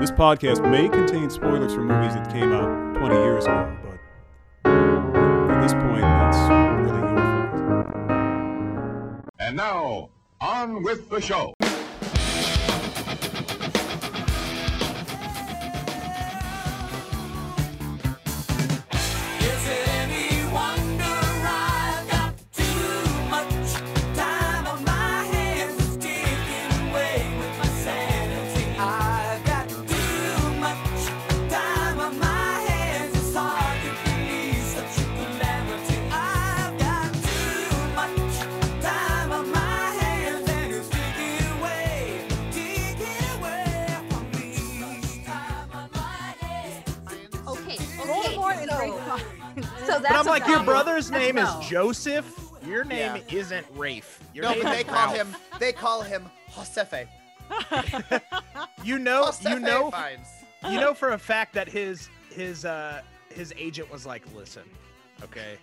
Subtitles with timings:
[0.00, 5.60] this podcast may contain spoilers for movies that came out 20 years ago, but at
[5.60, 6.38] this point, that's
[6.86, 8.68] really your fault.
[9.40, 11.52] And now, on with the show.
[51.68, 52.50] Joseph.
[52.66, 53.38] Your name Yeah.
[53.38, 54.20] isn't Rafe.
[54.34, 55.16] Your No, name but they call Ralph.
[55.16, 55.36] him.
[55.58, 57.08] They call him Josefe.
[58.84, 60.26] You know, Josefe you know, Fiennes.
[60.70, 63.02] you know for a fact that his his uh
[63.34, 64.62] his agent was like, listen,
[65.24, 65.58] okay,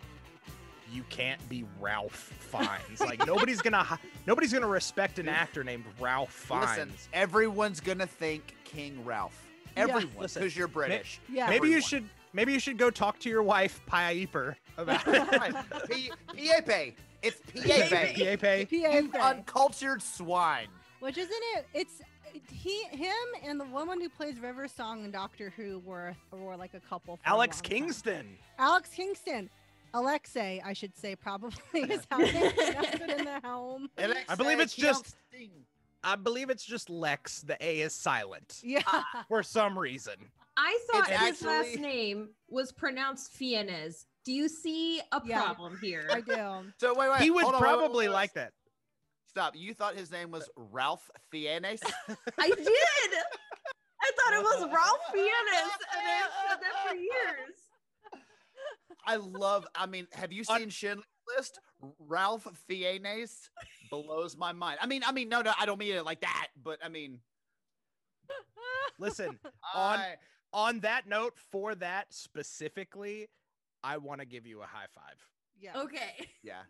[0.92, 3.00] you can't be Ralph Fiennes.
[3.00, 6.70] Like nobody's gonna nobody's gonna respect an actor named Ralph Fiennes.
[6.70, 9.40] Listen, everyone's gonna think King Ralph.
[9.78, 11.20] Everyone, Listen, because you're British.
[11.30, 11.50] Yeah.
[11.50, 15.40] maybe you should maybe you should go talk to your wife Piper about it.
[15.40, 15.56] Right.
[15.90, 16.94] P- Piepe.
[17.24, 18.16] It's Piepe.
[18.16, 18.72] Piepe.
[18.72, 20.68] You PA uncultured swine.
[21.00, 21.66] Which isn't it?
[21.74, 22.02] It's
[22.52, 23.14] he, him,
[23.46, 27.16] and the woman who plays River Song in Doctor Who were were like a couple.
[27.18, 27.70] For a Alex long time.
[27.72, 28.38] Kingston.
[28.60, 29.50] Alex Kingston.
[29.94, 33.90] Alexei, I should say, probably is how they pronounced it in the helm.
[34.28, 35.66] I believe it's just- Kingston.
[36.06, 37.42] I believe it's just Lex.
[37.42, 38.84] The A is silent Yeah.
[38.86, 40.14] Uh, for some reason.
[40.56, 44.06] I thought It's his last name was pronounced Fiennes.
[44.24, 45.42] Do you see a Yeah.
[45.42, 46.08] problem here?
[46.12, 46.72] I do.
[46.80, 47.22] So wait, wait.
[47.22, 48.14] he was on, wait, wait, probably wait, wait.
[48.14, 48.54] like that.
[49.28, 49.56] Stop.
[49.56, 51.82] You thought his name was Ralph Fiennes?
[52.40, 52.68] I did.
[54.02, 58.22] I thought it was Ralph Fiennes, and I said that for years.
[59.06, 59.68] I love.
[59.76, 61.06] I mean, have you Un- seen Schindler's
[61.36, 61.60] List?
[62.00, 63.50] Ralph Fiennes
[63.90, 64.80] blows my mind.
[64.82, 67.20] I mean, I mean, no, no, I don't mean it like that, but I mean,
[69.00, 69.40] Listen,
[69.76, 70.16] on I,
[70.54, 73.28] on that note, for that specifically,
[73.84, 75.16] I want to give you a high five.
[75.60, 75.82] Yeah.
[75.82, 76.28] Okay.
[76.44, 76.64] yeah.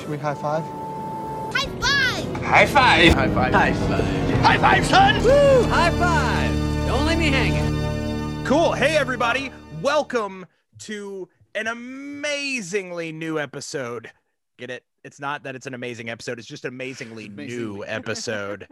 [0.00, 0.64] Should we high five?
[1.54, 2.42] High five.
[2.42, 3.12] High five.
[3.12, 4.40] High five, High five!
[4.40, 5.22] High five, son.
[5.22, 5.62] Woo!
[5.68, 6.86] High five!
[6.86, 8.46] Don't let me hang it.
[8.46, 8.72] Cool.
[8.72, 9.50] Hey, everybody.
[9.82, 10.46] Welcome
[10.80, 14.10] to an amazingly new episode.
[14.58, 14.84] Get it?
[15.04, 18.68] It's not that it's an amazing episode, it's just an amazingly new episode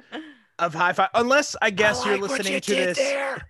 [0.59, 1.09] of High Five.
[1.15, 2.99] Unless I guess you're like what listening you to did this.
[2.99, 3.49] there.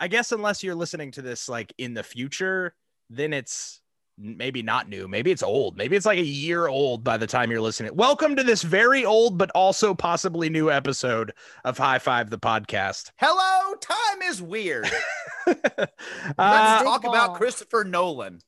[0.00, 2.74] I guess unless you're listening to this like in the future,
[3.08, 3.80] then it's
[4.18, 5.06] maybe not new.
[5.08, 5.76] Maybe it's old.
[5.76, 7.94] Maybe it's like a year old by the time you're listening.
[7.94, 11.32] Welcome to this very old but also possibly new episode
[11.64, 13.10] of High Five the podcast.
[13.18, 14.88] Hello, time is weird.
[15.46, 15.92] Let's
[16.38, 17.36] Uh, talk Big about.
[17.36, 18.40] Christopher Nolan.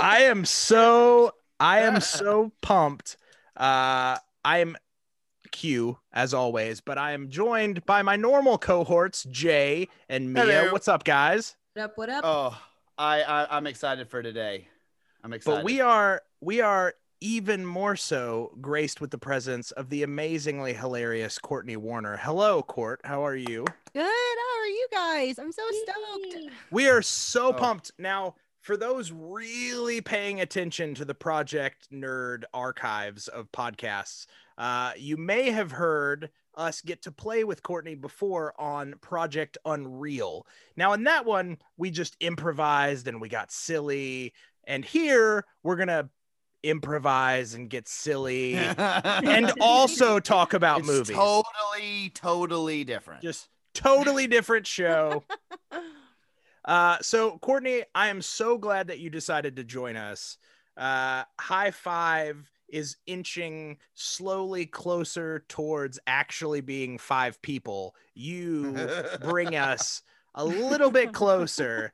[0.00, 3.16] I am so I am so pumped.
[3.56, 4.76] Uh I am
[5.50, 10.44] Q as always, but I am joined by my normal cohorts, Jay and Mia.
[10.44, 10.72] Hello.
[10.72, 11.56] What's up, guys?
[11.74, 11.98] What up?
[11.98, 12.24] What up?
[12.24, 12.60] Oh,
[12.98, 14.68] I, I I'm excited for today.
[15.22, 15.58] I'm excited.
[15.58, 20.72] But we are we are even more so graced with the presence of the amazingly
[20.74, 22.16] hilarious Courtney Warner.
[22.16, 23.00] Hello, Court.
[23.04, 23.64] How are you?
[23.94, 24.02] Good.
[24.02, 25.38] How are you guys?
[25.38, 26.50] I'm so stoked.
[26.72, 27.52] We are so Oh.
[27.52, 27.92] pumped.
[27.98, 35.16] Now, for those really paying attention to the Project Nerd archives of podcasts, uh, you
[35.16, 40.46] may have heard us get to play with Courtney before on Project Unreal.
[40.76, 44.32] Now, in that one, we just improvised and we got silly.
[44.64, 46.08] And here, we're going to
[46.62, 51.16] improvise and get silly and also talk about it's movies.
[51.16, 53.22] totally, totally different.
[53.22, 55.24] Just totally different show.
[56.64, 60.38] Uh, so Courtney, I am so glad that you decided to join us.
[60.76, 67.94] Uh, high five is inching slowly closer towards actually being five people.
[68.14, 68.74] You
[69.20, 70.02] bring us
[70.34, 71.92] a little bit closer.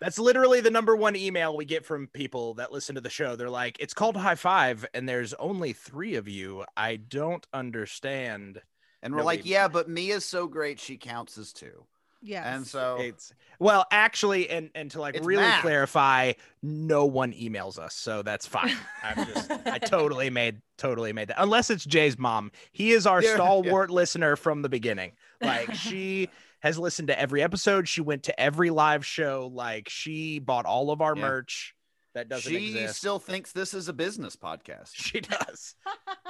[0.00, 3.36] That's literally the number one email we get from people that listen to the show.
[3.36, 6.64] They're like, it's called High Five, and there's only three of you.
[6.76, 8.60] I don't understand.
[9.02, 11.86] and we're no, like, we- yeah, but Mia's so great, she counts as two.
[12.26, 12.44] Yes.
[12.46, 15.62] And so It's well, actually, and and to like really math.
[15.62, 16.32] clarify,
[16.62, 18.74] no one emails us, so that's fine.
[19.02, 21.40] I'm just, I totally made, totally made that.
[21.42, 23.34] Unless it's Jay's mom, he is our Yeah, yeah.
[23.36, 25.12] stalwart listener from the beginning.
[25.40, 26.28] Like she
[26.60, 27.86] has listened to every episode.
[27.88, 29.50] She went to every live show.
[29.54, 31.22] Like she bought all of our Yeah.
[31.22, 31.74] merch
[32.14, 32.96] that doesn't she exist.
[32.98, 34.90] still thinks this is a business podcast.
[34.94, 35.74] she does.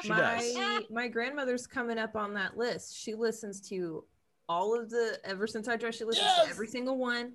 [0.02, 0.82] She my does.
[0.90, 2.96] my grandmother's coming up on that list.
[2.96, 4.04] She listens to
[4.48, 6.44] all of the ever since I dressed, she listens Yes!
[6.44, 7.34] to every single one.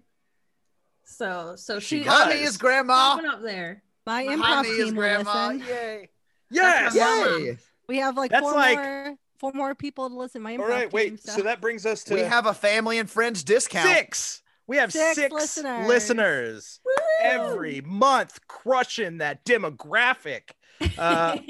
[1.05, 2.13] So so She she, does.
[2.23, 3.19] Honey is grandma.
[3.27, 3.83] up there.
[4.05, 5.47] My improv Honey is team grandma.
[5.49, 5.67] listen.
[5.67, 6.09] Yay.
[6.49, 6.93] Yes.
[6.93, 7.45] That's my mom.
[7.45, 7.57] Yay.
[7.87, 10.41] We have like That's four like- more four more people to listen.
[10.41, 11.23] My improv All right, team, wait.
[11.23, 11.31] so.
[11.37, 13.87] So that brings us to We have a family and friends discount.
[13.89, 14.41] six.
[14.67, 15.87] We have Six six, listeners.
[15.87, 16.79] listeners,
[17.21, 20.51] every month, crushing that demographic.
[20.97, 21.37] Uh,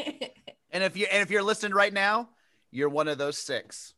[0.74, 2.30] And if you and if you're listening right now,
[2.72, 3.94] you're one of those six.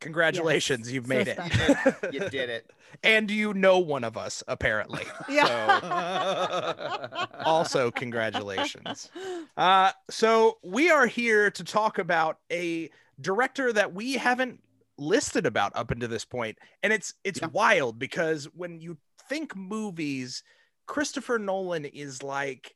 [0.00, 1.38] Congratulations, you've So made it.
[2.12, 2.70] You did it.
[3.02, 5.04] and you know one of us, apparently.
[5.28, 7.26] Yeah.
[7.44, 9.10] also, congratulations.
[9.56, 12.90] Uh, so we are here to talk about a
[13.20, 14.62] director that we haven't
[14.96, 17.48] listed about up until this point, and it's it's Yeah.
[17.48, 18.98] wild because when you
[19.28, 20.42] think movies,
[20.86, 22.74] Christopher Nolan is like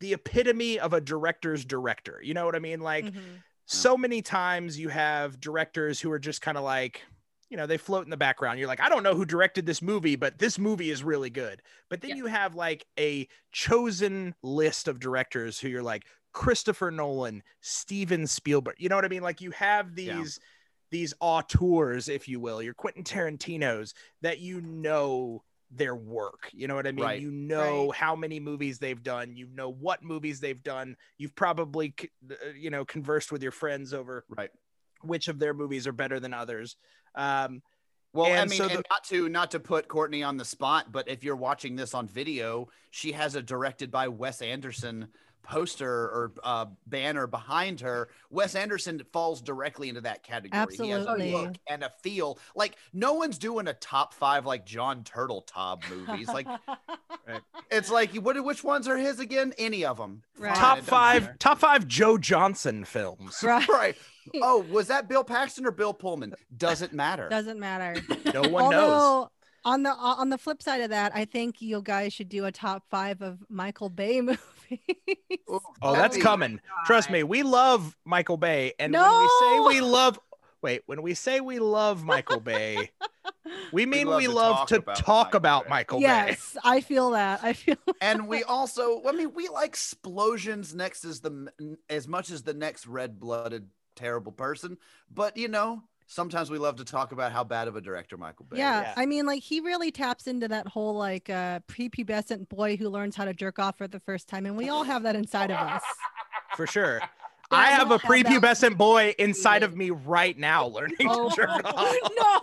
[0.00, 2.20] the epitome of a director's director.
[2.22, 2.80] You know what I mean?
[2.80, 3.42] Like Mhm.
[3.66, 7.02] So many times you have directors who are just kind of like
[7.48, 9.82] you know they float in the background you're like i don't know who directed this
[9.82, 12.16] movie but this movie is really good but then Yeah.
[12.16, 18.74] you have like a chosen list of directors who you're like christopher nolan steven spielberg
[18.78, 20.16] you know what i mean like you have Yeah.
[20.18, 20.40] these
[20.90, 25.42] these auteurs if you will your quentin tarantino's that you know
[25.74, 27.20] their work you know what i mean Right.
[27.20, 31.94] you know how many movies they've done you know what movies they've done you've probably
[32.30, 34.50] uh, you know conversed with your friends over Right.
[35.02, 36.76] which of their movies are better than others
[37.14, 37.62] um
[38.14, 40.92] Well, I mean, so and the- not to not to put Courtney on the spot,
[40.92, 45.08] but if you're watching this on video, she has a directed by Wes Anderson
[45.42, 48.08] poster or uh, banner behind her.
[48.30, 50.76] Wes Anderson falls directly into that category.
[50.76, 51.32] He has Absolutely.
[51.32, 52.38] a look and a feel.
[52.54, 56.28] Like no one's doing a top five like John Turteltaub movies.
[56.28, 56.46] Like
[57.70, 58.42] it's like what?
[58.42, 59.52] Which ones are his again?
[59.58, 60.22] Any of them?
[60.38, 60.54] Right.
[60.54, 61.36] top five matter.
[61.38, 63.68] top five joe johnston films right.
[63.68, 63.96] Right.
[64.40, 66.34] Oh, was that Bill Paxton or Bill Pullman?
[66.56, 67.28] Doesn't matter.
[67.28, 68.00] Doesn't matter.
[68.32, 69.28] no one knows
[69.64, 72.52] on the on the flip side of that, I think you guys should do a
[72.52, 74.38] top five of Michael Bay movies.
[74.70, 76.60] Ooh, oh that'd that's be- coming.
[76.86, 80.18] trust me we love michael bay and when we say we love
[80.62, 82.90] wait when we say we love michael bay
[83.72, 85.70] we mean love we to love talk to about talk Michael about Bay.
[85.70, 86.02] michael bay.
[86.04, 87.40] Yes, I feel that.
[87.42, 91.48] I feel and we also i mean we like explosions next as the
[91.90, 94.78] as much as the next red-blooded terrible person
[95.12, 95.82] but you know
[96.12, 98.94] sometimes we love to talk about how bad of a director michael bay yeah, Yeah.
[98.96, 103.16] I mean, like he really taps into that whole like uh prepubescent boy who learns
[103.16, 105.56] how to jerk off for the first time, and we all have that inside of
[105.56, 105.82] us.
[106.56, 107.00] for sure
[107.50, 111.28] Yeah, I have a have that prepubescent boy inside of me right now learning Oh,
[111.28, 111.94] to jerk off.
[112.16, 112.40] no,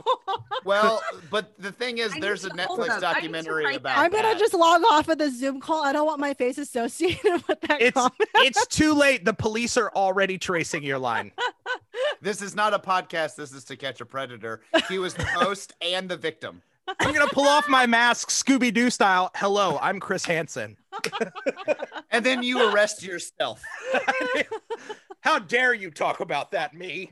[0.65, 1.01] well
[1.31, 4.37] but the thing is I there's a netflix up, to documentary about I'm gonna that.
[4.39, 5.83] just log off of the Zoom call.
[5.83, 8.13] I don't want my face associated with that It's comment.
[8.35, 9.25] it's too late.
[9.25, 11.31] The police are already tracing your line.
[12.21, 15.73] This is not a podcast this is to catch a predator he was the host
[15.81, 16.61] and the victim
[16.99, 19.29] I'm gonna pull off my mask, Scooby Doo style.
[19.35, 20.75] Hello, I'm Chris Hansen.
[22.11, 23.61] and then you arrest yourself
[25.21, 27.11] How dare you talk about that, me?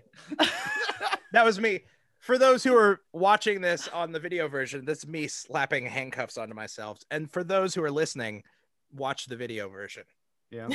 [1.32, 1.82] that was me.
[2.20, 6.55] For those who are watching this on the video version, that's me slapping handcuffs onto
[6.55, 7.00] myself.
[7.12, 8.43] And for those who are listening,
[8.91, 10.03] watch the video version.
[10.50, 10.70] yeah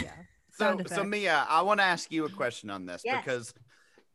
[0.51, 1.03] So, so.
[1.03, 3.25] Mia, I want to ask you a question on this Yes.
[3.25, 3.55] because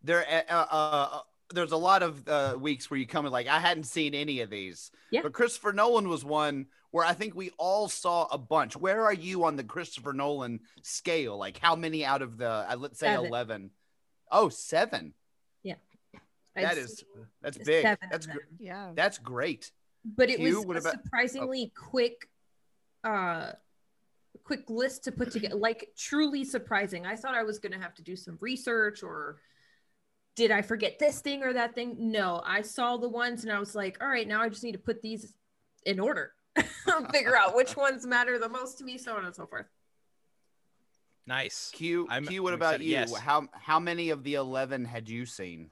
[0.08, 1.20] there, uh, uh, uh,
[1.54, 4.42] there's a lot of uh, weeks where you come in like I hadn't seen any
[4.42, 5.22] of these, Yeah.
[5.22, 8.76] but Christopher Nolan was one where I think we all saw a bunch.
[8.76, 11.38] Where are you on the Christopher Nolan scale?
[11.38, 13.26] Like how many out of the uh, let's say Seven.
[13.28, 13.70] eleven?
[14.32, 15.14] Oh, seven.
[16.56, 17.04] That I'd is
[17.40, 17.86] that's big.
[18.10, 18.92] That's gr- yeah.
[18.96, 19.72] that's great.
[20.04, 22.28] but it Hugh, was what a about- surprisingly quick
[23.04, 23.52] uh
[24.44, 27.94] quick list to put together like truly surprising i thought i was going to have
[27.94, 29.38] to do some research or
[30.38, 33.60] did i forget this thing or that thing no i saw the ones and i
[33.60, 35.34] was like all right now i just need to put these
[35.86, 36.32] in order
[37.12, 39.66] figure out which ones matter the most to me so on and so forth
[41.26, 41.72] Nice.
[41.74, 42.42] Q, I'm- Q.
[42.42, 42.86] What I'm about excited.
[42.86, 42.92] you?
[42.92, 43.14] Yes.
[43.18, 45.72] How how many of the eleven had you seen?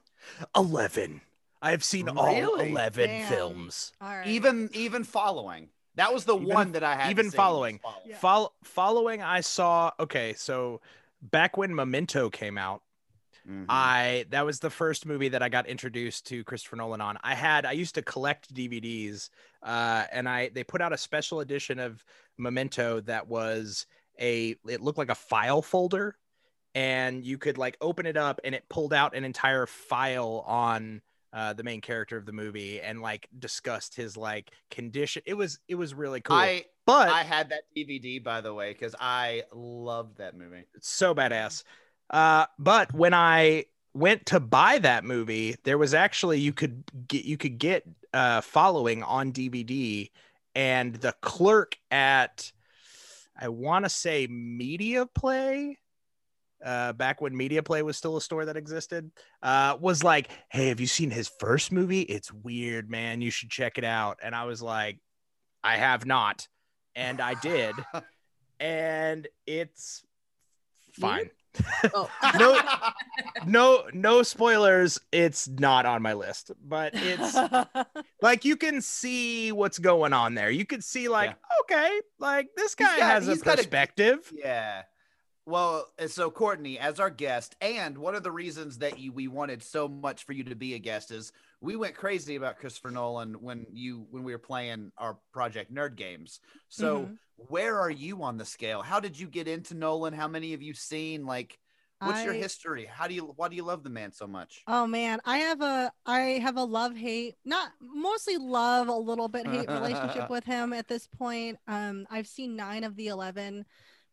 [0.54, 1.22] 11.
[1.62, 3.28] I have seen all 11 Damn.
[3.28, 3.92] films.
[4.00, 4.26] All right.
[4.26, 5.70] Even even following.
[5.94, 7.10] That was the Even- one that I had.
[7.10, 7.80] even following.
[8.04, 8.16] Yeah.
[8.18, 9.92] Fol- following, I saw.
[9.98, 10.82] Okay, so
[11.22, 12.82] back when Memento came out,
[13.48, 13.66] Mhm.
[13.68, 17.18] I that was the first movie that I got introduced to Christopher Nolan on.
[17.22, 19.30] I had I used to collect DVDs,
[19.62, 22.04] uh, and I they put out a special edition of
[22.38, 23.86] Memento that was
[24.20, 26.16] a it looked like a file folder,
[26.74, 31.00] and you could like open it up and it pulled out an entire file on
[31.32, 35.22] uh, the main character of the movie and like discussed his like condition.
[35.26, 36.36] It was it was really cool.
[36.36, 40.64] I but I had that DVD by the way because I loved that movie.
[40.74, 41.62] It's so badass.
[42.10, 47.24] Uh, but when I went to buy that movie, there was actually you could get
[47.24, 50.10] you could get uh following on DVD,
[50.54, 52.52] and the clerk at
[53.38, 55.78] I want to say Media Play.
[56.64, 59.10] Uh, back when Media Play was still a store that existed,
[59.42, 62.00] uh, was like, "Hey, have you seen his first movie?
[62.00, 63.20] It's weird, man.
[63.20, 64.98] You should check it out." And I was like,
[65.62, 66.48] "I have not,"
[66.94, 67.74] and I did,
[68.60, 70.02] and it's
[70.98, 71.30] fine.
[71.94, 72.60] Oh, No,
[73.46, 75.00] no, no spoilers.
[75.12, 77.36] It's not on my list, but it's
[78.22, 80.50] like you can see what's going on there.
[80.50, 84.32] You can see like, okay, like this guy got- has a he's a- perspective.
[84.34, 84.82] Yeah.
[85.48, 89.62] Well, so Courtney, as our guest, and one of the reasons that you we wanted
[89.62, 93.34] so much for you to be a guest is we went crazy about Christopher Nolan
[93.40, 96.40] when you when we were playing our Project Nerd games.
[96.68, 97.18] So Mhm.
[97.36, 98.82] where are you on the scale?
[98.82, 100.12] How did you get into Nolan?
[100.14, 101.24] How many have you seen?
[101.26, 101.58] Like,
[102.00, 102.84] what's your history?
[102.84, 104.62] How do you why do you love the man so much?
[104.66, 109.28] Oh man, I have a I have a love hate, not mostly love, a little
[109.28, 111.58] bit hate relationship with him at this point.
[111.66, 113.64] Um, I've seen nine of the eleven.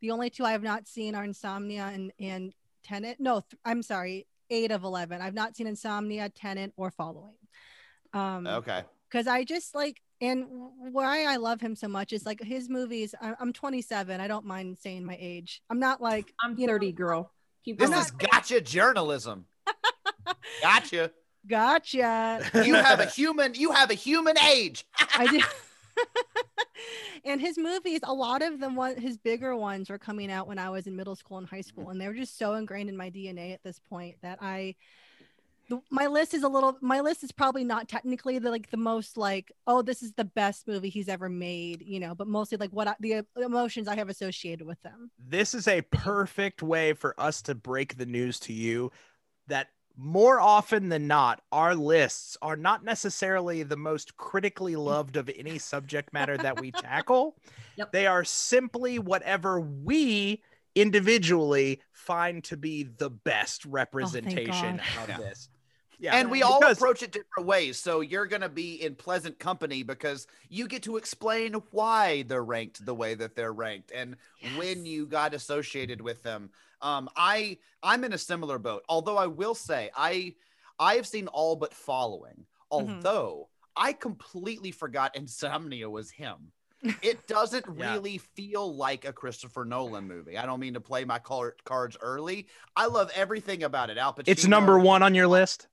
[0.01, 3.19] The only two I have not seen are Insomnia and and Tenet.
[3.19, 5.21] No, th- I'm sorry, eight of eleven.
[5.21, 7.35] I've not seen Insomnia, Tenet, or Following.
[8.13, 8.83] Um, Okay.
[9.09, 10.45] because I just like and
[10.91, 13.13] why I love him so much is like his movies.
[13.19, 14.21] I, I'm 27.
[14.21, 15.61] I don't mind saying my age.
[15.69, 17.31] I'm not like I'm you know, 30, girl.
[17.65, 18.01] Keep This going.
[18.01, 19.45] is gotcha journalism.
[20.61, 21.11] gotcha.
[21.47, 22.49] gotcha.
[22.63, 24.85] You have a human you have a human age.
[25.17, 25.41] I do.
[27.25, 30.59] and his movies, a lot of them, one his bigger ones were coming out when
[30.59, 31.67] I was in middle school and high mm-hmm.
[31.67, 34.75] school, and they were just so ingrained in my DNA at this point that I.
[35.69, 36.77] The, my list is a little.
[36.81, 40.25] My list is probably not technically the like the most like oh this is the
[40.25, 43.95] best movie he's ever made you know but mostly like what I, the emotions I
[43.95, 45.09] have associated with them.
[45.17, 48.91] This is a perfect way for us to break the news to you
[49.47, 55.29] that more often than not, our lists are not necessarily the most critically loved of
[55.37, 57.35] any subject matter that we tackle.
[57.75, 57.91] Yep.
[57.91, 60.43] They are simply whatever we
[60.75, 65.03] individually find to be the best oh, representation God.
[65.03, 65.17] of Yeah.
[65.17, 65.49] this.
[65.99, 66.15] Yeah.
[66.17, 67.77] and we all because- approach it different ways.
[67.77, 72.43] So you're going to be in pleasant company because you get to explain why they're
[72.43, 74.17] ranked the way that they're ranked and
[74.57, 76.51] when you got associated with them.
[76.83, 78.83] Um, I I'm in a similar boat.
[78.89, 80.35] Although I will say I
[80.77, 82.45] I have seen all but following.
[82.69, 86.51] Although I completely forgot Insomnia was him.
[87.01, 87.93] It doesn't Yeah.
[87.93, 90.37] really feel like a Christopher Nolan movie.
[90.37, 92.47] I don't mean to play my car- cards early.
[92.75, 93.97] I love everything about it.
[93.97, 94.23] Al Pacino.
[94.27, 95.67] it's number one on your list.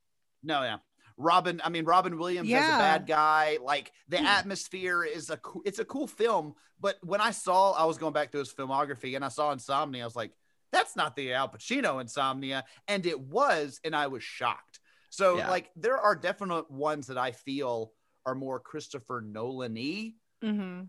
[0.45, 0.77] No, yeah.
[1.17, 2.77] Robin, I mean Robin Williams as Yeah.
[2.77, 3.59] a bad guy.
[3.61, 6.55] Like the atmosphere is a cool, it's a cool film.
[6.81, 10.03] But when I saw, I was going back to his filmography and I saw Insomnia,
[10.03, 10.31] I was like,
[10.73, 14.81] that's not the Al Pacino Insomnia, and it was, and I was shocked.
[15.11, 15.51] So Yeah.
[15.51, 17.93] like there are definite ones that I feel
[18.27, 20.13] are more Christopher Nolan-y,
[20.45, 20.83] Mm-hmm.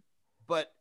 [0.48, 0.72] but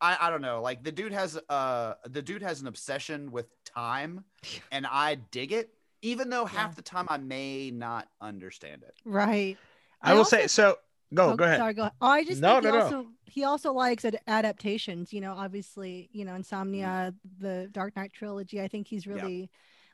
[0.00, 0.60] I, I don't know.
[0.62, 4.24] Like the dude has uh the dude has an obsession with time,
[4.72, 5.70] and I dig it,
[6.02, 8.94] even though half the time I may not understand it.
[9.04, 9.56] Right.
[10.02, 10.76] I, I will also- say so.
[11.14, 11.58] Go, Oh, go ahead.
[11.58, 11.92] Sorry, go ahead.
[12.00, 12.84] Oh, I just No, think he no, no.
[12.84, 15.12] also he also likes ad- adaptations.
[15.12, 18.60] You know, obviously, you know, Insomnia, the Dark Knight trilogy.
[18.60, 19.14] I think he's Yeah.
[19.14, 19.50] really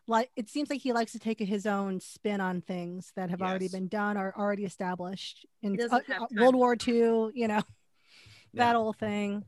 [0.06, 0.30] like.
[0.36, 3.68] It seems like he likes to take his own spin on things that have already
[3.68, 7.30] been done or already established in uh, uh, World War II.
[7.34, 7.62] You know,
[8.54, 8.72] that Yeah.
[8.74, 9.44] whole thing.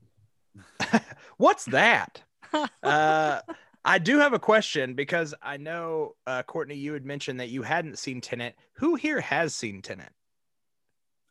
[1.36, 2.22] What's that?
[2.82, 3.40] uh,
[3.84, 7.62] I do have a question because I know uh, Courtney, you had mentioned that you
[7.62, 8.56] hadn't seen Tenet.
[8.74, 10.12] Who here has seen Tenet?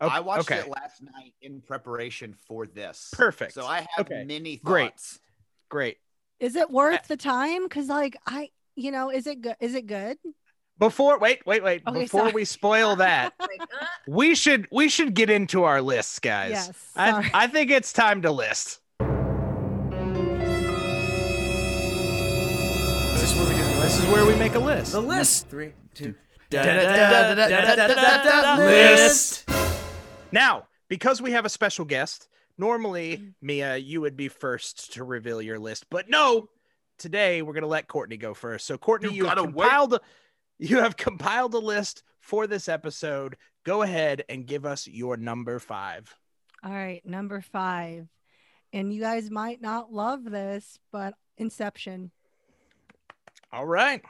[0.01, 0.15] Okay.
[0.15, 0.60] I watched okay.
[0.60, 3.10] it last night in preparation for this.
[3.13, 3.53] Perfect.
[3.53, 4.24] So I have okay.
[4.24, 5.20] many thoughts.
[5.68, 5.98] Great.
[5.98, 5.98] Great.
[6.39, 7.63] Is it worth the time?
[7.63, 9.58] Because like I, you know, is it good?
[9.60, 10.18] Is it good?
[10.77, 11.82] Before wait, wait, wait.
[11.86, 12.32] Okay, before sorry.
[12.32, 13.34] we spoil that,
[14.08, 16.51] we should we should get into our lists, guys.
[16.51, 16.72] Yes.
[16.94, 17.29] Sorry.
[17.34, 18.79] I, I think it's time to list.
[23.15, 23.82] This Is where we do the list?
[23.82, 24.94] This is where we make a list.
[24.94, 25.50] The list.
[25.50, 26.15] Three, two.
[26.50, 29.46] Da, da, da, da, da, da, da, da, da, list.
[29.48, 29.49] list.
[30.31, 33.29] Now, because we have a special guest, normally mm-hmm.
[33.41, 36.50] Mia, you would be first to reveal your list, but no,
[36.98, 38.65] today we're gonna let Courtney go first.
[38.65, 39.63] So Courtney, You you, have gotta wait.
[39.63, 40.00] compiled
[40.59, 43.38] you have compiled a list for this episode.
[43.63, 46.13] Go ahead and give us your number five.
[46.63, 48.07] All right, number five.
[48.74, 52.12] And you guys might not love this, but Inception.
[53.51, 54.03] All right.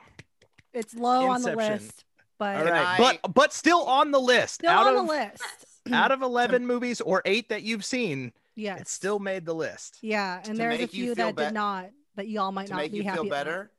[0.73, 2.03] It's low on the list,
[2.38, 2.99] but right.
[2.99, 4.55] I- But but still on the list.
[4.55, 5.43] still out on of the list.
[5.93, 9.98] out of 11 movies or 8 that you've seen, yeah, it still made the list.
[10.01, 12.79] Yeah, and To there's a few that bet- did not that y'all might to not
[12.79, 13.31] make be you happy feel about.
[13.46, 13.72] better,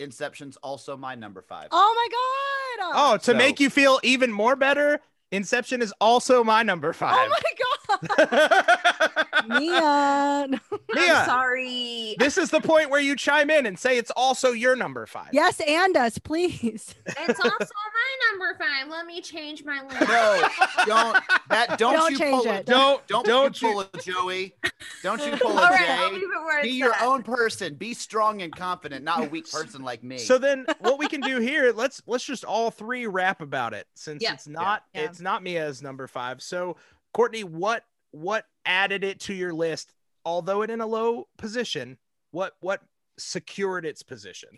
[0.00, 1.68] Inception's also my number five.
[1.70, 2.92] Oh my god!
[3.12, 5.00] Oh, to So- make you feel even more better,
[5.32, 7.14] Inception is also my number 5.
[7.14, 8.96] Oh my god!
[9.48, 10.46] Mia.
[10.94, 12.16] Mia, I'm sorry.
[12.18, 15.28] this is the point where you chime in and say it's also your number 5.
[15.32, 16.94] yes, and us, please.
[17.06, 18.88] It's also my number five.
[18.88, 20.00] Let me change my list.
[20.00, 20.48] No,
[20.86, 22.60] don't that don't, Don't you change pull it.
[22.60, 24.54] A, Don't don't don't you you pull a Joey.
[25.02, 26.14] Don't you pull All a right, I'll Jay.
[26.14, 27.02] leave it where Be it's your at.
[27.02, 27.74] own person.
[27.74, 30.18] Be strong and confident, not a weak person like me.
[30.18, 33.86] So then what we can do here, let's let's just all three rap about it
[33.94, 34.34] since Yeah.
[34.34, 35.02] it's not Yeah.
[35.02, 36.40] it's not Mia's number 5.
[36.42, 36.76] So
[37.12, 39.92] Courtney, what what added it to your list
[40.24, 41.98] although it in a low position?
[42.30, 42.82] What what
[43.18, 44.50] secured its position?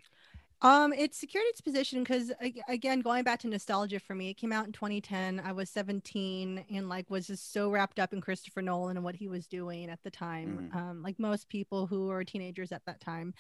[0.61, 2.31] Um, it secured its position because
[2.69, 5.41] again, going back to nostalgia for me, it came out in 2010.
[5.45, 9.17] I was 17 and like was just so wrapped up in Christopher Nolan and what
[9.17, 10.71] he was doing at the time.
[10.73, 10.77] Mhm.
[10.77, 13.35] Um, like most people who were teenagers at that time.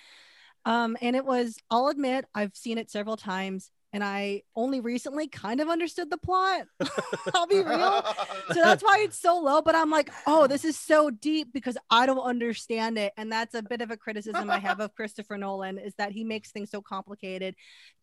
[0.64, 5.28] Um, and it was, I'll admit, I've seen it several times and I only recently
[5.28, 6.66] kind of understood the plot.
[7.34, 8.02] I'll be real.
[8.48, 9.60] So that's why it's so low.
[9.60, 13.12] But I'm like, oh, this is so deep because I don't understand it.
[13.18, 16.24] And that's a bit of a criticism I have of Christopher Nolan is that he
[16.24, 17.54] makes things so complicated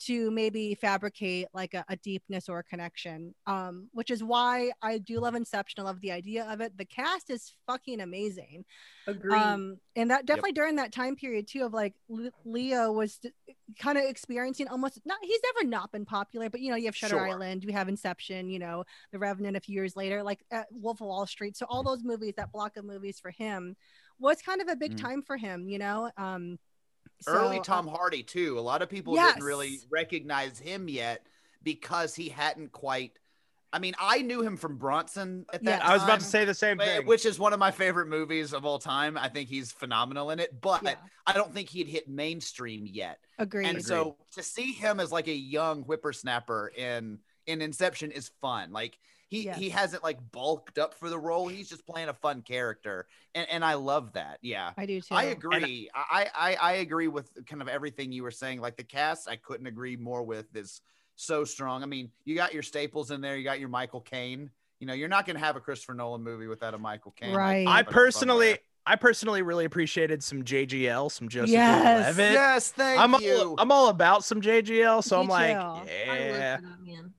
[0.01, 3.33] to maybe fabricate like a, a deepness or a connection.
[3.47, 5.81] Um, which is why I do love Inception.
[5.81, 6.77] I love the idea of it.
[6.77, 8.65] The cast is fucking amazing.
[9.07, 9.33] Agreed.
[9.33, 13.19] Um, and that definitely during that time period too of like Le- Leo was
[13.77, 16.95] kind of experiencing almost not he's never not been popular, but you know, you have
[16.95, 17.27] Shutter Sure.
[17.27, 21.01] Island, you have Inception, you know, The Revenant a few years later, like uh, Wolf
[21.01, 21.57] of Wall Street.
[21.57, 23.75] So all those movies, that block of movies for him
[24.19, 24.97] was kind of a big Mm.
[24.97, 26.11] time for him, you know.
[26.17, 26.57] Um
[27.27, 28.57] Early so, uh, Tom Hardy too.
[28.57, 29.33] A lot of people Yes.
[29.35, 31.25] didn't really recognize him yet
[31.63, 33.19] because he hadn't quite.
[33.71, 35.89] I mean, I knew him from Bronson at that Yes.
[35.89, 37.05] I was about to say the same thing.
[37.05, 39.17] which is one of my favorite movies of all time.
[39.17, 40.95] I think he's phenomenal in it, but yeah,
[41.27, 43.19] I don't think he'd hit mainstream yet.
[43.37, 43.67] agreed.
[43.67, 48.71] And so to see him as like a young whippersnapper in in Inception is fun.
[48.71, 49.59] Like he Yes.
[49.59, 51.47] he hasn't like bulked up for the role.
[51.47, 53.05] He's just playing a fun character,
[53.35, 54.39] and and I love that.
[54.41, 54.71] Yeah.
[54.77, 55.13] I do too.
[55.13, 55.89] I agree.
[55.93, 58.61] I, I I agree with kind of everything you were saying.
[58.61, 60.55] Like the cast, I couldn't agree more with.
[60.55, 60.81] Is
[61.19, 61.83] so strong.
[61.83, 63.35] I mean, you got your staples in there.
[63.37, 64.49] You got your Michael Caine.
[64.79, 67.29] You know, you're not going to have a Christopher Nolan movie without a Michael Caine.
[67.31, 67.67] like, Right.
[67.67, 68.57] I popping personally.
[68.85, 71.83] I personally really appreciated some JGL, some Joseph Yes.
[71.83, 72.33] Gordon-Levitt.
[72.33, 73.35] yes, thank I'm you.
[73.37, 75.59] all, I'm all about some JGL, so Me I'm like, too.
[75.59, 75.87] I live
[76.31, 76.55] yeah.
[76.55, 77.13] for that man.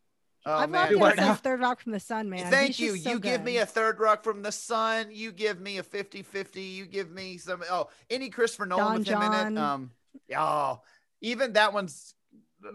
[0.46, 0.98] oh, I've man.
[0.98, 1.40] loved him since?
[1.40, 2.50] Third Rock from the Sun, man.
[2.50, 2.96] Thank He's you.
[2.96, 5.08] so you give me a third rock from the sun.
[5.10, 6.72] You give me a 50-50.
[6.74, 7.62] You give me some.
[7.70, 9.60] Oh, any Christopher Nolan Don with him in it.
[9.60, 9.90] Um,
[10.36, 10.80] oh,
[11.20, 12.14] even that one's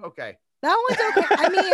[0.05, 0.37] okay.
[0.65, 1.35] That one's okay.
[1.37, 1.73] I mean,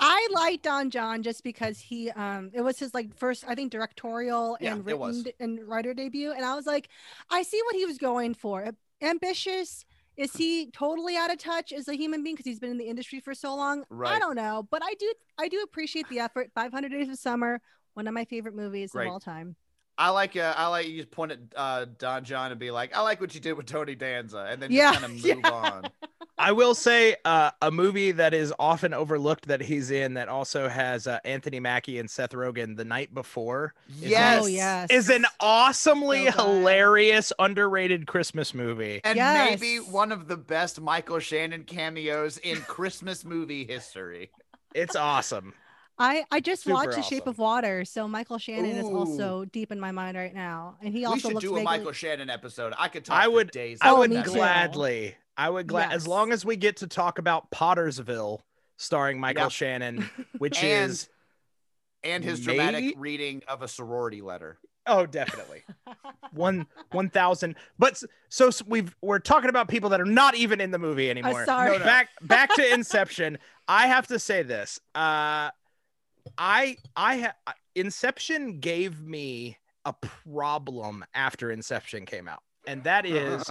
[0.00, 3.70] I like Don Jon just because he um it was his like first I think
[3.70, 6.88] directorial Yeah, and written and writer debut and I was like
[7.30, 8.70] I see what he was going for.
[9.00, 9.84] Ambitious
[10.16, 12.88] is he totally out of touch as a human being because he's been in the
[12.88, 13.84] industry for so long?
[13.90, 14.16] Right.
[14.16, 16.50] I don't know, but I do I do appreciate the effort.
[16.54, 17.60] 500 Days of Summer,
[17.94, 19.06] one of my favorite movies Great.
[19.06, 19.56] of all time.
[19.96, 22.96] I like uh, I like you just point at uh, Don Jon and be like,
[22.96, 25.50] I like what you did with Tony Danza, and then Yeah, kind of move yeah.
[25.52, 25.90] on.
[26.46, 30.68] I will say uh, a movie that is often overlooked that he's in that also
[30.68, 33.72] has uh, Anthony Mackie and Seth Rogen the night before.
[33.88, 34.42] is Yes.
[34.42, 34.90] Oh yes.
[34.90, 39.00] Is an awesomely So hilarious, underrated Christmas movie.
[39.04, 39.58] And Yes.
[39.58, 44.30] maybe one of the best Michael Shannon cameos in Christmas movie history.
[44.74, 45.54] It's awesome.
[45.98, 49.72] I I just Super watched The Shape of Water, so Michael Shannon is also deep
[49.72, 51.92] in my mind right now, and he we also should looks do a vaguely- Michael
[51.92, 52.74] Shannon episode.
[52.78, 53.78] I could talk I for would- days.
[53.80, 54.30] I Oh, would me too.
[54.32, 55.14] gladly.
[55.36, 58.40] I would glad as long as we get to talk about Pottersville
[58.76, 59.48] starring Michael Yeah.
[59.48, 61.08] Shannon, which And- is
[62.02, 64.58] and his dramatic reading of a sorority letter.
[64.86, 65.62] oh definitely
[66.32, 67.56] one one thousand.
[67.78, 71.08] But s- so we've we're talking about people that are not even in the movie
[71.08, 71.44] anymore.
[71.46, 71.72] sorry.
[71.72, 71.84] No, no.
[71.84, 73.38] Back back to Inception.
[73.66, 74.78] I have to say this.
[74.94, 75.48] Uh,
[76.38, 79.94] I I ha- Inception gave me a
[80.28, 83.48] problem after Inception came out, and that is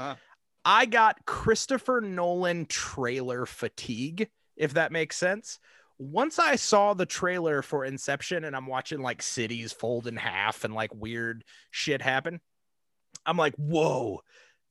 [0.65, 5.59] I got Christopher Nolan trailer fatigue, if that makes sense.
[5.97, 10.63] Once I saw the trailer for Inception and I'm watching like cities fold in half
[10.63, 12.39] and like weird shit happen,
[13.25, 14.21] I'm like, whoa,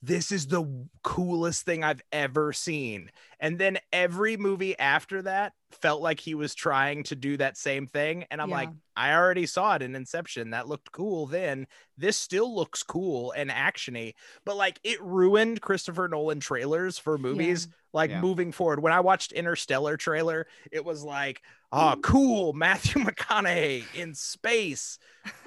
[0.05, 0.65] this is the
[1.01, 3.09] coolest thing I've ever seen.
[3.39, 7.87] And then every movie after that felt like he was trying to do that same
[7.87, 8.25] thing.
[8.29, 10.49] And I'm like, I already saw it in Inception.
[10.49, 11.67] That looked cool then.
[11.97, 17.69] This still looks cool and actiony, but like it ruined Christopher Nolan trailers for movies
[17.93, 18.19] like Yeah.
[18.19, 18.81] moving forward.
[18.81, 24.99] When I watched Interstellar trailer, it was like, oh, cool, Matthew McConaughey in space.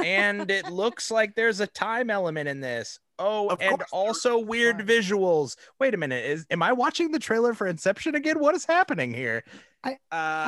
[0.02, 2.98] And it looks like there's a time element in this.
[3.18, 4.86] Oh, Of and also weird Right.
[4.86, 5.56] visuals.
[5.80, 8.38] Wait a minute, is am I watching the trailer for Inception again?
[8.38, 9.42] What is happening here?
[9.84, 9.96] I- uh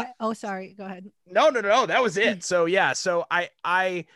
[0.05, 0.75] I, oh, sorry.
[0.77, 1.11] Go ahead.
[1.27, 2.45] no, no, no, that was it.
[2.45, 4.07] So yeah, so I I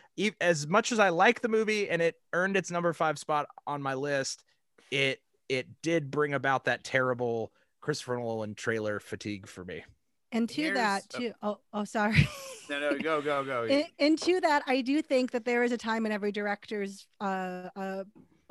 [0.41, 3.81] as much as I like the movie and it earned its number five spot on
[3.81, 4.43] my list,
[4.91, 9.83] it, it did bring about that terrible Christopher Nolan trailer fatigue for me.
[10.31, 11.19] And to Here's- that, oh.
[11.19, 11.33] too.
[11.41, 12.27] Oh, oh, sorry.
[12.69, 13.65] No, no, go, go, go.
[13.65, 17.05] In- and to that, I do think that there is a time in every director's
[17.19, 18.03] uh, uh,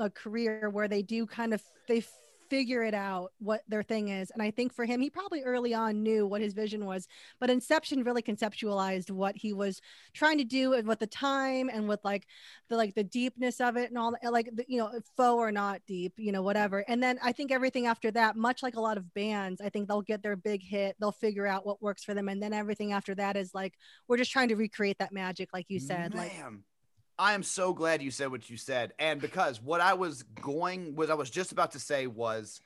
[0.02, 2.02] a career where they do kind of they
[2.50, 4.30] figure it out what their thing is.
[4.30, 7.08] And I think for him, he probably early on knew what his vision was,
[7.40, 9.80] but Inception really conceptualized what he was
[10.12, 12.26] trying to do and with the time and with like
[12.68, 15.80] the like the deepness of it and all like the, you know faux or not
[15.86, 16.84] deep, you know whatever.
[16.88, 19.88] And then I think everything after that, much like a lot of bands, I think
[19.88, 22.92] they'll get their big hit, they'll figure out what works for them, and then everything
[22.92, 23.72] after that is like
[24.08, 26.32] we're just trying to recreate that magic, like you said, like
[27.22, 28.94] I am so glad you said what you said.
[28.98, 32.60] And because what I was going, was I was just about to say was,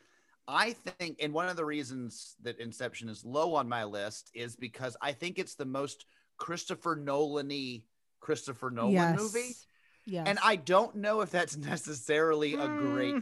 [0.49, 4.57] I think, and one of the reasons that Inception is low on my list is
[4.57, 6.07] because I think it's the most
[6.39, 7.83] Christopher Nolan y
[8.21, 9.19] Christopher Nolan yes.
[9.19, 9.55] movie.
[10.07, 10.27] Yes.
[10.27, 13.13] And I don't know if that's necessarily a great.
[13.13, 13.19] Hmm.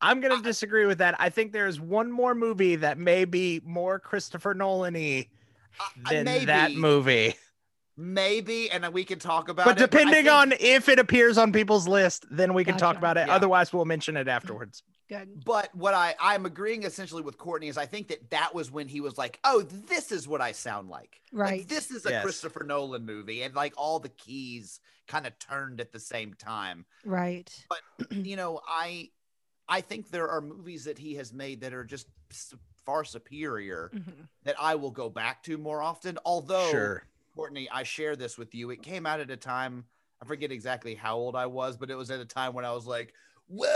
[0.00, 1.14] I'm gonna disagree with that.
[1.18, 5.28] I think there's one more movie that may be more Christopher Nolan-y
[5.78, 7.34] Uh, than maybe, that movie.
[7.96, 9.82] Maybe, and then we can talk about But it.
[9.82, 13.16] I depending think- on if it appears on people's list, then we can talk about
[13.16, 13.26] it.
[13.28, 13.34] Yeah.
[13.34, 14.82] Otherwise, we'll mention it afterwards.
[15.08, 15.44] good.
[15.44, 18.88] But what I I'm agreeing essentially with Courtney is I think that that was when
[18.88, 21.20] he was like, oh, this is what I sound like.
[21.32, 21.68] Like, Right.
[21.68, 22.22] this is a Yes.
[22.24, 26.86] Christopher Nolan movie, and like all the keys kind of turned at the same time.
[27.04, 27.50] Right.
[27.68, 29.10] But you know, I
[29.68, 32.06] I think there are movies that he has made that are just
[32.84, 34.28] far superior Mhm.
[34.44, 36.18] that I will go back to more often.
[36.24, 37.02] Although, Sure.
[37.34, 38.70] Courtney, I share this with you.
[38.70, 39.84] It came out at a time
[40.24, 42.72] I forget exactly how old I was, but it was at a time when I
[42.72, 43.12] was like,
[43.46, 43.66] "Whoa,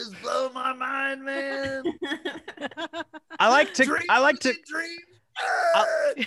[0.00, 1.84] it's blowing my mind, man."
[3.38, 3.84] I like to.
[3.84, 4.52] Dreams I like to.
[4.66, 4.98] dream.
[5.36, 6.26] I-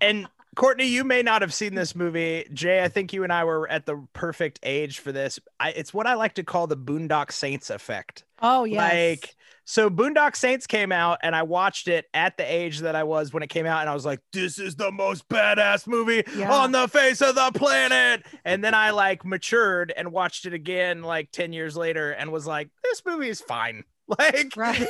[0.00, 2.46] and Courtney, you may not have seen this movie.
[2.52, 5.38] Jay, I think you and I were at the perfect age for this.
[5.60, 8.24] I, it's what I like to call the Boondock Saints effect.
[8.42, 8.78] Oh yeah.
[8.88, 9.34] Like,
[9.68, 13.32] so Boondock Saints came out, and I watched it at the age that I was
[13.32, 16.50] when it came out, and I was like, "This is the most badass movie Yeah.
[16.52, 21.02] on the face of the planet." And then I like matured and watched it again
[21.02, 23.84] like ten years later, and was like, "This movie is fine."
[24.18, 24.86] Like, Right.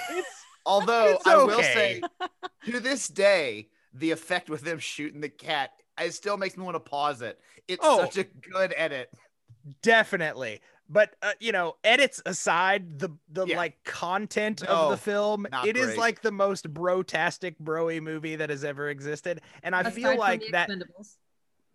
[0.67, 2.03] Although It's I will say,
[2.67, 6.75] to this day, the effect with them shooting the cat, it still makes me want
[6.75, 7.41] to pause it.
[7.67, 8.01] It's Oh.
[8.01, 9.09] such a good edit.
[9.83, 13.57] definitely but uh, you know edits aside the the Yeah.
[13.57, 15.99] like content No, of the film not it is great.
[15.99, 20.42] like the most brotastic broy movie that has ever existed and i Aside feel like
[20.53, 20.70] that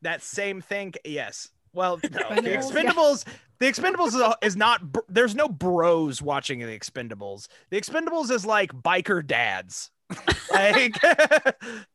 [0.01, 3.33] that same thing yes well no, the Expendables, yeah.
[3.59, 8.45] the expendables is, a- is not there's no bros watching the expendables the expendables is
[8.45, 9.91] like biker dads
[10.51, 10.95] like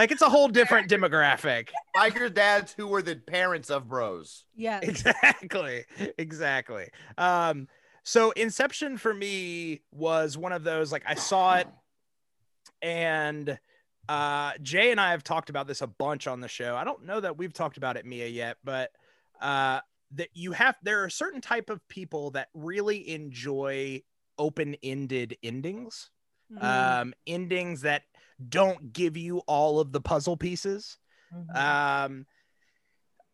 [0.00, 4.44] like it's a whole different demographic Biker dads who were the parents of bros.
[4.56, 4.80] Yeah.
[4.82, 5.84] exactly
[6.18, 7.68] exactly um
[8.02, 11.68] so inception for me was one of those like i saw it
[12.82, 13.58] and
[14.08, 17.04] uh jay and i have talked about this a bunch on the show i don't
[17.04, 18.90] know that we've talked about it mia yet but
[19.40, 19.80] uh
[20.12, 24.02] that you have there are certain type of people that really enjoy
[24.38, 26.10] open-ended endings
[26.52, 26.64] Mhm.
[27.00, 28.02] um endings that
[28.48, 30.98] don't give you all of the puzzle pieces
[31.34, 31.56] Mm-hmm.
[31.56, 32.26] um,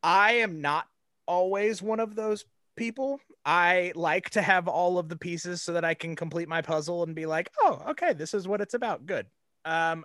[0.03, 0.87] I am not
[1.27, 2.45] always one of those
[2.77, 3.21] people.
[3.45, 7.03] I like to have all of the pieces so that I can complete my puzzle
[7.03, 9.07] and be like, oh, okay, this is what it's about.
[9.07, 9.27] Good.
[9.65, 10.05] Um,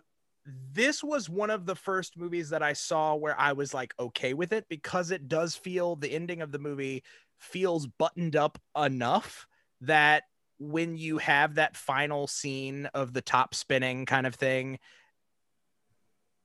[0.73, 4.33] this was one of the first movies that I saw where I was like okay
[4.33, 7.03] with it because it does feel the ending of the movie
[7.37, 9.45] feels buttoned up enough
[9.81, 10.23] that
[10.62, 14.78] when you have that final scene of the top spinning kind of thing,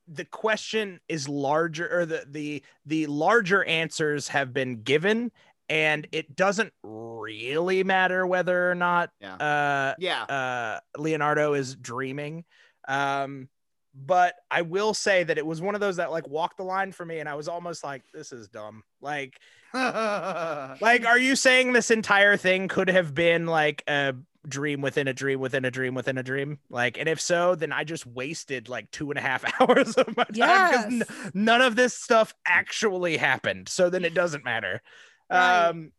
[0.07, 5.31] the question is larger or the the the larger answers have been given
[5.69, 9.35] and it doesn't really matter whether or not Yeah.
[9.35, 10.23] uh Yeah.
[10.23, 12.45] uh Leonardo is dreaming
[12.87, 13.49] um
[13.93, 16.91] but I will say that it was one of those that like walked the line
[16.93, 19.37] for me and I was almost like this is dumb like
[20.81, 24.15] like are you saying this entire thing could have been like a
[24.47, 26.59] dream within a dream within a dream within a dream?
[26.69, 30.15] Like, and if so, then I just wasted like two and a half hours of
[30.15, 31.31] my time because Yes.
[31.33, 33.69] none of this stuff actually happened.
[33.69, 34.81] So then it doesn't matter.
[35.29, 35.67] Right.
[35.67, 35.91] Um,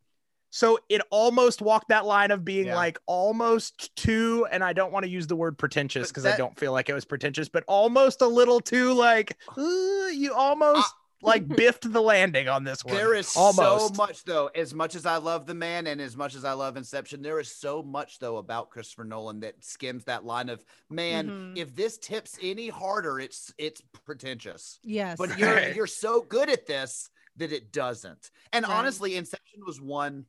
[0.51, 2.77] so it almost walked that line of being Yeah.
[2.77, 6.59] like almost too, and I don't want to use the word pretentious because I don't
[6.59, 10.91] feel like it was pretentious, but almost a little too like uh, you almost
[11.23, 12.95] like biffed the landing on this one.
[12.95, 13.95] There is almost.
[13.97, 14.51] so much though.
[14.55, 17.41] As much as I love the man and as much as I love Inception, there
[17.41, 21.29] is so much though about Christopher Nolan that skims that line of man.
[21.29, 21.57] Mhm.
[21.59, 24.79] If this tips any harder, it's it's pretentious.
[24.83, 25.19] Yes.
[25.19, 28.31] But you're you're so good at this that it doesn't.
[28.53, 28.75] And Right.
[28.75, 30.27] honestly, Inception was one.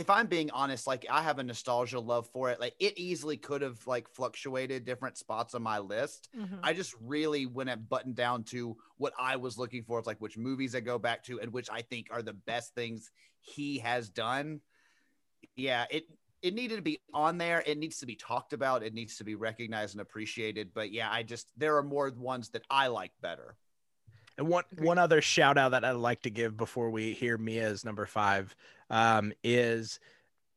[0.00, 2.58] If I'm being honest, like I have a nostalgia love for it.
[2.58, 6.30] Like it easily could have like fluctuated different spots on my list.
[6.34, 6.60] Mhm.
[6.62, 9.98] I just really went at button down to what I was looking for.
[9.98, 12.74] It's like which movies I go back to and which I think are the best
[12.74, 13.10] things
[13.40, 14.62] he has done.
[15.54, 16.04] Yeah, it
[16.40, 17.62] it needed to be on there.
[17.66, 18.82] It needs to be talked about.
[18.82, 20.72] It needs to be recognized and appreciated.
[20.72, 23.56] But yeah, I just there are more ones that I like better.
[24.38, 27.84] And one one other shout out that I'd like to give before we hear Mia's
[27.84, 28.56] number five
[28.90, 29.98] um, is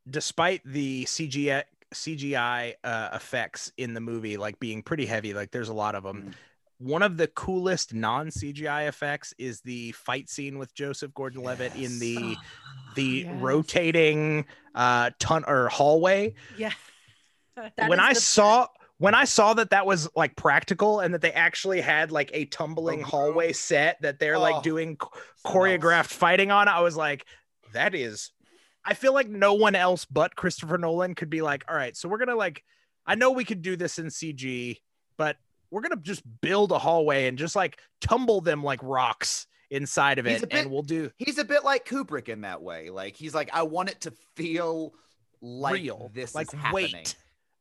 [0.09, 5.69] despite the CGI CGI uh, effects in the movie like being pretty heavy, like there's
[5.69, 6.23] a lot of them.
[6.29, 6.33] Mm.
[6.79, 11.99] One of the coolest non CGI effects is the fight scene with Joseph Gordon-Levitt in
[11.99, 12.35] the
[12.95, 13.41] the Yes.
[13.41, 16.71] rotating uh ton or hallway yeah.
[17.77, 18.67] That when I the- saw
[18.97, 22.45] when I saw that that was like practical and that they actually had like a
[22.45, 23.07] tumbling room.
[23.09, 24.97] hallway set that they're Oh, like doing
[25.45, 27.25] choreographed fighting on, I was like,
[27.73, 28.31] that is.
[28.85, 32.09] I feel like no one else but Christopher Nolan could be like, all right, so
[32.09, 32.63] we're gonna like,
[33.05, 34.77] I know we could do this in CG,
[35.17, 35.37] but
[35.71, 40.27] we're gonna just build a hallway and just like tumble them like rocks inside of
[40.27, 42.89] it, bit- and we'll do He's a bit like Kubrick in that way.
[42.89, 44.93] Like he's like, I want it to feel
[45.41, 46.91] like real, this like is happening.
[46.93, 47.15] weight.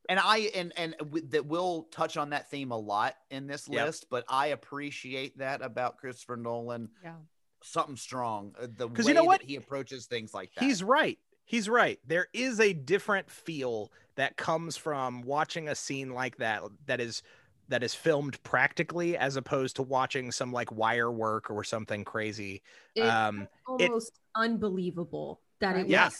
[0.09, 3.68] and I and and w- that we'll touch on that theme a lot in this
[3.70, 3.87] Yep.
[3.87, 6.90] list, but I appreciate that about Christopher Nolan.
[7.03, 7.14] Yeah.
[7.62, 9.40] Something strong, The way you know what?
[9.40, 10.64] that he approaches things like that.
[10.64, 11.18] He's right.
[11.44, 11.98] He's right.
[12.07, 17.22] There is a different feel that comes from watching a scene like that that is
[17.68, 22.62] that is filmed practically as opposed to watching some like wire work or something crazy.
[22.94, 23.42] It's Um
[23.79, 25.85] it- almost unbelievable that it Right.
[25.85, 26.16] was, Yes.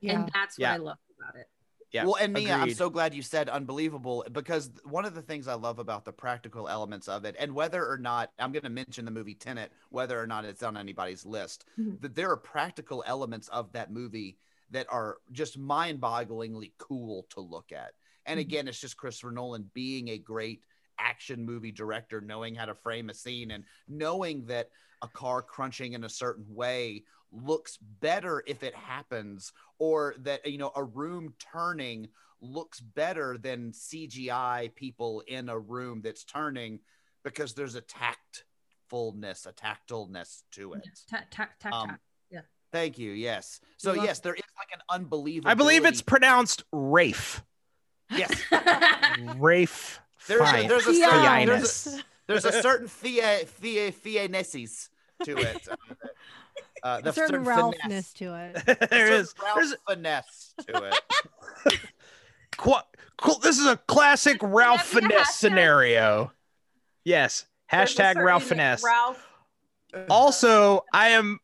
[0.00, 0.20] Yeah.
[0.20, 0.74] and that's what Yeah.
[0.74, 1.48] I love about it.
[1.92, 2.04] Yeah.
[2.04, 5.54] well, and Mia, I'm so glad you said unbelievable because one of the things I
[5.54, 9.04] love about the practical elements of it, and whether or not I'm going to mention
[9.04, 12.00] the movie Tenet, whether or not it's on anybody's list, Mhm.
[12.00, 14.38] that there are practical elements of that movie
[14.70, 17.94] that are just mind-bogglingly cool to look at.
[18.26, 18.42] And Mhm.
[18.42, 20.62] again, it's just Christopher Nolan being a great
[20.98, 24.70] action movie director, knowing how to frame a scene and knowing that
[25.02, 30.58] a car crunching in a certain way looks better if it happens or that you
[30.58, 32.08] know a room turning
[32.40, 36.80] looks better than CGI people in a room that's turning
[37.22, 40.88] because there's a tactfulness, a tactileness to it.
[41.08, 42.00] Tack, tack, tack, Um, tack.
[42.30, 42.40] Yeah.
[42.72, 43.12] Thank you.
[43.12, 43.60] Yes.
[43.76, 45.50] So love- yes, there is like an unbelievable.
[45.50, 47.42] I believe it's pronounced Rafe.
[48.10, 48.32] yes.
[49.36, 50.00] Rafe.
[50.26, 51.46] There's a, Fine- there's a certain, Fiennes.
[51.46, 54.88] there's a, there's a certain fie fie fiennesses
[55.24, 55.68] to it.
[55.78, 56.10] Uh, that-
[56.82, 57.58] uh, a certain finesse.
[57.58, 58.64] Ralphness to it.
[58.90, 59.34] there Certain is.
[59.42, 60.90] Ralph There's finesse to
[61.66, 61.80] it.
[62.56, 62.72] qu-
[63.18, 63.38] cool.
[63.40, 66.32] This is a classic Ralph that finesse scenario.
[67.04, 67.46] Yes.
[67.72, 68.84] Hashtag Ralph certain finesse.
[68.84, 69.26] Ralph.
[70.08, 71.38] also i am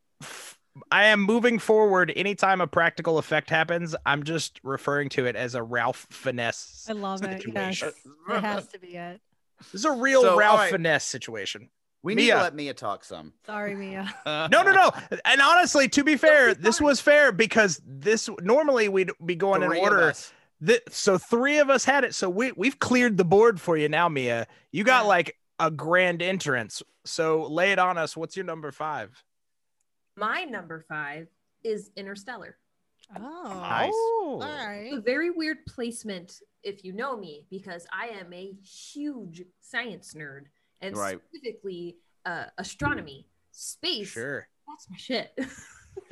[0.92, 5.54] i am moving forward anytime a practical effect happens i'm just referring to it as
[5.56, 7.42] a ralph finesse I love it.
[7.52, 7.78] Yes.
[7.80, 7.92] situation.
[8.28, 9.20] It has to be it.
[9.60, 10.70] this is a real So, ralph alright.
[10.72, 11.70] finesse situation
[12.06, 13.32] We need to let Mia talk some.
[13.44, 14.08] Sorry, Mia.
[14.26, 14.90] no no no
[15.24, 19.68] and honestly to be fair this was fair because this normally we'd be going in
[19.70, 20.32] Three of order us.
[20.64, 23.88] Th- so three of us had it so we, we've cleared the board for you
[23.88, 25.08] now mia you got Yeah.
[25.08, 29.22] like a grand entrance so lay it on us what's your number five
[30.16, 31.26] My number five
[31.64, 32.56] is Interstellar.
[33.16, 33.42] Oh.
[33.44, 33.92] Nice.
[33.92, 40.14] All A very weird placement if you know me, because I am a huge science
[40.14, 40.46] nerd
[40.80, 41.18] and Right.
[41.28, 44.08] specifically uh, astronomy, space.
[44.08, 45.38] sure That's my shit.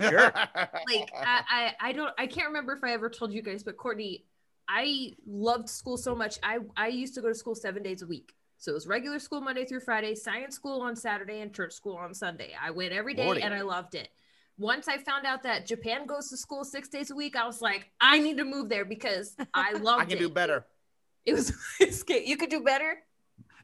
[0.01, 0.33] Sure.
[0.35, 3.77] like I, I I don't I can't remember if I ever told you guys, but
[3.77, 4.25] Courtney,
[4.67, 6.39] I loved school so much.
[6.43, 8.33] I I used to go to school seven days a week.
[8.57, 11.97] So it was regular school Monday through Friday, science school on Saturday, and church school
[11.97, 12.53] on Sunday.
[12.61, 13.43] I went every day Lordy.
[13.43, 14.09] and I loved it.
[14.57, 17.61] Once I found out that Japan goes to school six days a week, I was
[17.61, 20.21] like, I need to move there because I loved I can it.
[20.21, 20.65] do better.
[21.27, 21.53] It was
[22.09, 22.97] you could do better.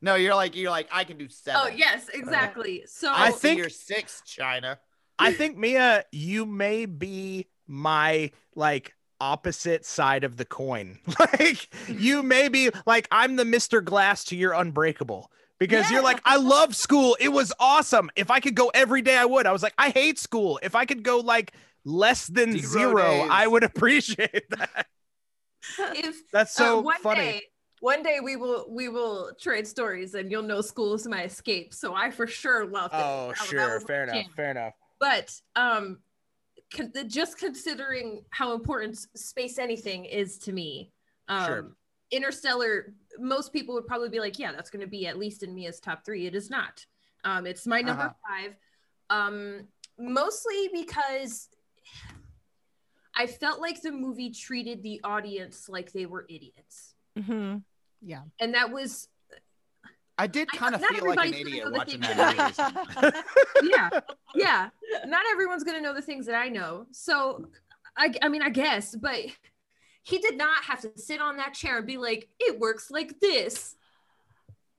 [0.02, 1.60] No, you're like you're like I can do seven.
[1.64, 2.84] Oh yes, exactly.
[2.86, 4.78] So I, I think think- you're six, China.
[5.18, 10.98] I think Mia, you may be my like opposite side of the coin.
[11.18, 13.84] Like you may be like I'm the Mr.
[13.84, 17.18] Glass to your Unbreakable because you're like I love school.
[17.20, 18.10] It was awesome.
[18.16, 19.44] If I could go every day I would.
[19.46, 20.58] I was like I hate school.
[20.62, 21.52] If I could go like
[21.84, 23.26] less than Zero zero.
[23.30, 24.86] I would appreciate that.
[25.94, 27.20] if That's uh, so one funny.
[27.20, 27.42] day
[27.80, 31.72] one day we will we will trade stories and you'll know school is my escape
[31.74, 33.80] so i for sure loved it Oh, That- sure.
[33.80, 34.14] Fair enough.
[34.14, 34.24] jam.
[34.36, 34.74] Fair enough.
[35.00, 35.98] but um
[36.74, 40.92] con- just considering how important space anything is to me
[41.28, 41.72] um Sure.
[42.10, 45.54] interstellar most people would probably be like yeah that's going to be at least in
[45.54, 46.84] mia's top three it is not
[47.24, 48.14] um it's my number Uh-huh.
[48.28, 48.56] five
[49.10, 49.66] um
[49.98, 51.48] mostly because
[53.14, 57.56] i felt like the movie treated the audience like they were idiots hmm
[58.00, 58.22] Yeah.
[58.40, 59.08] and that was
[60.18, 63.02] I did I kind of feel like an idiot watching that that
[63.62, 63.70] movie.
[63.70, 63.88] yeah.
[64.34, 64.68] Yeah.
[65.06, 66.86] Not everyone's gonna know the things that i know.
[66.92, 67.46] So
[67.96, 69.18] i i mean i guess but
[70.02, 73.18] he did not have to sit on that chair and be like it works like
[73.20, 73.76] this.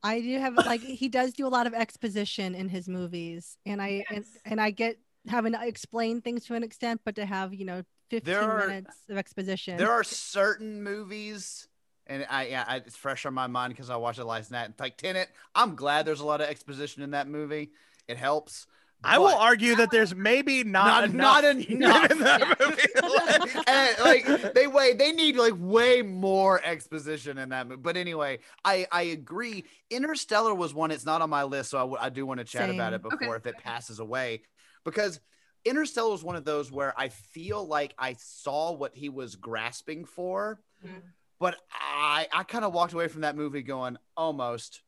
[0.04, 3.80] I do have like he does do a lot of exposition in his movies, and
[3.82, 7.54] I and, and I get having to explain things to an extent, but to have
[7.54, 9.78] you know fifteen are- minutes of exposition.
[9.78, 11.68] There are certain movies,
[12.08, 14.72] and I yeah, I, it's fresh on my mind because I watched it last night.
[14.80, 17.72] Like Tenet, I'm glad there's a lot of exposition in that movie.
[18.08, 18.68] It helps.
[19.04, 22.12] I will argue that there's maybe not Not- enough, not enough.
[22.12, 23.56] in that movie.
[23.56, 24.00] like, and,
[24.36, 28.86] like they wait they need like way more exposition in that movie but anyway i
[28.92, 32.28] i agree interstellar was one it's not on my list so i, w- I do
[32.28, 33.36] want to chat about it before Okay.
[33.38, 34.44] if it passes away
[34.86, 35.20] because
[35.66, 40.06] interstellar was one of those where i feel like i saw what he was grasping
[40.06, 41.02] for Mhm.
[41.42, 44.82] But i i kind of walked away from that movie going almost.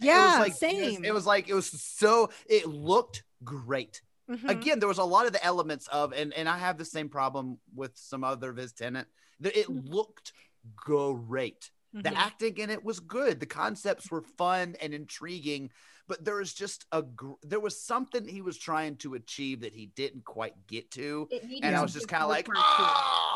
[0.00, 1.04] Yeah, it was like same.
[1.04, 4.00] it was like it was so it looked great.
[4.30, 4.48] Mhm.
[4.48, 7.08] again there was a lot of the elements of and and i have the same
[7.08, 9.06] problem with some other of his Tenet
[9.40, 10.32] that it looked
[10.76, 11.70] great.
[11.94, 12.16] The Mhm.
[12.16, 13.40] acting in it was good.
[13.40, 15.70] The concepts were fun and intriguing
[16.06, 19.74] but there was just a gr- there was something he was trying to achieve that
[19.74, 21.28] he didn't quite get to
[21.62, 23.27] and i was just kind of like oh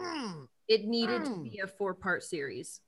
[0.00, 1.44] mm." it needed to mm.
[1.44, 2.80] be a four part series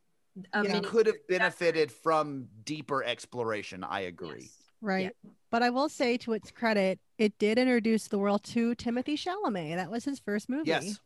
[0.53, 0.77] a Yeah.
[0.79, 4.53] it could have benefited from deeper exploration i agree Yes.
[4.81, 5.17] right.
[5.51, 9.77] But I will say, to its credit, it did introduce the world to Timothée Chalamet.
[9.77, 10.71] That was his first movie.
[10.71, 10.99] yes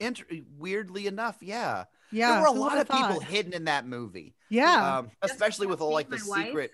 [0.00, 0.24] Inter-
[0.56, 2.32] weirdly enough yeah Yeah.
[2.34, 4.98] there were a lot would've of people hidden in that movie Yeah.
[4.98, 6.46] um, especially with all like like the my wife.
[6.46, 6.70] secret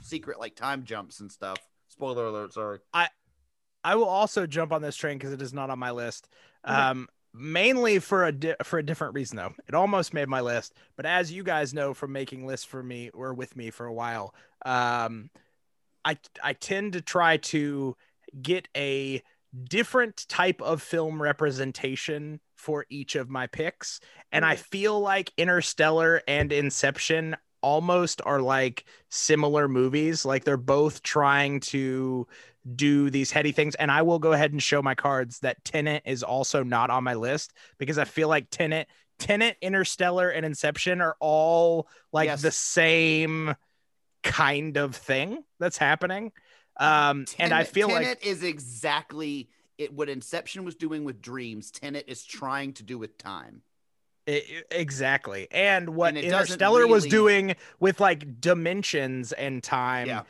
[0.00, 1.58] secret like time jumps and stuff
[1.88, 3.08] spoiler alert sorry I
[3.84, 6.26] I will also jump on this train because it is not on my list.
[6.64, 9.54] Um, mainly for a di- for a different reason though.
[9.66, 13.10] It almost made my list, but as you guys know from making lists for me
[13.10, 15.30] or with me for a while, um,
[16.04, 17.96] I I tend to try to
[18.40, 19.22] get a
[19.68, 26.22] different type of film representation for each of my picks, and I feel like Interstellar
[26.28, 30.24] and Inception almost are like similar movies.
[30.24, 32.26] Like they're both trying to
[32.74, 33.74] do these heady things.
[33.74, 37.04] And I will go ahead and show my cards that Tenet is also not on
[37.04, 42.42] my list because I feel like Tenet, Tenet, Interstellar, and Inception are all like Yes.
[42.42, 43.54] the same
[44.22, 46.32] kind of thing that's happening.
[46.78, 51.20] Um, and I Tenet- feel like Tenet is exactly it what Inception was doing with
[51.20, 51.70] dreams.
[51.70, 53.62] Tenet is trying to do with time.
[54.26, 55.48] I- I- exactly.
[55.50, 60.06] And what And it Interstellar was doing with like dimensions and time.
[60.06, 60.22] Yeah.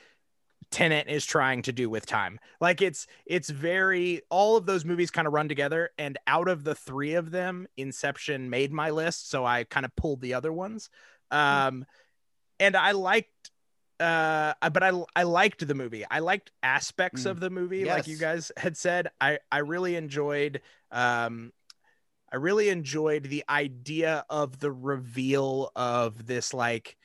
[0.75, 2.41] Tenet is trying to do with time.
[2.61, 6.65] Like it's it's very all of those movies kind of run together and out of
[6.65, 10.53] the 3 of them Inception made my list so I kind of pulled the other
[10.53, 10.91] ones.
[11.31, 11.87] Um
[12.59, 13.53] and I liked
[14.01, 16.05] uh but I I liked the movie.
[16.11, 17.31] I liked aspects Mm.
[17.31, 19.11] of the movie like you guys had said.
[19.21, 20.61] I I really enjoyed
[20.91, 21.53] um
[22.33, 26.97] I really enjoyed the idea of the reveal of this like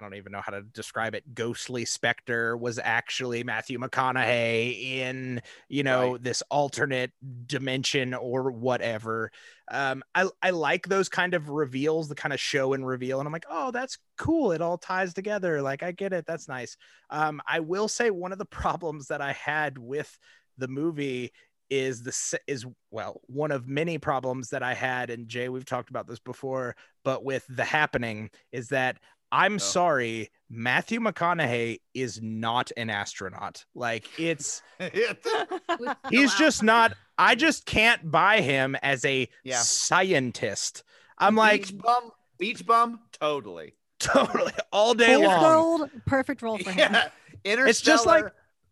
[0.00, 1.34] I don't even know how to describe it.
[1.34, 6.22] Ghostly Spectre was actually Matthew McConaughey in, you know, Right.
[6.22, 7.12] this alternate
[7.46, 9.30] dimension or whatever.
[9.70, 13.18] Um, I, I like those kind of reveals, the kind of show and reveal.
[13.18, 14.52] And I'm like, oh, that's cool.
[14.52, 15.60] It all ties together.
[15.62, 16.24] Like, I get it.
[16.26, 16.76] That's nice.
[17.10, 20.18] Um, I will say one of the problems that I had with
[20.56, 21.32] the movie
[21.70, 25.90] is the is well one of many problems that I had and Jay we've talked
[25.90, 26.74] about this before
[27.04, 28.96] but with the happening is that
[29.32, 29.58] I'm Oh.
[29.58, 34.62] sorry Matthew McConaughey is not an astronaut like it's
[36.10, 39.58] he's just not I just can't buy him as a Yeah.
[39.58, 40.84] scientist
[41.18, 43.74] I'm like beach bum, beach bum, totally.
[43.98, 46.78] totally all day Fool's long gold, perfect role for him.
[46.78, 47.08] Yeah,
[47.44, 47.68] Interstellar.
[47.68, 48.26] It's just like-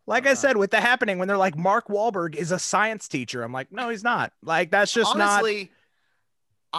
[0.09, 0.35] like I Uh-huh.
[0.35, 3.71] said with the happening when they're like Mark Wahlberg is a science teacher I'm like
[3.73, 5.71] no he's not like that's just not honestly,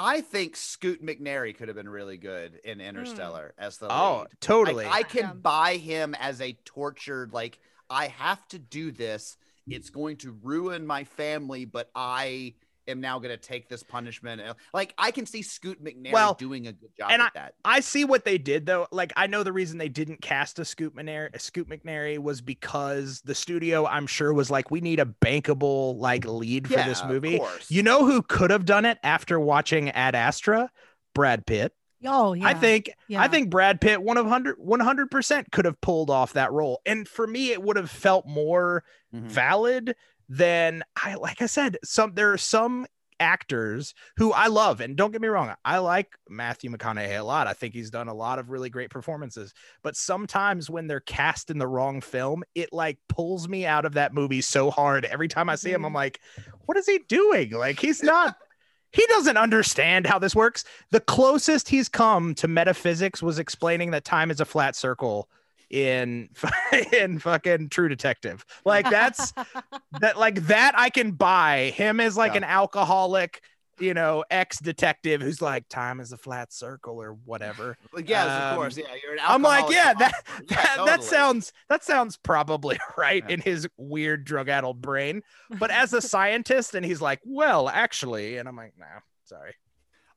[0.01, 2.84] I think Scoot McNairy could have been really good in hmm.
[2.84, 4.28] Interstellar as the Oh, lead.
[4.40, 4.84] totally.
[4.84, 5.32] Like, I can Yeah.
[5.34, 7.59] buy him as a tortured, like,
[7.90, 9.36] I have to do this.
[9.68, 12.55] It's going to ruin my family, but I
[12.89, 14.41] am now going to take this punishment.
[14.72, 17.55] Like, I can see Scoot McNairy Well, doing a good job and with that.
[17.64, 18.86] I see what they did though.
[18.91, 22.41] Like I know the reason they didn't cast a Scoot McNairy, a Scoot McNairy was
[22.41, 26.99] because the studio, I'm sure, was like, we need a bankable like lead for this
[27.01, 27.39] Yeah, of movie.
[27.39, 27.70] course.
[27.70, 30.70] You know who could have done it after watching Ad Astra?
[31.14, 31.72] Brad Pitt.
[32.05, 32.47] Oh yeah.
[32.47, 33.20] I think yeah.
[33.20, 36.80] I think Brad Pitt one of 100 percent could have pulled off that role.
[36.86, 39.22] And for me, it would have felt more Mhm.
[39.22, 39.97] valid
[40.29, 42.87] than I like I said, some there are some
[43.20, 47.47] actors who I love, and don't get me wrong, I like Matthew McConaughey a lot.
[47.47, 49.53] I think he's done a lot of really great performances.
[49.83, 53.95] But sometimes when they're cast in the wrong film, it like pulls me out of
[53.95, 55.05] that movie so hard.
[55.05, 55.97] Every time I see him, I'm mm-hmm.
[55.97, 56.20] like,
[56.66, 57.51] what is he doing?
[57.51, 58.37] Like he's not.
[58.91, 60.64] He doesn't understand how this works.
[60.93, 65.29] The closest he's come to metaphysics was explaining that time is a flat circle
[65.70, 66.30] in
[66.92, 68.44] in fucking True Detective.
[68.64, 69.32] Like that's
[70.00, 72.38] that like that I can buy him as like Yeah.
[72.38, 73.42] an alcoholic,
[73.78, 77.76] you know, ex detective who's like time is a flat circle or whatever.
[77.92, 78.76] Like, yes, Um, of course.
[78.76, 80.44] Yeah, you're an I'm like, yeah, that philosopher.
[80.50, 83.34] Yeah, that, that sounds that sounds probably right Yeah.
[83.34, 85.22] in his weird drug addled brain.
[85.58, 88.86] But as a scientist, and he's like, well, actually, and I'm like, no,
[89.24, 89.52] sorry.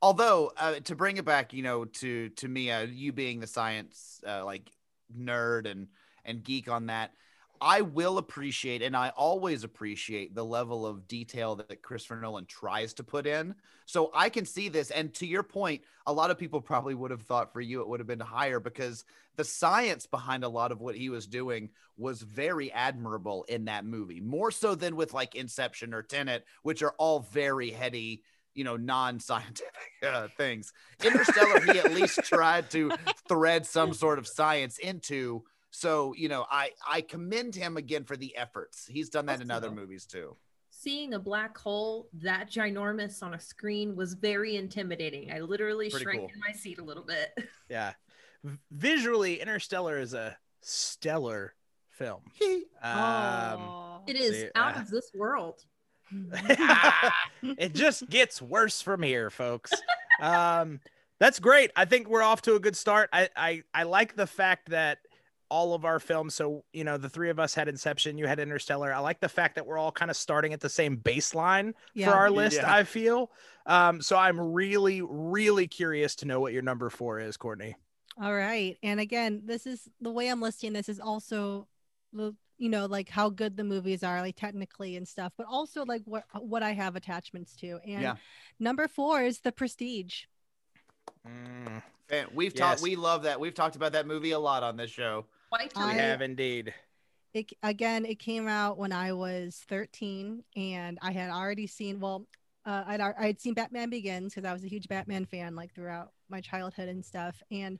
[0.02, 3.48] although uh, to bring it back you know to to me uh, you being the
[3.48, 4.72] science uh, like
[5.18, 5.88] nerd and
[6.26, 7.12] and geek on that
[7.60, 12.94] i will appreciate and i always appreciate the level of detail that christopher nolan tries
[12.94, 13.56] to put in.
[13.86, 17.12] So i can see this and to your point a lot of people probably would
[17.12, 19.04] have thought for you it would have been higher because
[19.36, 23.86] the science behind a lot of what he was doing was very admirable in that
[23.86, 28.64] movie more so than with like inception or tenet which are all very heady you
[28.64, 29.74] know non-scientific
[30.04, 30.74] uh, things
[31.04, 32.92] interstellar he at least tried to
[33.28, 38.18] thread some sort of science into so you know i i commend him again for
[38.18, 40.36] the efforts he's done that in Also- other movies too
[40.74, 45.32] Seeing a black hole that ginormous on a screen was very intimidating.
[45.32, 46.30] I literally Pretty shrank cool.
[46.34, 47.30] in my seat a little bit.
[47.70, 47.94] Yeah.
[48.44, 51.54] V- Visually, Interstellar is a stellar
[51.92, 52.22] film.
[52.82, 55.64] Um, It is See, out uh, of this world.
[57.58, 59.72] it just gets worse from here, folks.
[60.22, 60.80] Um,
[61.20, 61.72] that's great.
[61.76, 63.10] I think we're off to a good start.
[63.14, 65.00] I, I I like the fact that
[65.50, 66.34] all of our films.
[66.34, 68.18] So you know, the three of us had Inception.
[68.18, 68.94] You had Interstellar.
[68.94, 72.10] I like the fact that we're all kind of starting at the same baseline Yeah.
[72.10, 72.58] for our list.
[72.58, 72.74] Yeah.
[72.74, 73.32] I feel.
[73.66, 77.76] Um, so I'm really, really curious to know what your number four is, Courtney.
[78.22, 78.78] All right.
[78.82, 81.68] And again, this is the way I'm listing this is also
[82.14, 85.84] the you know like how good the movies are like technically and stuff, but also
[85.84, 87.80] like what what I have attachments to.
[87.84, 88.16] And Yeah.
[88.60, 90.26] number 4 is The Prestige.
[91.28, 91.82] Mm,
[92.34, 92.60] we've Yes.
[92.60, 95.76] talked we love that we've talked about that movie a lot on this show Quite
[95.76, 96.74] we I- have indeed.
[97.34, 102.28] It again, it came out when I was 13 and I had already seen well
[102.64, 105.74] uh, I'd al- I'd seen Batman Begins because I was a huge Batman fan like
[105.74, 107.80] throughout my childhood and stuff and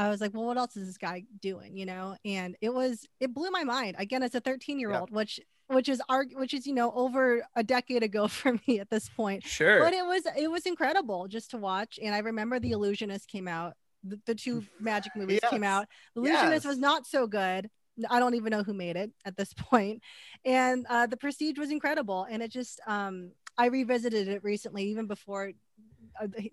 [0.00, 1.76] I was like, well, what else is this guy doing?
[1.76, 3.96] You know, and it was it blew my mind.
[3.98, 7.42] Again, as a 13 year old, which which is arg- which is you know over
[7.54, 9.44] a decade ago for me at this point.
[9.44, 9.78] Sure.
[9.80, 11.98] But it was it was incredible just to watch.
[12.02, 13.74] And I remember The Illusionist came out.
[14.02, 15.86] The, the two magic movies came out.
[16.16, 16.64] Illusionist Yes.
[16.64, 17.68] was not so good.
[18.08, 20.02] I don't even know who made it at this point.
[20.44, 22.26] And uh, The Prestige was incredible.
[22.30, 25.52] And it just um I revisited it recently, even before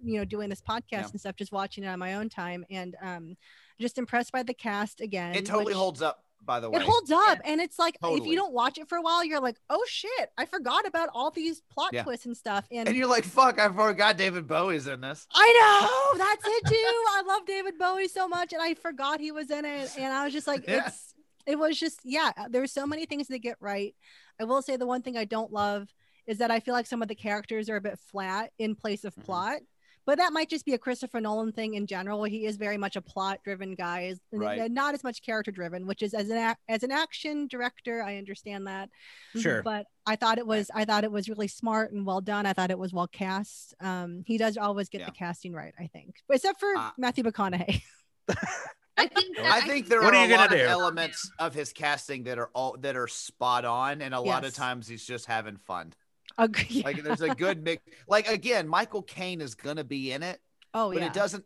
[0.02, 1.08] you know doing this podcast Yeah.
[1.12, 3.38] and stuff, just watching it on my own time, and um
[3.80, 5.36] just impressed by the cast again.
[5.36, 7.52] it totally which- holds up by the way it holds up, Yeah.
[7.52, 10.32] and it's like if you don't watch it for a while, you're like, "Oh shit,
[10.38, 12.04] I forgot about all these plot Yeah.
[12.04, 16.12] twists and stuff." And, and you're like fuck i forgot david bowie's in this I
[16.14, 16.76] know that's it too.
[16.76, 19.92] I love David Bowie so much, and I forgot he was in it.
[19.98, 20.86] And I was just like, Yeah.
[20.88, 21.16] it's
[21.48, 22.32] it was just yeah.
[22.50, 23.96] There's so many things they get right.
[24.40, 25.88] I will say the one thing I don't love
[26.28, 29.04] is that I feel like some of the characters are a bit flat in place
[29.04, 29.24] of Mhm.
[29.26, 29.60] plot.
[30.06, 32.24] But that might just be a Christopher Nolan thing in general.
[32.24, 34.72] He is very much a plot-driven guy, is Right.
[34.72, 35.86] not as much character-driven.
[35.86, 38.90] Which is as an ac- as an action director, I understand that
[39.36, 39.62] Sure.
[39.64, 42.46] but I thought it was I thought it was really smart and well done.
[42.46, 43.74] I thought it was well cast.
[43.82, 45.08] Um, he does always get Yeah.
[45.08, 47.82] the casting right, I think, except for Uh, Matthew McConaughey.
[49.00, 51.54] I think I think there What are are a you gonna lot of elements of
[51.54, 55.06] his casting that are all that are spot on, and a lot of times he's
[55.06, 55.94] just having fun.
[56.46, 57.84] Agree- Like there's a good mix.
[58.08, 60.40] Like again, Michael Caine is gonna be in it,
[60.74, 61.44] oh but yeah, it doesn't.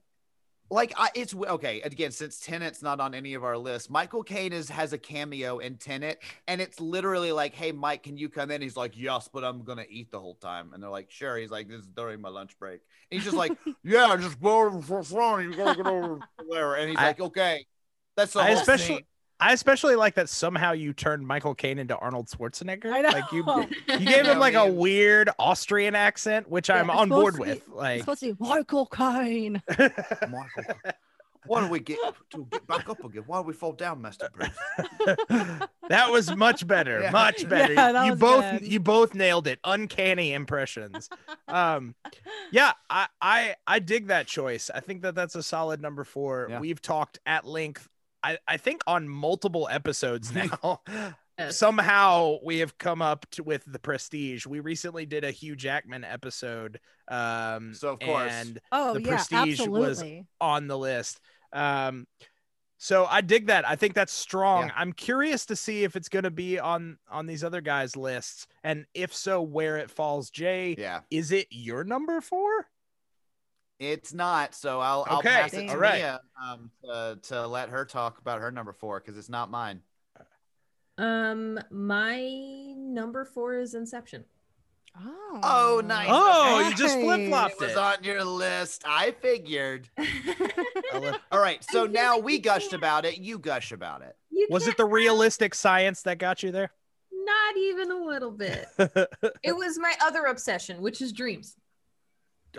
[0.70, 3.90] like I, it's okay again since Tenet's not on any of our lists.
[3.90, 8.18] Michael Caine is has a cameo in Tenet, and it's literally like, "Hey, Mike, can
[8.18, 10.90] you come in?" He's like, "Yes, but I'm gonna eat the whole time." And they're
[10.90, 12.82] like, "Sure." He's like, "This is during my lunch break."
[13.12, 13.52] And he's just like,
[13.84, 15.44] "Yeah, just go over for front.
[15.50, 16.20] You gotta get over
[16.50, 17.66] there." And he's I- like, "Okay."
[18.18, 19.06] That's the I whole especially scene.
[19.42, 22.86] I especially like that somehow you turned Michael Caine into Arnold Schwarzenegger.
[22.94, 23.10] I know.
[23.10, 23.44] Like you
[24.00, 27.56] you gave him like a weird Austrian accent, which Yeah, I'm on board supposed to
[27.56, 27.66] with.
[27.68, 29.62] be- Like It's supposed to be Michael Caine.
[29.78, 30.76] Michael,
[31.48, 31.98] why don't we get
[32.30, 33.24] to get back up again?
[33.26, 34.50] Why don't we fall down, Master Bruce?
[35.90, 37.02] that was much better.
[37.02, 37.10] Yeah.
[37.10, 37.74] Much better.
[37.74, 38.72] Yeah, you both good.
[38.72, 39.60] you both nailed it.
[39.64, 41.10] Uncanny impressions.
[41.48, 41.96] um
[42.52, 44.70] yeah, I I I dig that choice.
[44.74, 46.48] I think that that's a solid number 4.
[46.50, 46.60] Yeah.
[46.60, 47.90] We've talked at length
[48.24, 50.82] I I think on multiple episodes now.
[51.50, 54.46] Somehow we have come up to, with the prestige.
[54.46, 58.32] We recently did a Hugh Jackman episode um So, of course.
[58.32, 60.04] and Oh The yeah, Prestige was-
[60.40, 61.20] on the list.
[61.54, 62.06] Um,
[62.78, 63.68] so I dig that.
[63.68, 64.68] I think that's strong.
[64.68, 64.74] Yeah.
[64.76, 68.48] I'm curious to see if it's going to be on on these other guys' lists,
[68.64, 70.32] and if so, where it falls.
[70.32, 72.68] Jay, Yeah, is it your number four?
[73.82, 74.54] It's not.
[74.56, 75.96] So I'll I'll Okay, pass it to all right.
[76.00, 79.82] Mia um, to, to let her talk about her number four because it's not mine.
[80.98, 82.20] Um, my
[82.78, 84.24] number four is Inception.
[85.00, 86.08] Oh, Oh, nice.
[86.12, 86.70] Oh, Okay.
[86.70, 87.78] you just flip flopped It was it.
[87.78, 88.84] on your list.
[88.86, 89.90] I figured.
[91.32, 91.64] All right.
[91.72, 93.18] So now like we gushed can't- about it.
[93.18, 94.16] You gush about it.
[94.30, 96.72] You Was it the realistic science that got you there?
[97.12, 98.68] Not even a little bit.
[98.78, 101.56] it was my other obsession, which is dreams.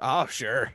[0.00, 0.72] oh, sure.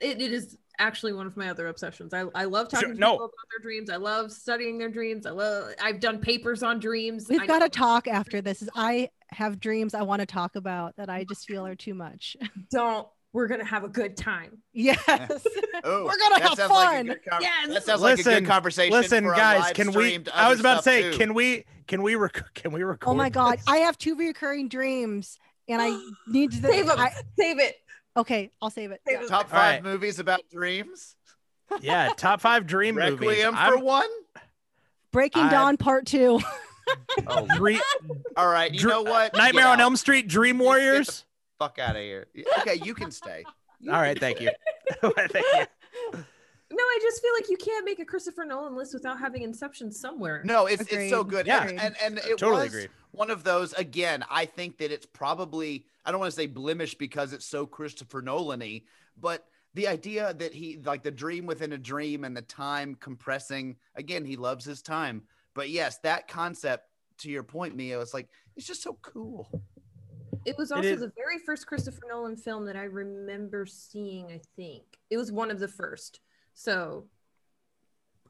[0.00, 2.12] It, it is actually one of my other obsessions.
[2.12, 3.12] I, I love talking Sure, to no.
[3.12, 3.88] people about their dreams.
[3.90, 5.24] I love studying their dreams.
[5.26, 5.72] I love.
[5.82, 7.26] I've done papers on dreams.
[7.28, 8.62] We've I got to know- talk after this.
[8.62, 11.94] Is I have dreams I want to talk about that I just feel are too
[11.94, 12.36] much.
[12.70, 13.08] Don't.
[13.32, 14.62] We're gonna have a good time.
[14.72, 14.98] yes.
[15.84, 17.06] Oh, We're gonna have sounds like a fun.
[17.06, 17.68] good con- Yes.
[17.68, 18.92] That sounds like a good conversation.
[18.94, 20.20] Listen, for guys, can we?
[20.32, 21.18] I was about to say, too.
[21.18, 21.64] can we?
[21.86, 22.14] Can we?
[22.14, 23.10] Rec- can we record?
[23.10, 23.64] Oh my god, this?
[23.68, 25.38] I have two recurring dreams,
[25.68, 26.56] and I need to.
[26.62, 26.98] Save 'em.
[26.98, 27.76] I, Save it.
[28.16, 29.00] Okay, I'll save it.
[29.08, 29.22] Yeah.
[29.28, 29.82] top five right.
[29.84, 31.16] movies about dreams?
[31.80, 33.20] yeah, top five dream movies.
[33.20, 34.08] Requiem for I'm- one.
[35.12, 36.40] Breaking I- Dawn Part Two.
[37.26, 37.80] Oh, Dre-
[38.36, 38.72] all right.
[38.72, 39.34] You Dr- know what?
[39.34, 39.84] Nightmare Get on out.
[39.84, 41.24] Elm Street, Dream Get the Warriors.
[41.58, 42.28] Fuck out of here.
[42.60, 43.42] Okay, you can stay.
[43.88, 44.50] All right, thank you.
[45.02, 45.64] thank you.
[46.12, 49.90] No, I just feel like you can't make a Christopher Nolan list without having Inception
[49.90, 50.42] somewhere.
[50.44, 51.46] No, it's it's so good.
[51.48, 51.66] Yeah.
[51.66, 52.88] and and, and it Totally was agree.
[53.16, 53.72] One of those.
[53.72, 57.66] Again, I think that it's probably I don't want to say blemish because it's so
[57.66, 58.82] Christopher Nolan-y,
[59.20, 63.76] but the idea that he like the dream within a dream and the time compressing.
[63.96, 65.22] Again, he loves his time,
[65.54, 66.84] but yes, that concept.
[67.20, 69.48] To your point, Mia, it's like it's just so cool.
[70.44, 74.26] It was also is- the very first Christopher Nolan film that I remember seeing.
[74.26, 76.20] I think it was one of the first.
[76.52, 77.06] So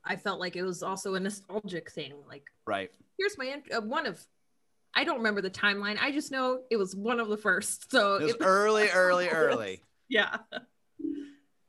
[0.05, 2.15] I felt like it was also a nostalgic thing.
[2.29, 2.93] Like, Right.
[3.19, 4.25] here's my uh, one of.
[4.97, 5.99] I don't remember the timeline.
[6.01, 7.91] I just know it was one of the first.
[7.91, 9.83] So It was it- early, early, early.
[10.09, 10.39] yeah.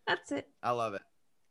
[0.08, 0.48] That's it.
[0.64, 1.02] I love it.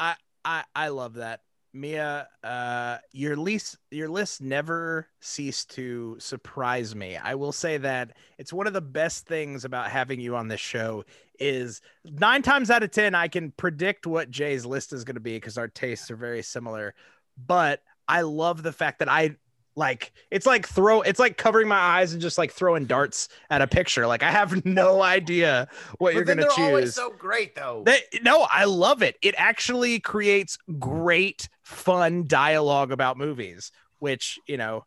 [0.01, 0.15] I
[0.45, 1.43] I I love that.
[1.75, 7.19] Mia, uh, your list your list never ceased to surprise me.
[7.19, 10.61] I will say that it's one of the best things about having you on this
[10.61, 11.05] show
[11.39, 15.21] is nine times out of ten I can predict what Jay's list is going to
[15.21, 16.95] be because our tastes are very similar.
[17.37, 19.37] But I love the fact that I
[19.77, 23.61] like it's like throw it's like covering my eyes and just like throwing darts at
[23.61, 24.07] a picture.
[24.07, 25.69] Like I have no idea
[25.99, 27.83] what But you're to they're always so great, though.
[27.85, 29.17] They, no, I love it.
[29.23, 34.85] It actually creates great, fun dialogue about movies, which, you know,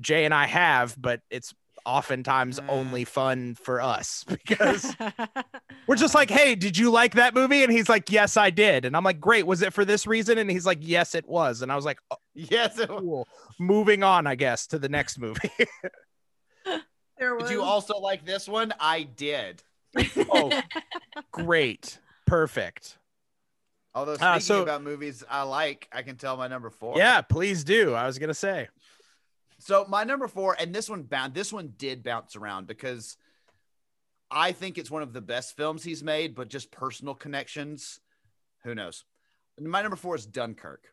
[0.00, 2.68] Jay and I have, but it's oftentimes Mm.
[2.68, 4.94] only fun for us because
[5.86, 7.62] we're just like, hey, did you like that movie?
[7.62, 8.84] And he's like, yes, I did.
[8.84, 9.46] And I'm like, great.
[9.46, 10.38] Was it for this reason?
[10.38, 11.62] And he's like, yes, it was.
[11.62, 12.78] And I was like, oh, yes.
[12.78, 13.26] it- cool.
[13.58, 15.50] Moving on, I guess, to the next movie.
[17.18, 17.44] There was.
[17.48, 18.72] Did you also like this one?
[18.80, 19.62] I did.
[20.30, 20.60] oh,
[21.30, 21.98] great.
[22.26, 22.98] Perfect.
[23.94, 26.96] Although Ah, speaking so- about movies I like, I can tell my number four.
[26.96, 27.92] Yeah, please do.
[27.94, 28.68] I was going to say.
[29.62, 31.34] So my number four, and this one bound.
[31.34, 33.16] This one did bounce around because
[34.28, 38.00] I think it's one of the best films he's made, but just personal connections,
[38.64, 39.04] who knows?
[39.60, 40.86] My number four is Dunkirk.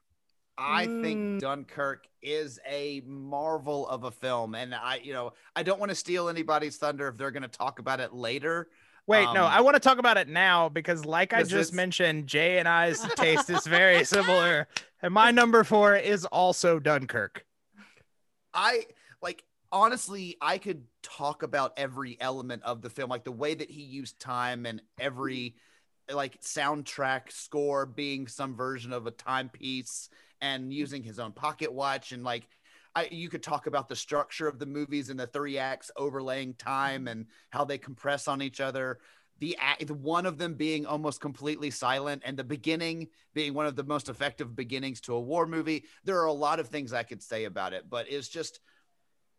[0.55, 1.01] I Mm.
[1.01, 5.89] think Dunkirk is a marvel of a film, and I, you know, I don't want
[5.89, 8.69] to steal anybody's thunder if they're going to talk about it later.
[9.07, 12.27] Wait, no, Um, I want to talk about it now because, like I just mentioned,
[12.27, 14.67] Jay and I's taste is very similar.
[15.01, 17.45] And my number four is also Dunkirk.
[18.53, 18.85] I
[19.21, 23.69] like honestly, I could talk about every element of the film, like the way that
[23.69, 25.55] he used time and every
[26.11, 30.09] like soundtrack score being some version of a timepiece
[30.41, 32.47] and using his own pocket watch and like
[32.95, 36.55] I, you could talk about the structure of the movies and the three acts overlaying
[36.55, 38.99] time and how they compress on each other.
[39.39, 43.83] The one of them being almost completely silent, and the beginning being one of the
[43.83, 45.85] most effective beginnings to a war movie.
[46.03, 48.59] There are a lot of things I could say about it, but it's just,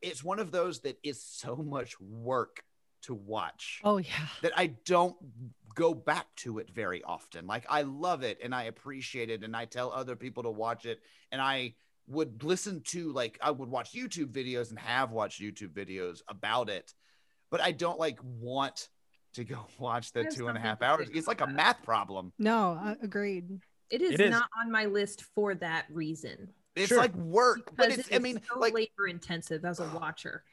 [0.02, 2.62] it's one of those that is so much work
[3.02, 4.26] to watch Oh yeah.
[4.42, 5.16] that I don't
[5.74, 7.46] go back to it very often.
[7.46, 10.84] Like I love it and I appreciate it and I tell other people to watch
[10.84, 11.00] it
[11.32, 11.74] and I
[12.06, 16.68] would listen to like I would watch YouTube videos and have watched YouTube videos about
[16.68, 16.92] it,
[17.50, 18.88] but I don't like want
[19.34, 21.08] to go watch the There's two and a something half to hours.
[21.12, 22.32] It's like a math problem.
[22.38, 23.60] No, uh, agreed.
[23.90, 24.30] It is, It is.
[24.30, 26.48] not on my list for that reason.
[26.76, 26.98] It's Sure.
[26.98, 30.44] like work, but Because it's it I mean so like labor intensive as a watcher.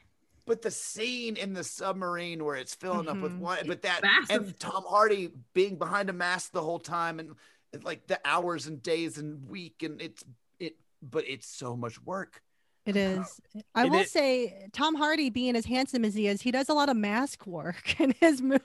[0.46, 3.38] but the scene in the submarine where it's filling up with Mhm.
[3.40, 4.44] one, but that massive.
[4.46, 7.34] and Tom Hardy being behind a mask the whole time, and,
[7.74, 10.24] and, like the hours and days and week, and it's
[10.58, 12.42] it, but it's so much work.
[12.88, 13.40] It is.
[13.74, 16.68] I It will is- say, Tom Hardy, being as handsome as he is, he does
[16.70, 18.64] a lot of mask work in his movies.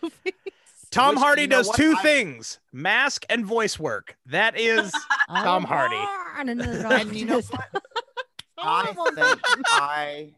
[0.91, 1.75] Tom Which, Hardy you know does what?
[1.77, 4.15] two I- things: mask and voice work.
[4.27, 4.93] That is
[5.29, 5.99] Tom Hardy.
[6.37, 7.83] And, And you know what?
[8.57, 9.39] I thank
[9.71, 10.33] I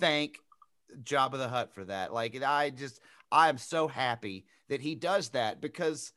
[0.00, 0.38] thank
[1.02, 2.14] Jabba the Hutt for that.
[2.14, 3.00] Like I just
[3.30, 6.12] I am so happy that he does that because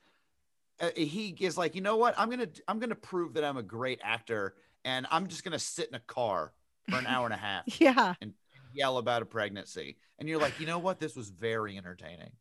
[0.79, 2.13] uh, he is like, you know what?
[2.17, 4.53] I'm gonna I'm gonna prove that I'm a great actor,
[4.85, 6.53] and I'm just gonna sit in a car
[6.89, 8.13] for an hour and a half yeah.
[8.21, 8.33] and
[8.73, 9.97] yell about a pregnancy.
[10.19, 10.99] And you're like, you know what?
[10.99, 12.31] This was very entertaining.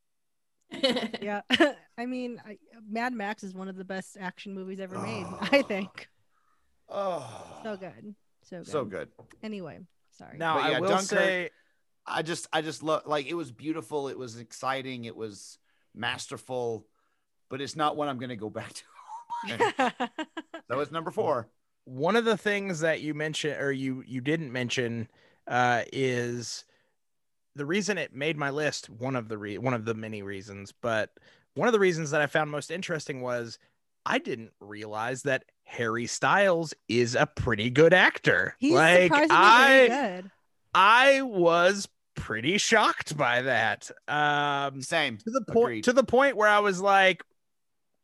[1.21, 1.43] Yeah.
[1.99, 2.59] I mean, I,
[2.91, 6.09] Mad Max is one of the best action movies ever made, I think.
[6.89, 8.15] Oh, So good.
[8.43, 8.67] So good.
[8.67, 9.09] so good.
[9.43, 9.79] Anyway,
[10.11, 10.37] sorry.
[10.37, 11.51] Now But I will Dunkirk- say,
[12.07, 15.59] I just I just love like it was beautiful, it was exciting, it was
[15.95, 16.87] masterful,
[17.49, 18.83] but it's not one I'm gonna go back to.
[19.79, 19.91] Oh
[20.71, 21.49] so it's number four.
[21.85, 25.09] One of the things that you mentioned or you you didn't mention
[25.47, 26.65] uh, is
[27.55, 28.91] the reason it made my list.
[28.91, 31.11] One of the re- one of the many reasons, but
[31.55, 33.59] one of the reasons that I found most interesting was
[34.07, 38.57] I didn't realize that Harry Styles is a pretty good actor.
[38.59, 40.31] He's like surprisingly I good.
[40.75, 43.91] I was pretty shocked by that.
[44.09, 45.19] Um, Same.
[45.19, 47.23] to the point to the point where I was like,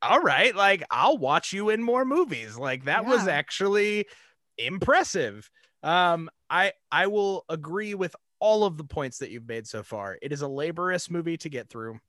[0.03, 2.57] all right, like I'll watch you in more movies.
[2.57, 4.07] Like that was actually
[4.59, 5.51] impressive.
[5.83, 10.19] Um, I I will agree with all of the points that you've made so far.
[10.23, 12.01] It is a laborious movie to get through.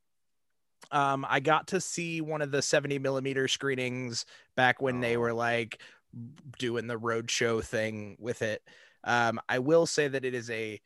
[0.92, 4.26] Um, I got to see one of the 70 millimeter screenings
[4.56, 5.20] back when they Oh.
[5.20, 5.82] were like
[6.60, 8.64] doing the roadshow thing with it.
[9.04, 10.82] Um, I will say that it is a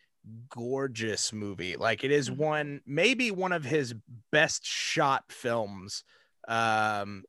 [0.49, 1.75] gorgeous movie.
[1.77, 2.37] Like it is Mhm.
[2.37, 3.93] one, maybe one of his
[4.31, 6.03] best shot films.
[6.47, 7.23] Um,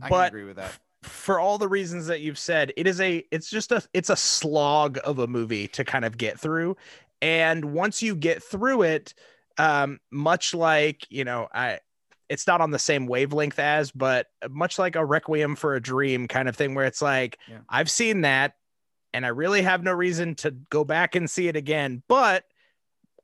[0.00, 0.78] I can but agree with that.
[1.02, 4.16] for all the reasons that you've said, it is a, it's just a, it's a
[4.16, 6.76] slog of a movie to kind of get through.
[7.20, 9.14] And once you get through it,
[9.58, 11.80] um, much like, you know, I,
[12.28, 16.26] it's not on the same wavelength as, but much like a Requiem for a Dream
[16.26, 17.58] kind of thing, where it's like, Yeah.
[17.68, 18.54] I've seen that
[19.12, 22.44] and I really have no reason to go back and see it again, but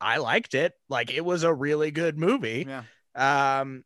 [0.00, 0.74] I liked it.
[0.90, 2.66] Like it was a really good movie.
[2.68, 2.82] Yeah.
[3.60, 3.84] Um,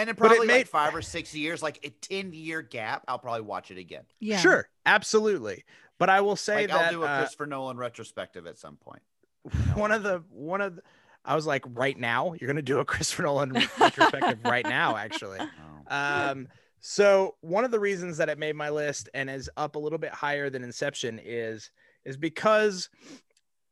[0.00, 2.62] And in But it probably made- like five or six years, like a 10 year
[2.62, 4.04] gap, I'll probably watch it again.
[4.18, 4.38] Yeah.
[4.38, 5.64] sure, absolutely.
[5.98, 8.76] But I will say Like that I'll do a uh, Christopher Nolan retrospective at some
[8.76, 9.02] point.
[9.74, 10.82] one of the one of the,
[11.24, 15.38] I was like, right now, you're gonna do a Christopher Nolan retrospective right now, actually.
[15.92, 16.30] Oh.
[16.30, 16.46] Um,
[16.78, 19.98] so one of the reasons that it made my list and is up a little
[19.98, 21.70] bit higher than Inception is
[22.04, 22.88] is because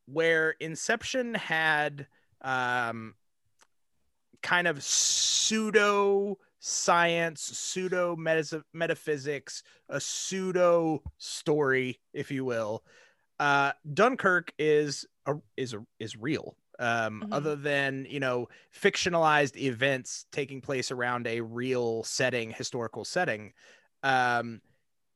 [0.06, 2.06] where Inception had
[2.42, 3.14] um
[4.42, 8.16] kind of pseudo science, pseudo
[8.72, 12.84] metaphysics, a pseudo story, if you will.
[13.38, 16.56] Uh, Dunkirk is a, is a, is real.
[16.80, 17.32] Um, Mhm.
[17.32, 23.52] other than you know fictionalized events taking place around a real setting, historical setting.
[24.02, 24.60] Um,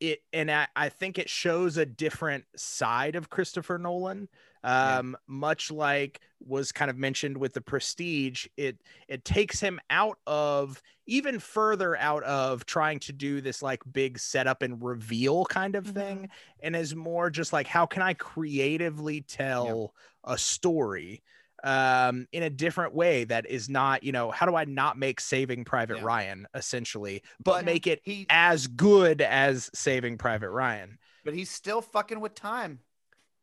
[0.00, 4.28] it and I, I think it shows a different side of Christopher Nolan.
[4.64, 4.98] Yeah.
[4.98, 10.18] Um, much like was kind of mentioned with the Prestige, it it takes him out
[10.26, 15.74] of even further out of trying to do this like big setup and reveal kind
[15.74, 16.28] of thing,
[16.60, 19.94] and is more just like how can I creatively tell
[20.24, 21.22] a story
[21.64, 25.20] um in a different way that is not you know how do i not make
[25.20, 26.04] saving private Yeah.
[26.04, 31.50] ryan essentially but, But make it he as good as saving private ryan but he's
[31.50, 32.80] still fucking with time.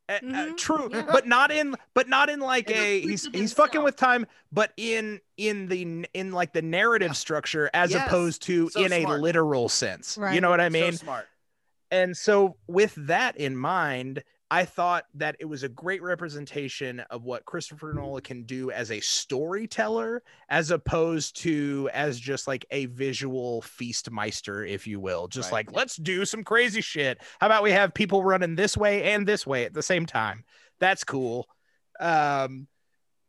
[0.10, 0.57] Uh, uh, Mhm.
[0.57, 1.03] true, Yeah.
[1.03, 3.86] but not in, but not in like a he's he's fucking himself.
[3.86, 7.14] with time, but in in the in like the narrative Yeah.
[7.14, 8.07] structure as Yes.
[8.07, 10.18] opposed to So in a literal sense.
[10.32, 10.93] You know what I So mean?
[10.93, 11.28] smart.
[11.91, 17.24] and so with that in mind i thought that it was a great representation of
[17.24, 22.86] what christopher nolan can do as a storyteller as opposed to as just like a
[22.88, 25.28] visual feast meister if you will.
[25.28, 25.68] Just Right.
[25.68, 27.20] like let's do some crazy shit.
[27.39, 30.43] How about we have people running this way and this way at the same time?
[30.80, 31.47] That's cool.
[32.00, 32.68] Um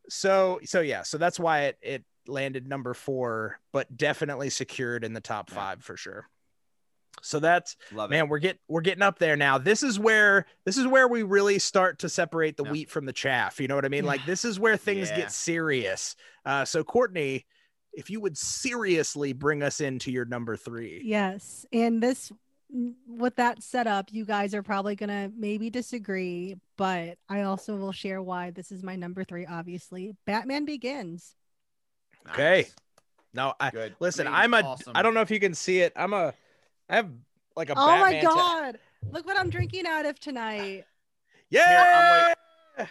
[0.09, 5.13] so so yeah so that's why it it landed number four but definitely secured in
[5.13, 5.55] the top Yeah.
[5.55, 6.27] five for sure
[7.21, 8.15] so that's Love it.
[8.15, 11.23] man we're getting we're getting up there now this is where this is where we
[11.23, 12.71] really start to separate the Yeah.
[12.71, 14.11] wheat from the chaff you know what i mean Yeah.
[14.11, 15.17] like this is where things Yeah.
[15.17, 17.45] get serious uh so courtney
[17.93, 21.65] if you would seriously bring us into your number three Yes.
[21.73, 22.31] And this,
[23.05, 27.91] with that setup, you guys are probably going to maybe disagree, but I also will
[27.91, 30.13] share why this is my number three, obviously.
[30.25, 31.35] Batman Begins.
[32.29, 32.75] okay Nice.
[33.33, 33.95] no i Good.
[33.99, 34.35] listen Clean.
[34.37, 34.93] i'm a Awesome.
[34.95, 36.33] i don't know if you can see it i'm a
[36.91, 37.09] i have
[37.55, 38.79] like a Oh my Batman ta- God.
[39.11, 40.85] Look what I'm drinking out of tonight.
[41.49, 42.33] yeah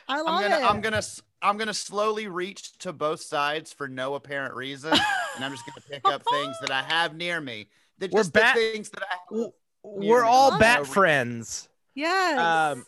[0.08, 0.70] I love I'm gonna it.
[0.70, 1.02] I'm gonna
[1.42, 5.80] I'm gonna slowly reach to both sides for no apparent reason, and I'm just gonna
[5.88, 7.68] pick up things that I have near me.
[7.98, 9.50] That We're just the bat- things that I have.
[9.82, 10.86] We're all love bat it.
[10.86, 12.38] friends yes.
[12.38, 12.84] um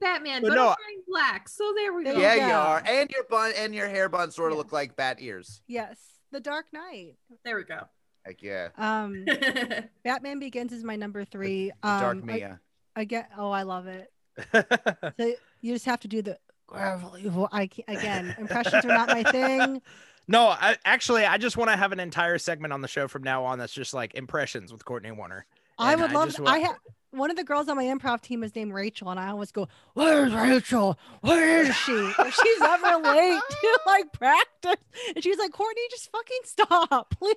[0.00, 2.12] Batman, But but, no, I'm wearing black, so there we go.
[2.12, 4.58] you Yeah, you are, and your bun and your hair bun sort of Yeah.
[4.58, 5.60] look like bat ears.
[5.68, 5.96] yes.
[6.32, 7.16] The Dark Knight.
[7.44, 7.82] There we go.
[8.24, 9.24] Heck yeah, Um,
[10.04, 11.70] Batman Begins is my number three.
[11.82, 12.60] the dark Um, I- Mia.
[12.94, 13.30] I get.
[13.38, 14.10] Oh, I love it.
[15.18, 17.22] So you just have to do the gravelly.
[17.28, 18.34] vo- I can't, again.
[18.38, 19.80] Impressions are not my thing.
[20.28, 23.22] No, I, actually, I just want to have an entire segment on the show from
[23.24, 25.46] now on that's just like impressions with Courtney Warner.
[25.78, 26.28] I would I love.
[26.28, 26.76] just to- I have
[27.12, 29.68] one of the girls on my improv team is named Rachel, and I always go,
[29.94, 30.98] "Where's Rachel?
[31.20, 31.92] Where is she?
[31.92, 34.76] If she's ever late to like practice."
[35.14, 37.36] And she's like, "Courtney, just fucking stop, please."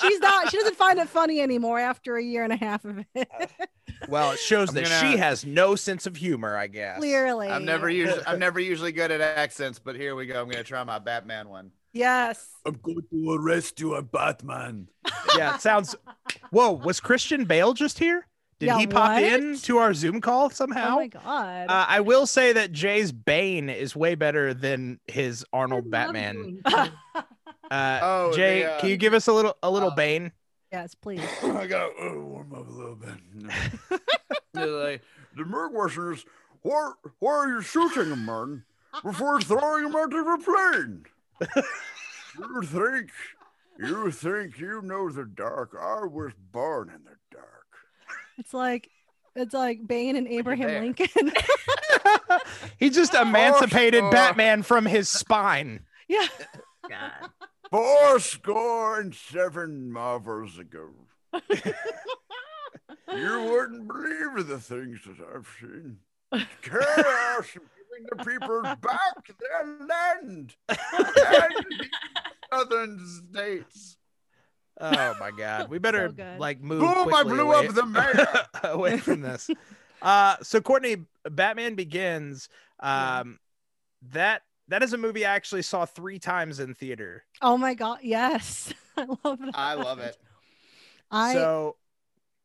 [0.00, 0.50] she's not.
[0.50, 3.28] She doesn't find it funny anymore after a year and a half of it.
[3.40, 3.46] Uh,
[4.08, 6.98] well, it shows I'm that gonna- she has no sense of humor, I guess.
[6.98, 10.40] Clearly, I'm never usually I'm never usually good at accents, but here we go.
[10.40, 11.72] I'm gonna try my Batman one.
[11.92, 12.48] Yes.
[12.66, 14.88] I'm going to arrest you, I'm Batman.
[15.36, 15.94] Yeah, it sounds.
[16.50, 18.26] Whoa, was Christian Bale just here?
[18.58, 19.22] Did Yeah, he pop what?
[19.22, 20.94] in to our Zoom call somehow?
[20.94, 21.66] Oh my god.
[21.68, 26.60] Uh, I will say that Jay's Bane is way better than his Arnold Batman.
[26.64, 26.88] Uh,
[27.70, 30.32] Oh, Jay, the, uh, can you give us a little a little uh, Bane?
[30.72, 31.20] yes, please.
[31.42, 34.00] I gotta uh, warm up a little bit.
[34.54, 35.02] Like,
[35.36, 36.24] The Merc Westerners,
[36.62, 38.64] why, why are you shooting him, man?
[39.04, 41.04] Before throwing him out of the plane?
[42.38, 43.10] you think,
[43.78, 45.76] you think you know the dark?
[45.80, 47.66] I was born in the dark.
[48.38, 48.90] It's like
[49.34, 50.80] it's like Bane and Abraham there.
[50.82, 51.32] Lincoln.
[52.78, 55.80] he just emancipated uh, Batman from his spine.
[56.08, 56.26] yeah.
[56.88, 57.30] God.
[57.70, 60.88] Four score and seven marvels ago.
[61.34, 61.62] you
[63.08, 65.98] wouldn't believe the things that I've seen.
[66.62, 67.56] Chaos
[67.98, 70.54] giving the people back their land.
[70.68, 71.88] And
[72.52, 73.96] Southern states.
[74.80, 75.68] Oh my god.
[75.70, 76.38] We better good.
[76.38, 78.26] like move Boom, I blew away, up the mayor.
[78.64, 79.50] away from this.
[80.00, 82.48] Uh so Courtney Batman Begins
[82.80, 83.38] um
[84.10, 87.24] that that is a movie I actually saw 3 times in theater.
[87.42, 87.98] Oh my god.
[88.02, 88.72] Yes.
[88.96, 89.50] I love that.
[89.54, 90.16] I love it.
[91.10, 91.76] I so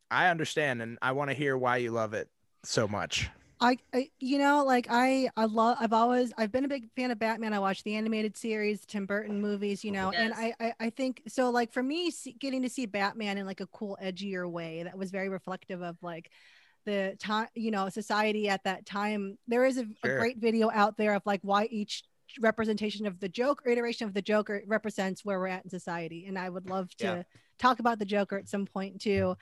[0.10, 2.30] I understand and I want to hear why you love it
[2.64, 3.30] so much.
[3.64, 7.11] I, I you know like I I love I've always I've been a big fan
[7.11, 7.53] of Batman.
[7.53, 11.22] I watched the animated series, Tim Burton movies, you know, and I, I I think
[11.30, 14.84] so like for me see, getting to see Batman in like a cool edgier way
[14.84, 16.30] that was very reflective of like
[16.86, 19.38] the time you know society at that time.
[19.47, 22.03] There is a, a great video out there of like why each
[22.41, 26.38] representation of the Joker iteration of the Joker represents where we're at in society, and
[26.38, 27.24] I would love to Yeah.
[27.60, 29.36] Talk about the Joker at some point too.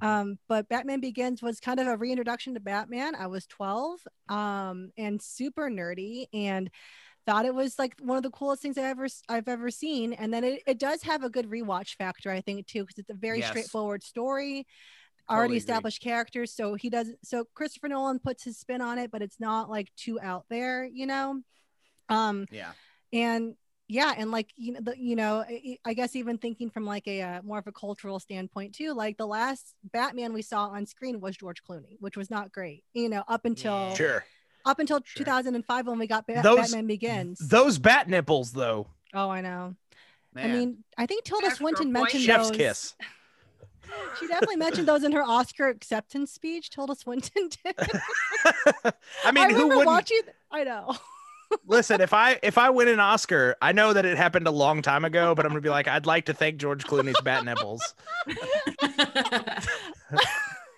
[0.00, 3.14] Um, but Batman Begins was kind of a reintroduction to Batman.
[3.14, 6.70] I was 12 um, and super nerdy and
[7.26, 10.12] thought it was like one of the coolest things I've ever I've ever seen.
[10.14, 13.10] And then it, it does have a good rewatch factor, I think, too, because it's
[13.10, 13.48] a very Yes.
[13.48, 14.66] straightforward story.
[15.28, 15.58] Totally Already agree.
[15.58, 17.12] established characters, so he does.
[17.22, 20.84] So Christopher Nolan puts his spin on it, but it's not like too out there,
[20.86, 21.42] you know.
[22.08, 22.72] Um, Yeah.
[23.12, 23.54] and
[23.88, 27.06] yeah and like you know the, you know I, I guess even thinking from like
[27.08, 30.84] a uh, more of a cultural standpoint too like the last batman we saw on
[30.86, 34.24] screen was george clooney which was not great you know up until Sure.
[34.66, 35.24] up until Sure.
[35.24, 38.88] 2005 when we got Ba- Those- batman begins Those bat nipples though.
[39.14, 39.74] oh i know
[40.34, 40.50] Man.
[40.50, 41.92] i mean i think tilda Extra swinton point.
[41.94, 42.94] mentioned Chef's those kiss.
[44.20, 46.68] She definitely mentioned those in her Oscar acceptance speech.
[46.68, 47.74] Tilda Swinton did.
[49.24, 50.20] I mean, who remember wouldn't watching?
[50.50, 50.94] I know.
[51.66, 52.00] Listen?
[52.00, 55.04] If I if I win an Oscar, I know that it happened a long time
[55.04, 57.94] ago, but I'm gonna be like, I'd like to thank George Clooney's bat nipples,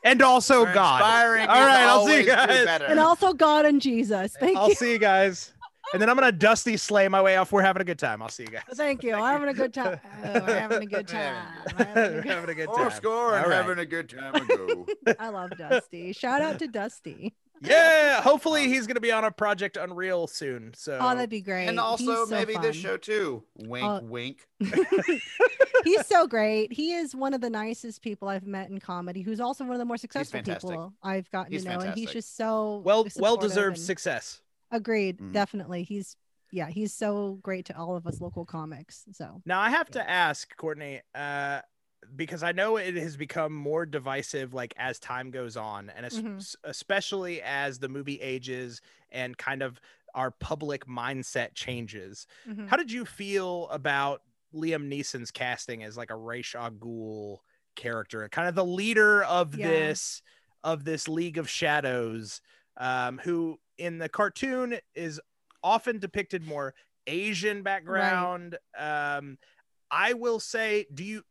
[0.04, 1.00] and also We're God.
[1.00, 2.66] inspiring All I'll see you guys.
[2.82, 4.36] And also God and Jesus.
[4.38, 4.58] Thank you.
[4.60, 4.74] I'll you.
[4.74, 5.52] see you guys.
[5.92, 7.50] And then I'm gonna dusty slay my way off.
[7.50, 8.22] We're having a good time.
[8.22, 8.62] I'll see you guys.
[8.74, 9.14] Thank you.
[9.14, 9.98] I'm having a good time.
[10.22, 11.48] Oh, we're having a good time.
[11.66, 12.86] I'm having a We're having a good time.
[12.86, 13.56] Oscar and All right.
[13.56, 14.86] having a good time ago.
[15.18, 16.12] I love Dusty.
[16.12, 17.34] Shout out to Dusty.
[17.60, 20.72] Yeah, hopefully he's gonna be on a Project Unreal soon.
[20.74, 21.68] So Oh, that'd be great.
[21.68, 23.44] and also so maybe this show too.
[23.56, 24.00] Wink, Oh.
[24.02, 24.46] wink.
[25.84, 26.72] He's so great.
[26.72, 29.22] He is one of the nicest people I've met in comedy.
[29.22, 32.10] Who's also one of the more successful people I've gotten He's to know, and he's
[32.10, 34.40] just so well, well deserved success.
[34.70, 35.18] Agreed.
[35.18, 35.32] Mhm.
[35.32, 35.82] Definitely.
[35.84, 36.16] He's
[36.52, 36.68] yeah.
[36.68, 39.04] He's so great to all of us local comics.
[39.12, 41.60] So Now I have to ask Courtney, uh,
[42.16, 46.54] because I know it has become more divisive like as time goes on, and Mhm.
[46.64, 48.80] especially as the movie ages
[49.10, 49.80] and kind of
[50.14, 52.26] our public mindset changes.
[52.46, 52.68] mhm.
[52.68, 54.22] How did you feel about
[54.52, 57.38] Liam Neeson's casting as like a Ra's al Ghul
[57.76, 59.68] character, kind of the leader of Yeah.
[59.68, 60.22] this
[60.64, 62.40] of this League of Shadows,
[62.76, 65.20] um, who in the cartoon is
[65.62, 66.74] often depicted more
[67.06, 68.58] Asian background.
[68.76, 69.38] Um,
[69.90, 71.24] I will say, do you?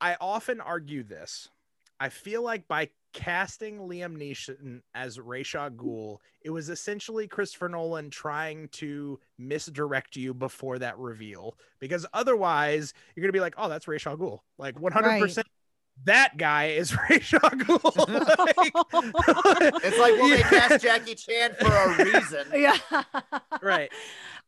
[0.00, 1.48] I often argue this.
[1.98, 7.70] I feel like by casting Liam Neeson as Ra's al Ghul, it was essentially Christopher
[7.70, 13.70] Nolan trying to misdirect you before that reveal, because otherwise you're gonna be like, "Oh,
[13.70, 15.20] that's Ra's al Ghul," like 100.
[15.20, 15.46] percent
[16.04, 17.80] That guy is Ra's al Ghul.
[19.82, 22.46] It's like well, they cast Jackie Chan for a reason.
[22.54, 22.76] yeah.
[23.62, 23.90] right.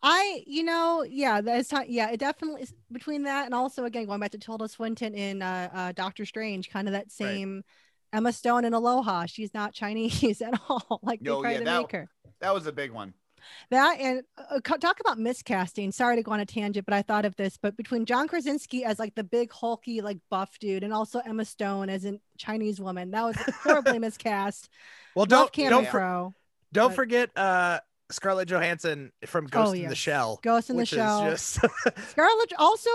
[0.02, 1.86] I, you know, yeah, that's time.
[1.88, 5.42] Yeah, it definitely is between that and also again going back to Tilda Swinton in
[5.42, 7.64] uh, uh, Doctor Strange, kind of that same
[8.12, 9.26] Emma Stone in Aloha.
[9.26, 11.00] She's not Chinese at all.
[11.02, 12.08] Like they No, tried yeah, to that- make her.
[12.40, 13.14] That was a big one.
[13.70, 15.92] That and uh, talk about miscasting.
[15.94, 17.56] Sorry to go on a tangent, but I thought of this.
[17.56, 21.44] But between John Krasinski as like the big hulky like buff dude, and also Emma
[21.44, 24.68] Stone as a Chinese woman, that was horribly miscast.
[25.14, 26.34] Well, don't Cameron don't Crowe.
[26.72, 27.80] don't but- forget uh
[28.10, 29.94] Scarlett Johansson from oh, Ghost Oh, in the.
[29.94, 30.40] Shell.
[30.42, 31.30] Ghost in the Shell.
[31.30, 31.58] just-
[32.10, 32.90] Scarlett also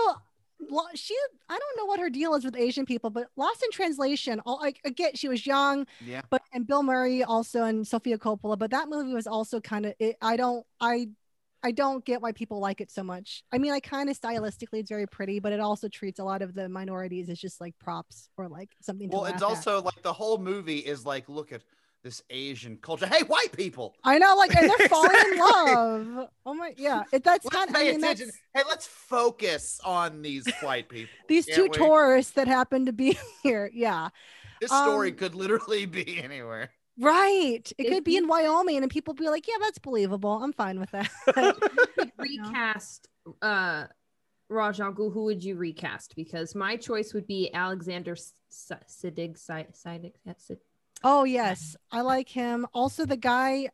[0.70, 1.16] lo- she
[1.48, 4.58] I don't know what her deal is with Asian people, but Lost in Translation, all
[4.60, 6.22] like again, she was young, Yeah.
[6.30, 9.94] but and Bill Murray also and Sofia Coppola, but that movie was also kind of
[10.22, 11.08] I don't I
[11.62, 13.42] I don't get why people like it so much.
[13.50, 16.42] I mean, I kind of stylistically it's very pretty, but it also treats a lot
[16.42, 19.48] of the minorities as just like props or like something Well, laugh it's at.
[19.48, 21.62] also like the whole movie is like, look at
[22.04, 23.06] this Asian culture.
[23.06, 23.96] Hey, white people.
[24.04, 26.28] I know, like, and they're falling in love.
[26.46, 27.74] Oh my, yeah, it, that's Let's kind of.
[27.76, 28.26] I pay mean, attention.
[28.26, 31.10] that's, Hey, let's focus on these white people.
[31.28, 31.68] these Can't two we?
[31.70, 33.70] tourists that happen to be here.
[33.72, 34.10] Yeah,
[34.60, 36.70] This story um, could literally be anywhere.
[37.00, 37.72] right.
[37.78, 40.32] It If could be you- in Wyoming, and people be like, "Yeah, that's believable.
[40.42, 41.10] I'm fine with that."
[42.18, 43.08] recast
[43.42, 43.84] uh
[44.50, 46.14] Raj who would you recast?
[46.14, 49.38] Because my choice would be Alexander S- S- Siddig.
[49.38, 50.12] Siddig.
[51.04, 52.66] Sid- oh yes, I like him.
[52.72, 53.68] Also, the guy.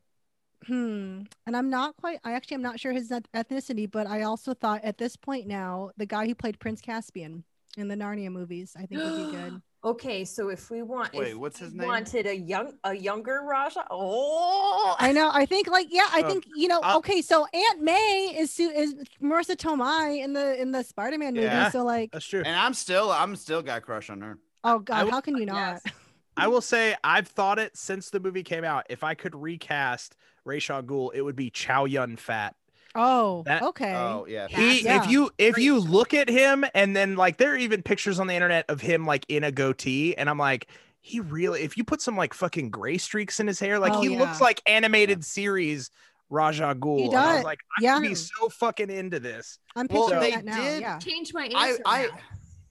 [0.67, 1.23] Hmm.
[1.47, 2.19] And I'm not quite.
[2.23, 5.91] I actually I'm not sure his ethnicity, but I also thought at this point now,
[5.97, 7.45] the guy who played Prince Caspian
[7.79, 9.63] in the Narnia movies, I think would be good.
[9.83, 11.89] Okay, so if we want, Wait, if what's his we name?
[11.89, 13.87] Wanted a young, a younger Raja.
[13.91, 15.31] Oh, I know.
[15.33, 16.07] I think like yeah.
[16.13, 16.81] I Uh, think you know.
[16.83, 21.33] I'll- okay, so Aunt May is Su- is Marisa Tomei in the in the Spider-Man
[21.33, 21.47] movie.
[21.47, 21.71] Yeah.
[21.71, 22.43] So like, That's true.
[22.45, 24.37] And I'm still, I'm still got crush on her.
[24.65, 25.81] oh god, w- how can you not?
[25.87, 25.95] Yes.
[26.41, 28.87] I will say I've thought it since the movie came out.
[28.91, 32.55] If I could recast Ra's al Ghul, it would be Chow Yun Fat.
[32.95, 33.95] Oh, That- okay.
[33.95, 34.49] Oh yeah.
[34.49, 35.05] He, Yeah.
[35.05, 38.27] if you if you look at him, and then like there are even pictures on
[38.27, 40.67] the internet of him like in a goatee, and I'm like,
[41.01, 41.63] he really.
[41.63, 44.19] If you put some like fucking gray streaks in his hair, like Oh, he yeah.
[44.19, 45.91] looks like animated series
[46.31, 47.07] Raja Ghul.
[47.07, 47.45] And I was does.
[47.45, 47.99] like, I Yeah.
[47.99, 49.59] would be so fucking into this.
[49.77, 50.57] I'm Well, picturing they that now.
[50.57, 51.83] did- Yeah, change my I, answer.
[51.87, 52.19] I, now.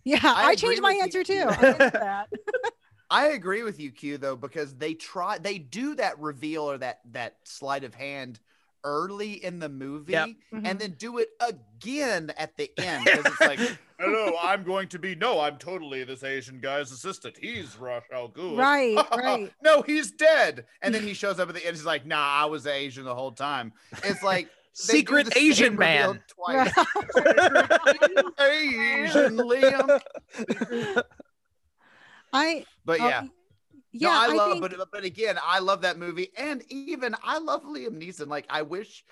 [0.06, 0.20] yeah.
[0.24, 1.24] I I, agree changed my answer you.
[1.24, 1.50] too.
[3.12, 3.32] I'll get to that.
[3.32, 7.00] I agree with you, Q, though, because they try, they do that reveal or that
[7.12, 8.40] that sleight of hand
[8.86, 10.30] early in the movie, Yep.
[10.54, 10.62] Mhm.
[10.66, 13.60] and then do it again at the end because it's like,
[14.00, 15.14] Hello, I'm going to be.
[15.16, 17.36] No, I'm totally this Asian guy's assistant.
[17.38, 18.58] He's Ra's al Ghul.
[18.58, 19.52] Right, right.
[19.62, 20.66] no, he's dead.
[20.82, 21.76] And then he shows up at the end.
[21.76, 23.74] He's like, Nah, I was Asian the whole time.
[24.06, 26.22] It's like Secret Asian man.
[26.30, 26.72] Twice.
[28.40, 30.00] Asian Liam.
[32.34, 32.66] I.
[32.86, 33.24] But yeah.
[33.92, 37.16] Yeah, no, I, I, love, think, but but again, I love that movie, and even
[37.24, 38.28] I love Liam Neeson.
[38.28, 39.04] Like, I wish,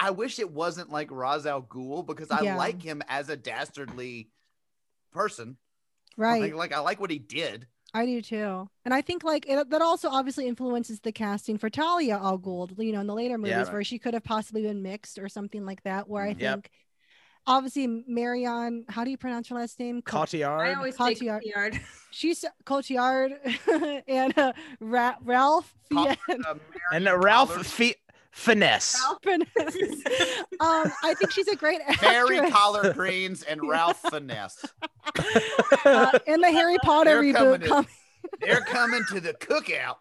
[0.00, 2.56] I wish it wasn't like Ra's al Ghul because I Yeah.
[2.56, 4.30] like him as a dastardly
[5.12, 5.58] person.
[6.16, 6.40] Right.
[6.40, 7.66] Like, like I like what he did.
[7.92, 8.68] I do too.
[8.84, 12.70] And I think like it, that also obviously influences the casting for Talia al Ghul,
[12.82, 13.64] you know, in the later movies Yeah.
[13.64, 16.08] Mm, where she could have possibly been mixed or something like that.
[16.08, 16.66] Where I think Yep.
[17.46, 20.02] Obviously Marion, how do you pronounce her last name?
[20.02, 20.76] Co- I Cotillard.
[20.76, 21.42] always say Cotillard.
[21.54, 21.80] Cotillard.
[22.10, 26.44] She's Cotillard and uh, Ra- Ralph Co- Fiennes.
[26.46, 26.54] Uh,
[26.92, 27.94] and uh, Ralph Collard- Fi-
[28.32, 29.00] Finesse.
[29.02, 30.02] Ralph Fiennes.
[30.60, 32.52] um, I think she's a great Barry actress.
[32.52, 34.64] Collard Greens and Ralph Finesse.
[35.84, 37.68] uh, in the Harry Potter They're coming reboot in.
[37.68, 37.90] coming.
[38.40, 39.96] They're coming to the cookout.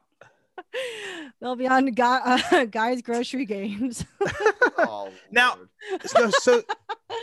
[1.41, 4.05] They'll be on guy, uh, guys grocery games.
[4.77, 5.57] Oh, Now-
[6.05, 6.63] so, so,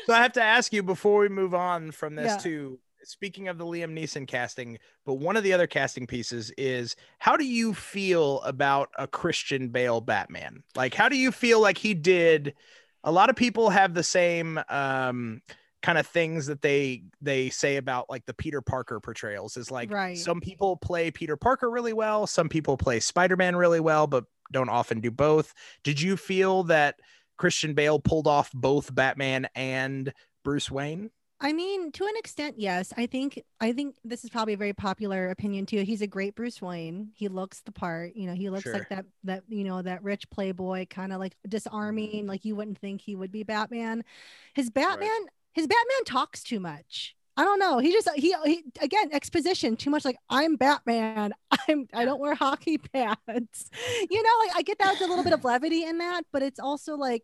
[0.06, 2.36] so I have to ask you before we move on from this Yeah.
[2.38, 6.94] to speaking of the Liam Neeson casting, but one of the other casting pieces is
[7.18, 10.62] how do you feel about a Christian Bale Batman?
[10.76, 12.54] Like, how do you feel like he did?
[13.02, 15.42] A lot of people have the same um,
[15.82, 19.56] kind of things that they they say about like the Peter Parker portrayals.
[19.56, 20.16] Is like Right.
[20.18, 24.24] some people play Peter Parker really well, some people play Spider Man really well, but
[24.52, 25.54] don't often do both.
[25.84, 26.96] Did you feel that
[27.38, 30.12] Christian Bale pulled off both Batman and
[30.44, 31.10] Bruce Wayne?
[31.42, 32.92] I mean, to an extent, yes.
[32.98, 35.80] I think I think this is probably a very popular opinion too.
[35.84, 37.12] He's a great Bruce Wayne.
[37.14, 38.14] He looks the part.
[38.14, 38.74] You know, he looks Sure.
[38.74, 42.26] like that that you know that rich playboy, kind of like disarming.
[42.26, 44.04] Like you wouldn't think he would be Batman.
[44.52, 45.08] His Batman,
[45.52, 47.14] his Batman talks too much.
[47.36, 47.78] I don't know.
[47.78, 50.04] He just he, he again exposition too much.
[50.04, 51.32] Like I'm Batman.
[51.68, 53.70] I'm I don't wear hockey pads.
[54.10, 56.42] You know, like I get that with a little bit of levity in that, but
[56.42, 57.22] it's also like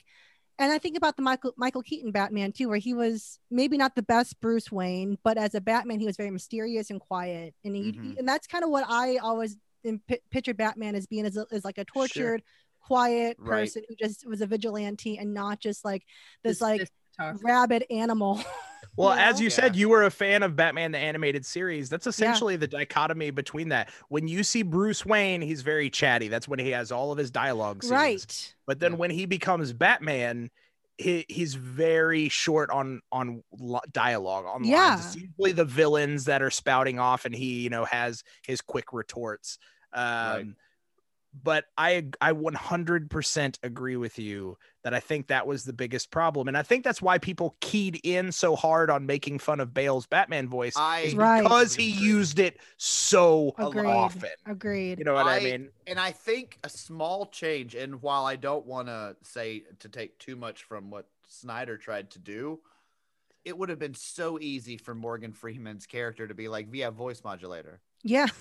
[0.58, 3.94] and I think about the Michael Michael Keaton Batman too, where he was maybe not
[3.94, 7.76] the best Bruce Wayne, but as a Batman, he was very mysterious and quiet, and
[7.76, 8.18] he, Mhm.
[8.18, 9.58] and that's kind of what I always
[10.08, 12.42] pi- pictured Batman as being as, a, as like a tortured,
[12.80, 13.60] quiet Right.
[13.66, 16.04] person who just was a vigilante and not just like
[16.42, 17.38] this This- like this tough.
[17.42, 18.40] rabid animal.
[18.98, 19.44] Well, You as know?
[19.44, 21.90] you said, you were a fan of Batman the animated series.
[21.90, 23.90] That's essentially the dichotomy between that.
[24.08, 26.28] When you see Bruce Wayne, he's very chatty.
[26.28, 27.92] That's when he has all of his dialogue scenes.
[27.92, 28.54] right.
[28.66, 28.96] But then Yeah.
[28.96, 30.50] when he becomes Batman,
[30.96, 34.94] he, he's very short on on lo- dialogue on Yeah.
[34.94, 35.06] lines.
[35.14, 38.94] It's usually the villains that are spouting off, and he you know has his quick
[38.94, 39.58] retorts.
[39.92, 40.46] Um, Right.
[41.42, 44.56] But I I 100% agree with you
[44.86, 47.98] that I think that was the biggest problem, and I think that's why people keyed
[48.04, 51.42] in so hard on making fun of Bale's Batman voice, I is Right.
[51.42, 53.84] because he used it so Agreed.
[53.90, 54.30] often.
[54.46, 55.00] Agreed.
[55.00, 55.70] You know what I, I- mean?
[55.88, 60.20] and I think a small change, and while I don't want to say to take
[60.20, 62.60] too much from what Snyder tried to do,
[63.44, 67.24] it would have been so easy for Morgan Freeman's character to be like via voice
[67.24, 67.80] modulator.
[68.02, 68.26] Yeah.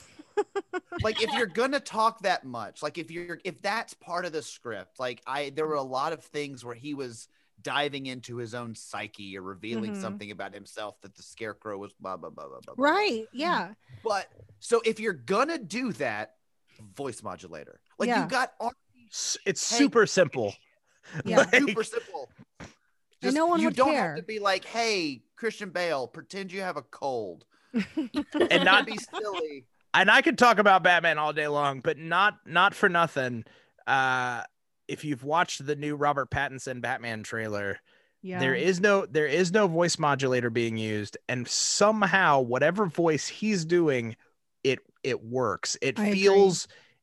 [1.01, 4.41] Like if you're gonna talk that much, like if you're if that's part of the
[4.41, 7.30] script, like I there were a lot of things where he was
[7.62, 10.01] diving into his own psyche or revealing Mhm.
[10.01, 12.76] something about himself that the scarecrow was blah blah blah blah blah.
[12.76, 12.86] blah.
[12.86, 13.26] Right.
[13.32, 13.76] Yeah.
[14.03, 14.28] But
[14.60, 16.36] so if you're gonna do that,
[16.97, 17.80] voice modulator.
[17.97, 18.24] Like Yeah.
[18.24, 18.53] you got
[19.10, 19.78] S- It's Hey.
[19.78, 20.53] super simple.
[21.26, 21.38] Yeah.
[21.38, 22.30] Like- super simple.
[23.22, 24.10] And no one you would don't care.
[24.10, 27.45] have to be like, hey, Christian Bale, pretend you have a cold.
[27.95, 29.65] And not be silly.
[29.93, 33.45] and I could talk about Batman all day long, but not not for nothing.
[33.88, 34.43] Uh,
[34.88, 37.80] if you've watched the new Robert Pattinson Batman trailer,
[38.21, 38.39] Yeah.
[38.39, 43.65] there is no there is no voice modulator being used, and somehow whatever voice he's
[43.65, 44.15] doing,
[44.63, 45.78] it it works.
[45.82, 46.21] It I agree.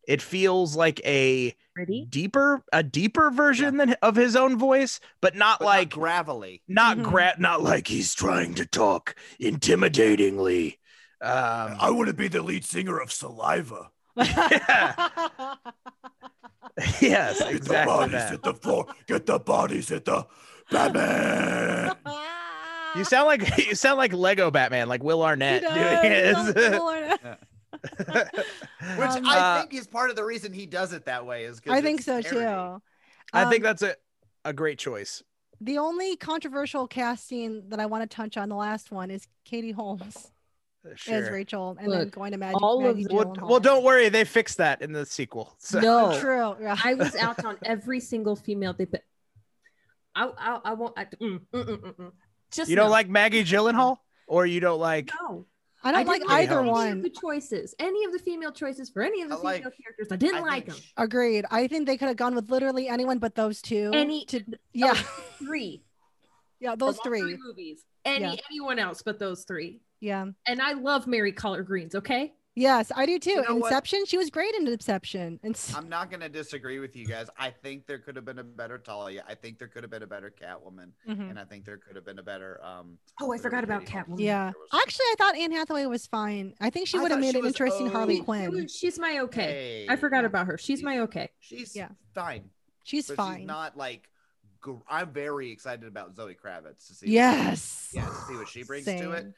[0.07, 2.07] Feels it feels like a Ready?
[2.09, 6.63] deeper a deeper version than of his own voice, but not But like not gravelly.
[6.69, 7.03] not Mhm.
[7.05, 10.79] gra- not like he's trying to talk intimidatingly.
[11.23, 13.91] Um, I want to be the lead singer of Saliva.
[17.01, 18.31] yes, Get the bodies that.
[18.31, 18.87] hit the floor.
[19.07, 20.27] Get the bodies hit the
[20.71, 21.93] Batman.
[22.95, 25.75] You sound like you sound like Lego Batman, like Will He Arnett does.
[25.75, 27.39] doing He his.
[27.85, 28.35] Sounds Will Arnett.
[28.35, 31.45] Which Um, I Uh, think is part of the reason he does it that way
[31.45, 32.39] is because I think so too.
[33.33, 33.97] I think Um, that's a,
[34.45, 35.23] a great choice.
[35.61, 39.71] the only controversial casting that I want to touch on the last one is Katie
[39.73, 40.33] Holmes
[41.09, 42.61] as Rachel, Of and then going to Magic.
[42.61, 45.55] all of Maggie the- Well, well, don't worry, they fixed that in the sequel.
[45.59, 45.79] So.
[45.81, 46.57] No, True.
[46.61, 46.77] Yeah.
[46.83, 49.03] I was out on every single female they put.
[50.15, 50.99] I I, I won't.
[50.99, 52.13] I, mm, mm, mm, mm, mm.
[52.51, 52.91] Just You don't no.
[52.91, 55.11] like Maggie Gyllenhaal, or you don't like?
[55.23, 55.47] No,
[55.85, 56.93] I don't like didn't either any one.
[56.93, 59.63] Of the choices, any of the female choices for any of the I female like-
[59.63, 60.87] characters, I didn't I like think them.
[60.97, 61.45] Agreed.
[61.51, 63.91] I think they could have gone with literally anyone but those two.
[63.93, 64.95] Any, to yeah,
[65.39, 65.83] three,
[66.61, 67.37] yeah, those all three.
[67.37, 68.35] movies, any Yeah.
[68.51, 69.81] anyone else but those three.
[70.01, 70.27] Yeah.
[70.47, 71.95] And I love Mary Collard Greens.
[71.95, 73.43] Okay, Yes, I do too.
[73.49, 73.69] know what?
[73.73, 75.41] Inception, she was great in Inception.
[75.43, 77.29] And s- I'm not gonna disagree with you guys.
[77.39, 79.25] I think there could have been a better Talia.
[79.27, 81.31] I think there could have been a better Catwoman, Mhm.
[81.31, 82.63] and I think there could have been a better.
[82.63, 84.21] um Oh, I forgot about Katie Catwoman.
[84.21, 86.55] yeah, was- actually, I thought Anne Hathaway was fine.
[86.61, 88.21] I think she would have made an was interesting Harley.
[88.21, 88.69] Quinn.
[88.69, 89.87] She's my okay.
[89.89, 90.59] I forgot about her.
[90.59, 91.31] She's my okay.
[91.41, 91.89] She's Yeah.
[92.15, 92.51] fine.
[92.85, 93.39] She's but fine.
[93.41, 94.09] She's not like.
[94.61, 97.07] gr- I'm very excited about Zoe Kravitz to see.
[97.07, 97.91] what- yes.
[97.93, 99.35] yeah, to see what she brings to it.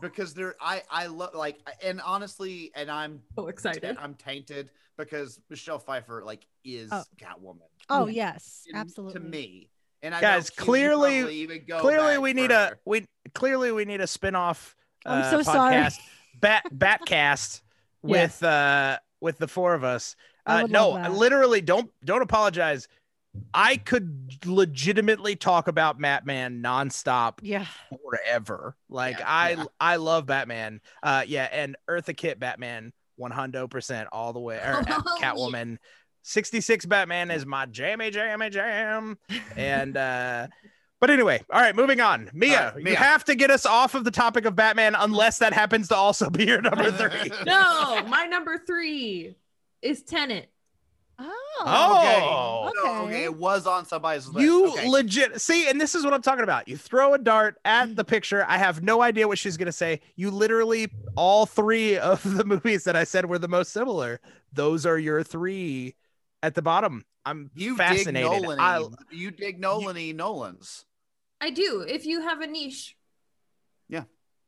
[0.00, 0.10] Same.
[0.10, 3.96] because there I I love like and honestly and I'm So excited.
[4.00, 7.02] I'm tainted because Michelle Pfeiffer like is Oh.
[7.18, 8.32] Catwoman Oh Yeah.
[8.34, 9.20] yes, in- absolutely.
[9.20, 9.70] to me.
[10.02, 13.84] And I Guys, know Q, you clearly- go clearly we need a we clearly we
[13.84, 14.76] need a spin-off
[15.06, 15.88] I'm uh, so sorry.
[16.40, 17.62] bat batcast
[18.02, 18.42] with Yes.
[18.42, 20.14] uh with the four of us
[20.46, 22.86] uh no literally don't don't apologize
[23.52, 27.66] i could legitimately talk about batman nonstop Yeah.
[28.02, 29.64] forever like Yeah, i yeah.
[29.80, 35.16] i love batman uh yeah and eartha kitt batman 100% all the way or Oh,
[35.20, 35.32] yeah.
[35.32, 35.78] catwoman
[36.22, 39.18] 66 batman is my jammy jammy jam
[39.56, 40.46] and uh
[41.00, 43.94] but anyway all right moving on mia, All right, you have to get us off
[43.94, 48.02] of the topic of batman unless that happens to also be your number three No,
[48.08, 49.36] my number three
[49.82, 50.50] is Tenet.
[51.18, 51.62] Oh.
[51.66, 53.24] oh So, okay, Okay.
[53.24, 54.40] it was on somebody's list.
[54.44, 54.88] You okay.
[54.88, 56.66] legit see, and this is what I'm talking about.
[56.68, 58.44] You throw a dart at the picture.
[58.48, 60.00] I have no idea what she's gonna say.
[60.16, 64.20] You literally all three of the movies that I said were the most similar.
[64.52, 65.94] Those are your three
[66.42, 67.04] at the bottom.
[67.24, 68.30] I'm you fascinated.
[68.30, 68.60] dig Nolan.
[68.60, 70.84] I, You dig Nolan Nolan's.
[71.40, 71.84] I do.
[71.86, 72.96] If you have a niche,
[73.88, 74.04] Yeah.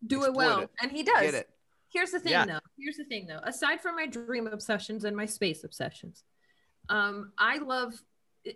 [0.07, 0.71] do it well, it.
[0.83, 1.21] and he does.
[1.23, 1.49] Get it.
[1.93, 2.45] Here's the thing, Yeah.
[2.45, 2.59] though.
[2.79, 3.41] Here's the thing, though.
[3.43, 6.25] Aside from my dream obsessions and my space obsessions,
[6.89, 7.95] um, I love.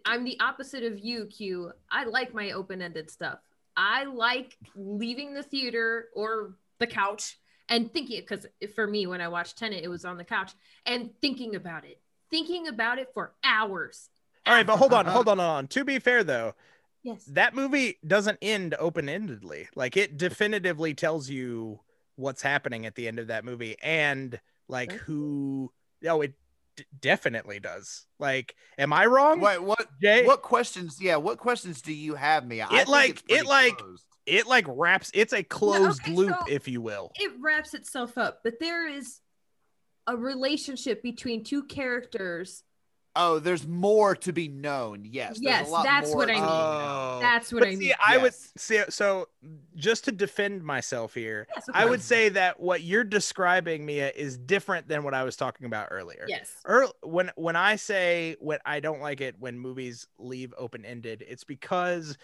[0.04, 1.72] I'm the opposite of you, Q.
[1.90, 3.40] I like my open-ended stuff.
[3.76, 9.28] I like leaving the theater or the couch and thinking because for me, when I
[9.28, 10.52] watched Tenet, it was on the couch
[10.86, 12.00] and thinking about it,
[12.30, 14.10] thinking about it for hours.
[14.46, 15.66] all right, but hold on, hold on, hold on.
[15.68, 16.54] To be fair though,
[17.02, 17.24] Yes.
[17.24, 19.68] that movie doesn't end open-endedly.
[19.74, 21.80] Like it definitively tells you
[22.16, 25.72] what's happening at the end of that movie and like who.
[26.06, 26.34] Oh, it
[26.80, 28.06] d- definitely does.
[28.18, 29.40] Like, am I wrong?
[29.40, 29.86] Wait, what?
[30.02, 30.24] Jay?
[30.24, 30.98] What questions?
[31.00, 32.62] Yeah, what questions do you have me?
[32.62, 34.04] I think like- it pretty like- closed.
[34.26, 38.16] it like wraps it's a closed okay, loop so- if you will it wraps itself
[38.18, 39.20] up, but there is
[40.06, 42.62] a relationship between two characters.
[43.16, 45.04] Oh, there's more to be known.
[45.04, 45.38] Yes.
[45.40, 46.48] Yes, a lot that's more what I to mean.
[46.48, 46.82] known.
[46.82, 47.18] Oh.
[47.20, 47.92] That's what but I see, mean.
[48.04, 49.28] i would see so
[49.76, 54.10] just to defend myself here Yes, of i would say that what you're describing mia
[54.14, 56.50] is different than what i was talking about earlier Yes.
[56.64, 61.24] Earl, when when I say when I don't like it when movies leave open ended,
[61.28, 62.16] it's because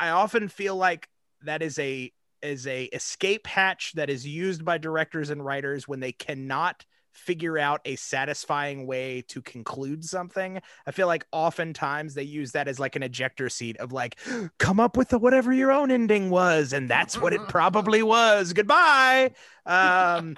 [0.00, 1.08] I often feel like
[1.42, 2.12] that is a
[2.42, 6.84] is a escape hatch that is used by directors and writers when they cannot
[7.18, 10.60] figure out a satisfying way to conclude something.
[10.86, 14.18] I feel like oftentimes they use that as like an ejector seat of like
[14.58, 18.52] come up with the whatever your own ending was and that's what it probably was.
[18.52, 19.32] Goodbye.
[19.66, 20.36] Um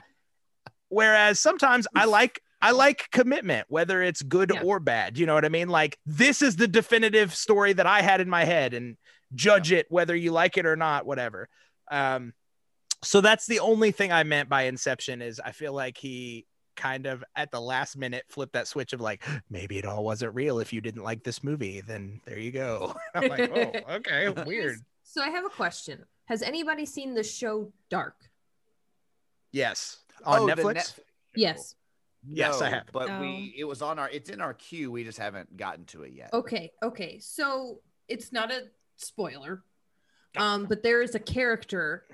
[0.89, 4.63] whereas sometimes I like I like commitment, whether it's good Yeah.
[4.63, 5.17] or bad.
[5.19, 5.69] You know what I mean?
[5.69, 8.97] Like this is the definitive story that I had in my head, and
[9.35, 11.49] judge it whether you like it or not, whatever.
[11.91, 12.35] Um,
[13.03, 16.45] so that's the only thing I meant by Inception is I feel like he
[16.77, 20.35] kind of at the last minute flip that switch of like maybe it all wasn't
[20.35, 20.59] real.
[20.59, 22.95] If you didn't like this movie, then there you go.
[23.15, 23.51] I'm like,
[23.89, 24.79] oh, okay, weird.
[25.03, 26.05] So I have a question.
[26.27, 28.17] Has anybody seen the show Dark?
[29.53, 30.75] Yes, on Oh, Netflix.
[30.75, 30.99] Netflix
[31.35, 31.75] Yes.
[32.27, 32.85] Yes, I have.
[32.93, 33.21] But No.
[33.21, 34.91] we it was on our it's in our queue.
[34.91, 36.31] We just haven't gotten to it yet.
[36.33, 36.71] Okay.
[36.83, 37.19] Okay.
[37.19, 38.65] So it's not a
[38.97, 39.63] spoiler,
[40.37, 42.05] um, but there is a character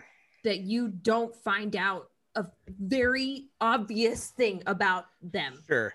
[0.45, 2.47] that you don't find out a
[2.81, 5.95] very obvious thing about them, Sure.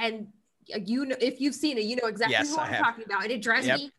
[0.00, 0.28] and
[0.74, 2.84] uh, you know if you've seen it, you know exactly Yes, who I I'm have.
[2.84, 3.78] talking about, and it drives Yep.
[3.78, 3.92] me.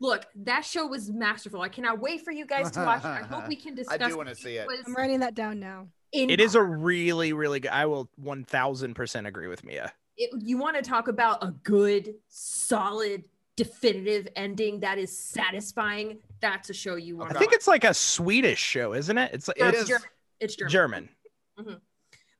[0.00, 1.60] Look, that show was masterful.
[1.60, 3.08] I cannot wait for you guys to watch it.
[3.08, 4.00] I hope we can discuss.
[4.00, 4.66] I do want to see it.
[4.66, 5.86] was I'm writing that down now.
[6.12, 7.70] It is a really, really good.
[7.72, 9.92] I will one thousand percent agree with Mia.
[10.16, 13.24] it, you want to talk about a good, solid,
[13.56, 16.18] definitive ending that is satisfying.
[16.40, 17.34] That's a show you want.
[17.34, 19.30] I think it's like a Swedish show, isn't it?
[19.32, 20.08] It's No, it's it's German.
[20.40, 20.70] It's German.
[20.72, 21.08] German.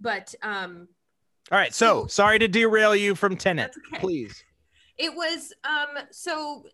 [0.01, 0.89] But um,
[1.51, 3.73] All right, so sorry to derail you from Tenet.
[3.89, 4.01] Okay.
[4.01, 4.45] Please.
[4.99, 6.05] it was um.
[6.11, 6.65] So,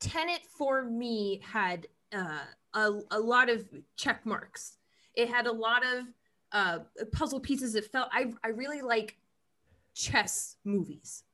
[0.00, 3.64] Tenet for me had uh, a a lot of
[3.96, 4.78] check marks.
[5.14, 6.04] It had a lot of
[6.52, 6.78] uh
[7.12, 7.74] puzzle pieces.
[7.74, 9.16] It felt I I really like
[9.94, 11.24] chess movies.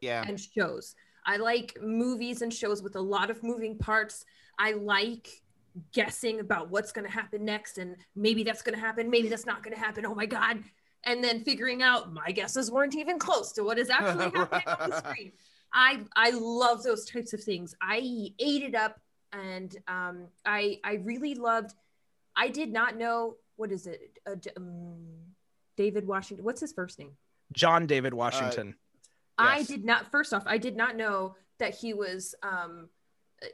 [0.00, 0.24] Yeah.
[0.26, 0.94] and shows.
[1.26, 4.24] I like movies and shows with a lot of moving parts.
[4.58, 5.28] I like
[5.92, 9.46] guessing about what's going to happen next and maybe that's going to happen, maybe that's
[9.46, 10.04] not going to happen.
[10.06, 10.62] Oh my god.
[11.04, 14.90] and then figuring out my guesses weren't even close to what is actually happening on
[14.90, 15.32] the screen.
[15.72, 17.74] I I love those types of things.
[17.82, 17.98] I
[18.38, 18.98] ate it up,
[19.32, 21.72] and um, I I really loved.
[22.34, 24.96] I did not know what is it, uh, um,
[25.76, 26.44] David Washington.
[26.44, 27.12] What's his first name?
[27.52, 28.76] John David Washington.
[29.36, 29.66] I Yes.
[29.68, 30.10] did not.
[30.10, 32.34] First off, I did not know that he was.
[32.42, 32.88] Um,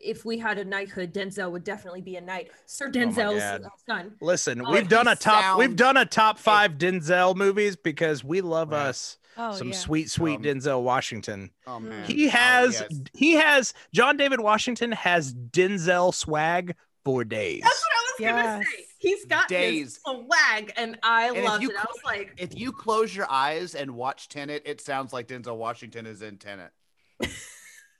[0.00, 2.50] if we had a knighthood, Denzel would definitely be a knight.
[2.66, 3.70] Sir Denzel's God.
[3.86, 4.12] son.
[4.20, 8.40] Listen, Oh, we've done a top we've done a top five Denzel movies because we
[8.40, 8.86] love Right.
[8.88, 9.74] us Oh, some yeah.
[9.74, 11.50] sweet, sweet Um, Denzel Washington.
[11.66, 12.04] Oh man.
[12.06, 13.00] He Oh, has yes.
[13.14, 17.62] he has John David Washington has Denzel swag for days.
[17.62, 18.84] That's what I was gonna say.
[18.98, 20.00] He's got Days.
[20.06, 21.76] his swag, and I And if loved you it.
[21.76, 25.58] I was like, If you close your eyes and watch Tenet, it sounds like Denzel
[25.58, 26.70] Washington is in Tenet.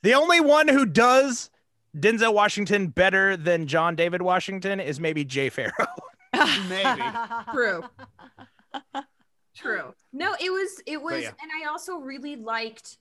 [0.01, 1.49] The only one who does
[1.95, 5.71] Denzel Washington better than John David Washington is maybe Jay Farrow.
[6.67, 7.01] Maybe.
[7.53, 7.83] True.
[9.55, 9.93] True.
[10.11, 11.29] No, it was it was yeah.
[11.29, 12.97] and I also really liked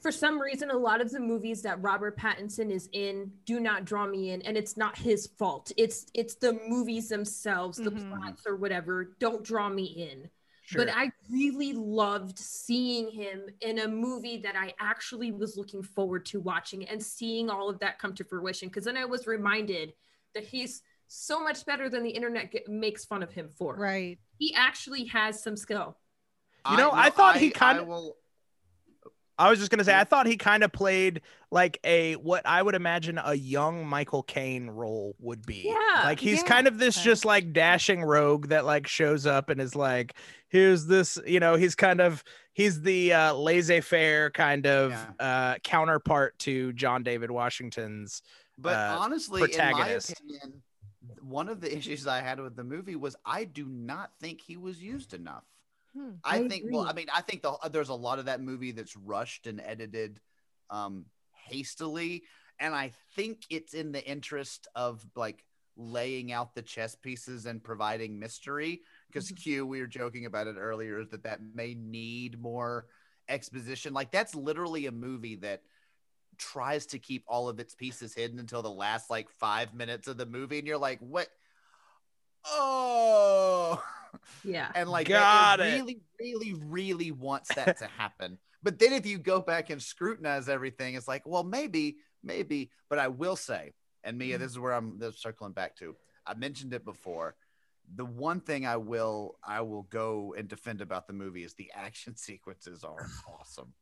[0.00, 3.84] for some reason a lot of the movies that Robert Pattinson is in do not
[3.84, 5.72] draw me in and it's not his fault.
[5.76, 8.10] It's it's the movies themselves, the Mhm.
[8.16, 10.30] plots or whatever don't draw me in.
[10.66, 10.84] Sure.
[10.86, 16.24] But I really loved seeing him in a movie that I actually was looking forward
[16.26, 18.68] to watching and seeing all of that come to fruition.
[18.68, 19.92] Because then I was reminded
[20.34, 23.76] that he's so much better than the internet ge- makes fun of him for.
[23.76, 24.18] right.
[24.38, 25.98] He actually has some skill.
[26.70, 28.16] You know, I thought he kinda- I will.
[29.38, 32.62] I was just gonna say, I thought he kind of played like a what I
[32.62, 35.62] would imagine a young Michael Caine role would be.
[35.64, 36.48] Yeah, like he's yeah.
[36.48, 40.14] kind of this just like dashing rogue that like shows up and is like,
[40.48, 46.38] here's this, you know, he's kind of he's the uh, laissez-faire kind of uh, counterpart
[46.40, 48.22] to John David Washington's.
[48.56, 50.62] But uh, honestly, in my opinion,
[51.20, 54.56] one of the issues I had with the movie was I do not think he
[54.56, 55.44] was used enough.
[55.96, 56.10] Hmm.
[56.24, 56.64] I, I think.
[56.70, 56.86] Well.
[56.88, 60.20] I mean, I think the, there's a lot of that movie that's rushed and edited
[60.70, 61.06] um,
[61.48, 62.24] hastily,
[62.58, 65.44] and I think it's in the interest of like
[65.76, 68.82] laying out the chess pieces and providing mystery.
[69.08, 69.36] Because Mm-hmm.
[69.36, 72.86] Q, we were joking about it earlier, is that that may need more
[73.28, 73.92] exposition.
[73.94, 75.62] Like that's literally a movie that
[76.36, 80.16] tries to keep all of its pieces hidden until the last like five minutes of
[80.16, 81.28] the movie, and you're like, what?
[82.46, 83.82] Oh.
[84.44, 84.70] Yeah.
[84.74, 85.76] and like Got it, it.
[85.76, 90.48] really really really wants that to happen but then if you go back and scrutinize
[90.48, 93.72] everything it's like well maybe maybe but i will say
[94.02, 94.42] and mia mm-hmm.
[94.42, 95.94] this is where i'm this is circling back to
[96.26, 97.34] i mentioned it before
[97.96, 101.70] the one thing i will i will go and defend about the movie is the
[101.74, 103.06] action sequences are
[103.38, 103.72] awesome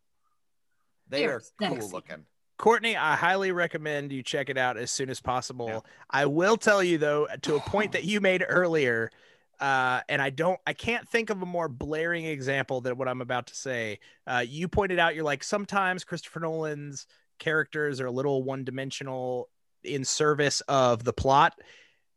[1.08, 1.92] they They're are cool sexy.
[1.92, 2.24] looking
[2.58, 5.84] Courtney, I highly recommend you check it out as soon as possible.
[6.10, 9.10] I will tell you though, to a point that you made earlier,
[9.62, 13.20] uh, and I don't, I can't think of a more blaring example than what I'm
[13.20, 14.00] about to say.
[14.26, 17.06] Uh, you pointed out, you're like, sometimes Christopher Nolan's
[17.38, 19.48] characters are a little one dimensional
[19.84, 21.54] in service of the plot.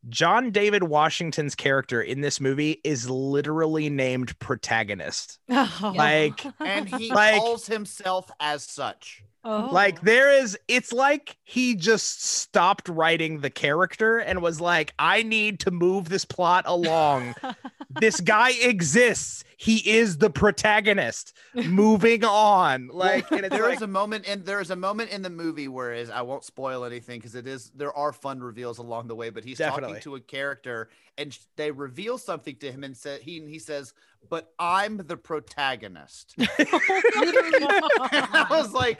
[0.09, 5.39] John David Washington's character in this movie is literally named protagonist.
[5.81, 9.69] Like, and he Like- calls himself as such oh.
[9.71, 15.23] like there is it's like he just stopped writing the character and was like i
[15.23, 17.33] need to move this plot along
[17.89, 23.81] this guy exists he is the protagonist moving on like and it's there is like
[23.81, 26.85] a moment and there is a moment in the movie where is I won't spoil
[26.85, 29.95] anything because it is there are fun reveals along the way, but he's Definitely.
[29.95, 33.93] talking to a character and they reveal something to him and said he he says,
[34.29, 38.99] "But I'm the protagonist." I was like,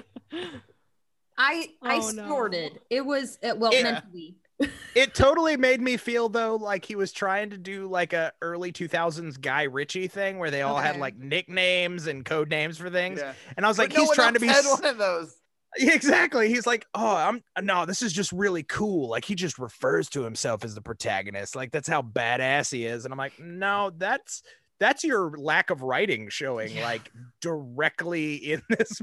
[1.38, 2.26] I I Oh, no.
[2.26, 2.80] snorted.
[2.90, 4.36] It was uh, well It- mentally.
[4.96, 8.72] it totally made me feel though like he was trying to do like a early
[8.72, 13.20] 2000s guy ritchie thing where they all had like nicknames and code names for things
[13.20, 13.34] yeah.
[13.58, 15.36] and i was like But no he's one trying to be one of those.
[15.78, 16.50] Yeah, exactly.
[16.50, 19.10] He's like, oh, I'm no, this is just really cool.
[19.10, 21.56] Like he just refers to himself as the protagonist.
[21.56, 23.06] Like that's how badass he is.
[23.06, 24.44] And I'm like, no, that's
[24.80, 27.12] that's your lack of writing showing like
[27.42, 29.02] directly in this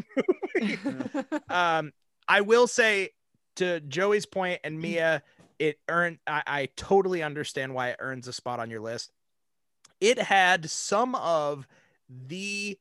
[0.54, 0.78] movie.
[1.48, 1.92] um,
[2.28, 3.10] I will say
[3.56, 5.22] to Joey's point and Mia,
[5.58, 9.12] it earned I, I totally understand why it earns a spot on your list.
[10.00, 11.66] It had some of
[12.08, 12.78] the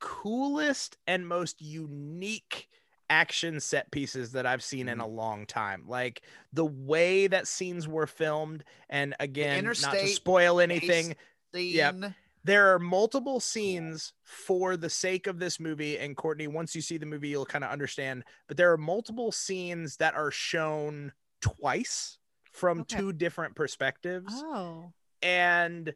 [0.00, 2.68] coolest and most unique
[3.08, 5.84] action set pieces that I've seen in a long time.
[5.86, 6.22] Like
[6.52, 11.16] the way that scenes were filmed, and again, not to spoil anything.
[11.52, 12.12] Yep.
[12.44, 15.98] there are multiple scenes for the sake of this movie.
[15.98, 18.24] And Courtney, once you see the movie, you'll kind of understand.
[18.46, 21.12] But there are multiple scenes that are shown
[21.42, 22.18] twice
[22.52, 22.98] from Okay.
[22.98, 24.92] two different perspectives oh.
[25.22, 25.92] and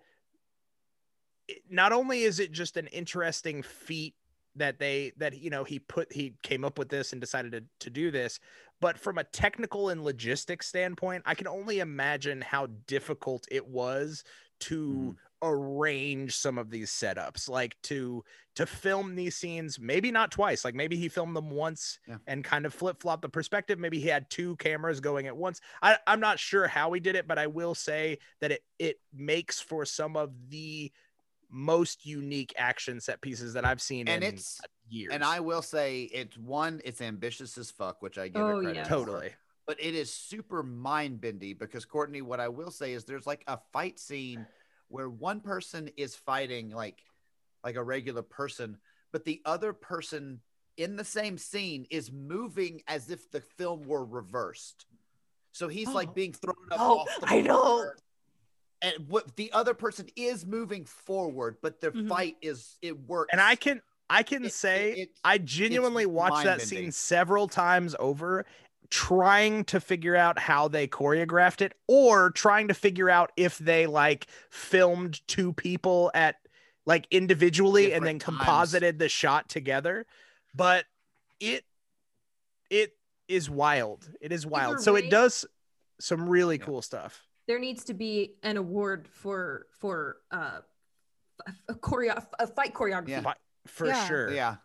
[1.71, 4.15] not only is it just an interesting feat
[4.57, 7.63] that they that you know he put he came up with this and decided to,
[7.81, 8.39] to do this
[8.81, 14.23] but from a technical and logistics standpoint i can only imagine how difficult it was
[14.61, 15.11] to mm-hmm.
[15.43, 20.75] arrange some of these setups like to to film these scenes maybe not twice like
[20.75, 22.19] maybe he filmed them once Yeah.
[22.29, 25.99] and kind of flip-flop the perspective maybe he had two cameras going at once I,
[26.07, 29.59] i'm not sure how he did it but i will say that it it makes
[29.59, 30.93] for some of the
[31.57, 35.63] most unique action set pieces that i've seen And in it's years and I will
[35.63, 38.77] say it's one, it's ambitious as fuck, which I give Oh, it credit.
[38.81, 38.89] yes.
[38.89, 39.31] totally
[39.67, 43.45] but it is super mind bendy because Courtney, what I will say is there's like
[43.47, 44.47] a fight scene
[44.89, 46.99] where one person is fighting like
[47.65, 48.77] like a regular person,
[49.13, 50.41] but the other person
[50.77, 54.85] in the same scene is moving as if the film were reversed.
[55.53, 55.93] So he's Oh.
[55.95, 56.79] like being thrown up.
[56.81, 57.91] Oh, off the I know.
[58.85, 62.09] Floor, And what the other person is moving forward, but the Mhm.
[62.09, 63.31] fight is it works.
[63.33, 63.81] and i can
[64.11, 68.45] i can It- say it- it- i genuinely watched that scene several times over
[68.91, 73.87] trying to figure out how they choreographed it or trying to figure out if they
[73.87, 76.37] like filmed two people at
[76.87, 78.47] like individually and then Different times.
[78.47, 80.07] composited the shot together
[80.55, 80.85] but
[81.41, 81.65] it
[82.71, 82.95] it
[83.27, 85.47] is wild it is wild so it does
[85.99, 86.65] some really Yeah.
[86.67, 90.61] cool stuff There needs to be an award for for uh
[91.47, 93.09] a, a choreo a fight choreography.
[93.09, 93.21] Yeah.
[93.23, 93.35] Fi-
[93.67, 94.07] for Yeah.
[94.09, 94.57] sure yeah.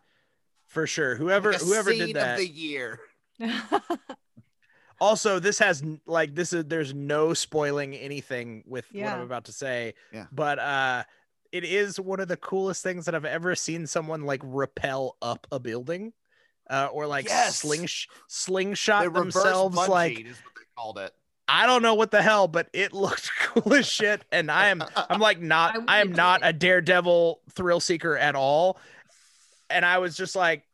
[0.66, 3.00] for sure whoever Like whoever scene did that of the year.
[5.00, 9.52] also this has like this is there's no spoiling anything with what i'm about to
[9.52, 10.26] say Yeah.
[10.30, 11.04] but uh
[11.52, 15.46] it is one of the coolest things that i've ever seen someone like rappel up
[15.50, 16.12] a building
[16.68, 17.56] uh or like Yes.
[17.56, 17.88] sling
[18.28, 21.12] slingshot They reverse themselves like is what they called it.
[21.52, 24.82] I don't know what the hell but it looked cool as shit and i am
[25.08, 26.46] i'm like not I i, am wouldn't it.
[26.48, 28.78] a daredevil thrill seeker at all
[29.68, 30.64] and i was just like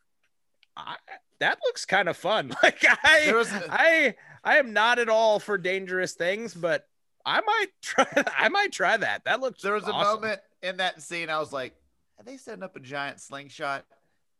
[0.77, 0.97] I,
[1.41, 5.41] that looks kind of fun like i There was I I am not at all
[5.41, 6.87] for dangerous things, but
[7.25, 8.07] I might try.
[8.39, 9.25] I might try that.
[9.25, 9.61] That looks.
[9.61, 11.75] there was a moment in that scene I was like,
[12.19, 13.85] are they setting up a giant slingshot?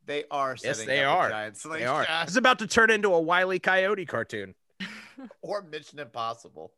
[0.05, 1.27] They are Yes, they up are.
[1.27, 2.05] a giant They are.
[2.05, 3.59] slingshot It's about to turn into a Wile E.
[3.59, 4.55] Coyote cartoon.
[5.41, 6.73] or Mission Impossible.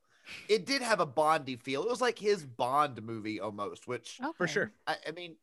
[0.47, 1.83] It did have a Bondy feel.
[1.83, 4.71] It was like his Bond movie almost, which For sure.
[4.85, 5.35] I, I mean,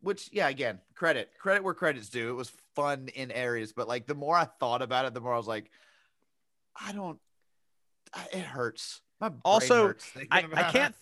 [0.00, 2.30] which yeah, again, credit credit where credit's due.
[2.30, 5.34] It was fun in areas, but like the more I thought about it, the more
[5.34, 5.70] I was like,
[6.80, 7.18] I don't.
[8.12, 9.00] I- It hurts.
[9.20, 10.94] My brain Also, hurts I, I can't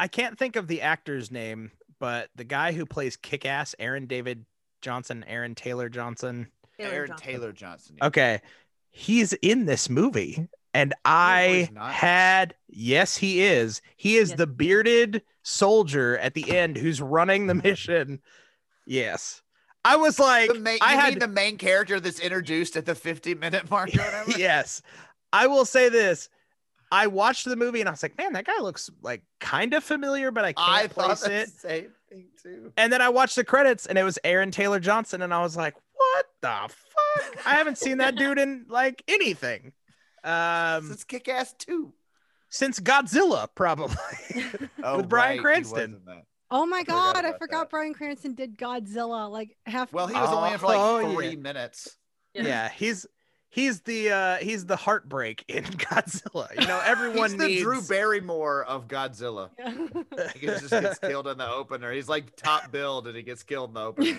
[0.00, 1.70] I can't think of the actor's name,
[2.00, 4.44] but the guy who plays Kick Ass, Aaron David
[4.82, 6.48] Johnson, Aaron Taylor Johnson.
[6.78, 7.26] Taylor Aaron Johnson.
[7.26, 7.96] Taylor Johnson.
[7.98, 8.06] yeah.
[8.08, 8.40] Okay,
[8.90, 11.92] he's in this movie, and I not.
[11.92, 13.80] had yes, he is.
[13.96, 18.20] He is Yes, the bearded soldier at the end who's running the mission.
[18.86, 19.42] Yes,
[19.84, 23.70] I was like, main, I had the main character that's introduced at the 50 minute
[23.70, 23.90] mark
[24.36, 24.82] yes.
[25.32, 26.28] I will say this.
[26.90, 29.84] I watched the movie and I was like, man, that guy looks like kind of
[29.84, 31.48] familiar, but I can't I thought place the it.
[31.50, 32.72] same thing too.
[32.78, 35.54] And then I watched the credits and it was Aaron Taylor Johnson, and I was
[35.54, 37.46] like, what the fuck?
[37.46, 39.72] I haven't seen that dude in like anything.
[40.24, 41.92] Um It's kick ass too.
[42.48, 43.96] since Godzilla, probably.
[44.82, 46.00] Oh, With Bryan right, he was Cranston.
[46.50, 47.70] Oh my forgot god, I forgot that.
[47.70, 49.92] Bryan Cranston did Godzilla like half.
[49.92, 51.36] Well, he was only in for like Oh, three yeah.
[51.36, 51.96] minutes.
[52.32, 53.06] yeah, he's
[53.50, 56.48] he's the uh he's the heartbreak in Godzilla.
[56.58, 59.50] You know, everyone He's the Drew Barrymore of Godzilla.
[60.36, 61.92] He just gets killed in the opener.
[61.92, 64.18] He's like top build and he gets killed in the opener.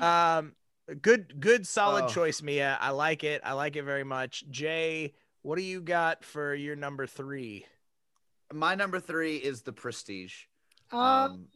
[0.00, 0.52] Um,
[1.00, 2.08] good, good, solid Oh.
[2.08, 2.76] choice, Mia.
[2.80, 3.40] I like it.
[3.44, 4.44] I like it very much.
[4.50, 7.66] Jay, what do you got for your number three?
[8.52, 10.44] My number three is the Prestige.
[10.92, 11.48] Um,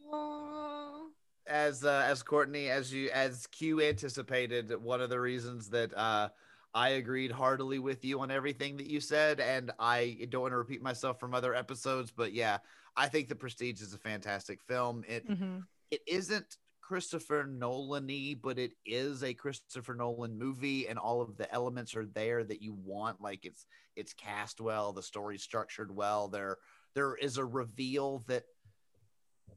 [1.47, 6.29] as uh, as Courtney, as you as Q anticipated, one of the reasons that uh,
[6.73, 10.57] I agreed heartily with you on everything that you said, and I don't want to
[10.57, 12.57] repeat myself from other episodes, but yeah,
[12.95, 15.03] I think the Prestige is a fantastic film.
[15.07, 15.63] It mhm.
[15.89, 16.57] it isn't
[16.89, 22.07] Christopher Nolan-y, but it is a Christopher Nolan movie, and all of the elements are
[22.07, 23.21] there that you want.
[23.21, 26.29] Like it's it's cast well, the story's structured well.
[26.29, 26.57] There
[26.95, 28.45] there is a reveal that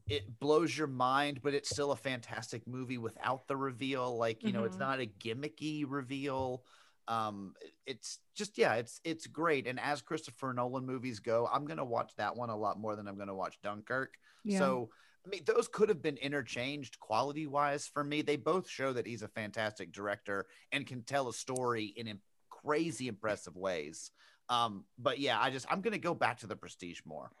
[0.07, 4.15] it blows your mind, but it's still a fantastic movie without the reveal.
[4.15, 4.81] Like you know, it's Mhm.
[4.81, 6.63] not a gimmicky reveal.
[7.07, 7.55] Um,
[7.87, 9.65] it's just yeah, it's it's great.
[9.65, 13.07] And as Christopher Nolan movies go, I'm gonna watch that one a lot more than
[13.07, 14.19] I'm gonna watch Dunkirk.
[14.43, 14.59] Yeah.
[14.59, 14.91] So
[15.25, 18.21] I mean, those could have been interchanged quality wise for me.
[18.21, 22.21] They both show that he's a fantastic director and can tell a story in im-
[22.49, 24.11] crazy impressive ways.
[24.49, 27.31] Um, but yeah, I just I'm gonna go back to the Prestige more.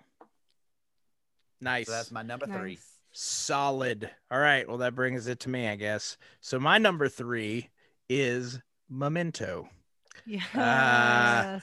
[1.59, 1.87] Nice.
[1.87, 2.79] So that's my number three.
[3.11, 4.09] Solid.
[4.31, 4.67] All right.
[4.67, 6.17] Well, that brings it to me, I guess.
[6.41, 7.69] So my number three
[8.09, 9.69] is Memento.
[10.25, 11.59] Yeah.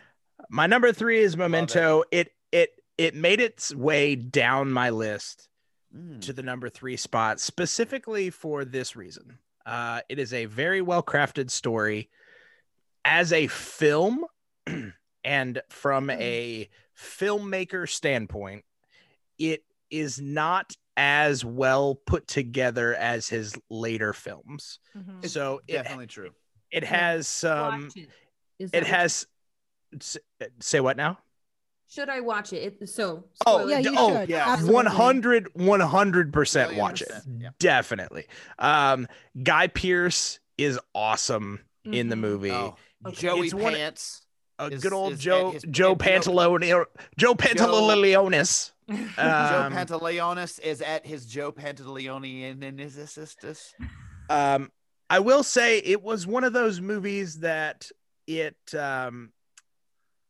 [0.48, 2.04] My number three is Memento.
[2.10, 5.49] It it it made its way down my list
[5.96, 6.20] Mm.
[6.20, 9.38] to the number three spot specifically for this reason.
[9.66, 12.08] Uh, it is a very well crafted story
[13.04, 14.24] as a film,
[15.24, 18.64] and from a filmmaker standpoint,
[19.38, 24.78] it is not as well put together as his later films.
[24.96, 25.24] Mhm.
[25.24, 26.30] It's So it, Definitely true.
[26.70, 27.84] it has some.
[27.84, 28.08] Watch it.
[28.60, 29.26] Is It has.
[30.60, 31.18] Say what now?
[31.90, 32.76] Should I watch it?
[32.80, 33.24] it so.
[33.46, 34.28] Oh, Yeah, you oh, should.
[34.30, 34.44] yeah.
[34.52, 34.74] Absolutely.
[34.74, 37.50] 100 100% Million watch it yeah.
[37.58, 38.26] definitely
[38.58, 39.08] um
[39.42, 42.20] guy pearce is awesome in the Mhm.
[42.20, 42.76] movie Oh,
[43.06, 43.16] Okay.
[43.16, 44.22] Joey It's one- Pants.
[44.58, 46.84] a is- good old is joe his- joe and Joe- pantalone
[47.18, 53.72] joe pantaleonis Joe um, Pantaleonis is at his Joe Pantaleone in his assistus.
[54.28, 54.70] um
[55.08, 57.90] i will say it was one of those movies that
[58.26, 59.32] it um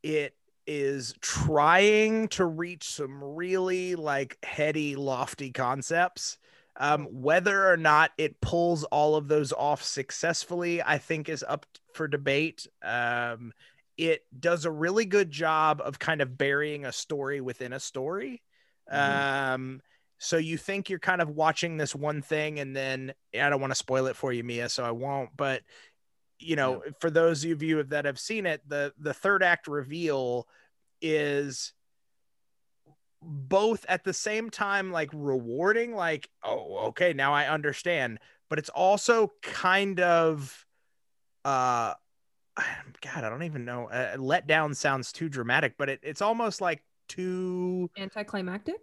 [0.03, 0.33] it
[0.73, 6.37] is trying to reach some really like heady lofty concepts
[6.79, 11.65] um whether or not it pulls all of those off successfully i think is up
[11.93, 12.67] for debate.
[12.81, 13.53] Um
[13.97, 18.41] it does a really good job of kind of burying a story within a story.
[18.89, 19.81] Um
[20.17, 23.71] so you think you're kind of watching this one thing and then i don't want
[23.71, 25.63] to spoil it for you mia so i won't but
[26.37, 30.47] you know for those of you that have seen it the the third act reveal
[31.01, 31.73] is
[33.21, 38.19] both at the same time like rewarding like oh okay now i understand
[38.49, 40.65] but it's also kind of
[41.45, 41.93] uh
[43.01, 46.61] god i don't even know uh, let down sounds too dramatic but it, it's almost
[46.61, 48.77] like too Anticlimactic?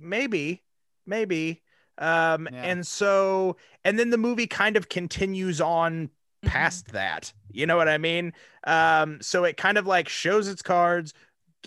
[0.00, 0.62] maybe
[1.06, 1.62] maybe
[1.98, 2.62] um Yeah.
[2.62, 6.10] and so and then the movie kind of continues on
[6.44, 8.32] past that you know what i mean
[8.64, 11.14] um so it kind of like shows its cards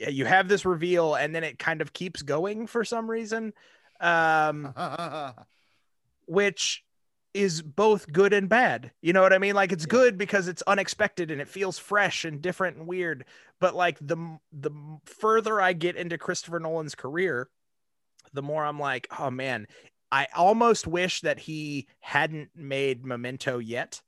[0.07, 3.53] you have this reveal and then it kind of keeps going for some reason
[4.01, 4.73] um
[6.27, 6.83] which
[7.35, 8.91] is both good and bad.
[9.01, 9.55] You know what I mean?
[9.55, 13.25] Like it's good because it's unexpected and it feels fresh and different and weird.
[13.59, 14.71] But like the the
[15.05, 17.49] further I get into Christopher Nolan's career,
[18.31, 19.67] the more I'm like, oh man,
[20.13, 24.01] I almost wish that he hadn't made Memento yet,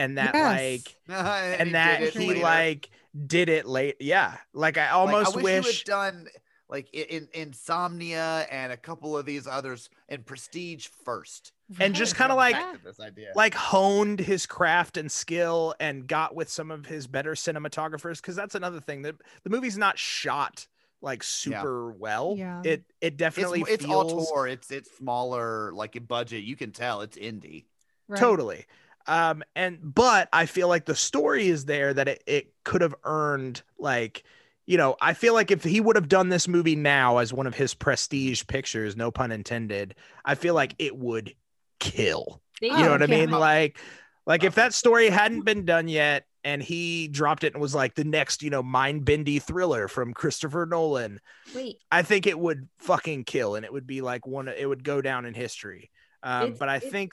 [0.00, 0.86] and that Yes.
[1.08, 1.18] like
[1.58, 2.40] and and he that he later.
[2.40, 2.90] like
[3.26, 3.96] did it late.
[4.00, 5.84] Yeah, like I Like, almost I wish, wish.
[5.88, 6.26] you had done
[6.68, 11.52] like i- in Insomnia and a couple of these others and Prestige first.
[11.78, 13.32] and just kind of like this idea.
[13.36, 18.34] like honed his craft and skill and got with some of his better cinematographers because
[18.36, 19.14] that's another thing that
[19.44, 20.66] the movie's not shot
[21.02, 22.60] like super well Yeah.
[22.64, 24.46] it it definitely it's, it's feels auteur.
[24.48, 26.42] It's it's smaller, like a budget.
[26.44, 27.64] You can tell it's indie.
[28.08, 28.18] Right.
[28.20, 28.66] totally
[29.06, 32.94] um and but i feel like the story is there that it, it could have
[33.04, 34.24] earned like
[34.66, 37.46] you know i feel like if he would have done this movie now as one
[37.46, 39.94] of his prestige pictures no pun intended
[40.24, 41.34] i feel like it would
[41.78, 43.20] kill They you know what I yeah.
[43.26, 43.30] mean?
[43.30, 43.78] Like,
[44.26, 47.94] like if that story hadn't been done yet, and he dropped it and was like
[47.94, 51.20] the next, you know, mind bendy thriller from Christopher Nolan,
[51.54, 54.46] Wait, I think it would fucking kill, and it would be like one.
[54.48, 55.90] It would go down in history.
[56.22, 57.12] Um, It's- but I think.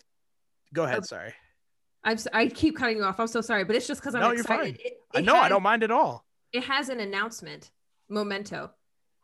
[0.73, 0.97] Go ahead.
[0.97, 1.05] Okay.
[1.07, 1.33] Sorry.
[2.03, 3.19] I'm s- I keep cutting you off.
[3.19, 4.77] I'm so sorry, but it's just because I'm No, you're excited.
[4.77, 4.85] fine.
[4.85, 5.35] It, I it know.
[5.35, 6.25] I don't mind at all.
[6.53, 7.71] It has an announcement,
[8.09, 8.71] Memento,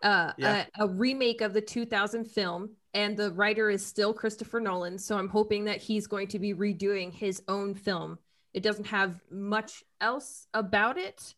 [0.01, 0.65] uh, Yeah.
[0.79, 4.97] a, a remake of the 2000 film, and the writer is still Christopher Nolan.
[4.97, 8.17] So I'm hoping that he's going to be redoing his own film.
[8.53, 11.33] It doesn't have much else about it,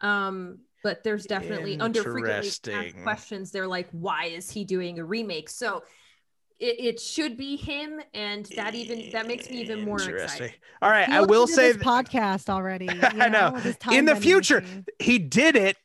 [0.00, 2.68] um, but there's definitely under frequently asked
[3.02, 3.50] questions.
[3.50, 5.50] They're like, why is he doing a remake?
[5.50, 5.82] So.
[6.58, 10.54] It, it should be him, and that even that makes me even more excited.
[10.80, 11.06] All right.
[11.06, 12.86] He I will say this th- podcast already.
[12.92, 13.56] you I know.
[13.92, 14.86] in the future, machine.
[14.98, 15.76] he did it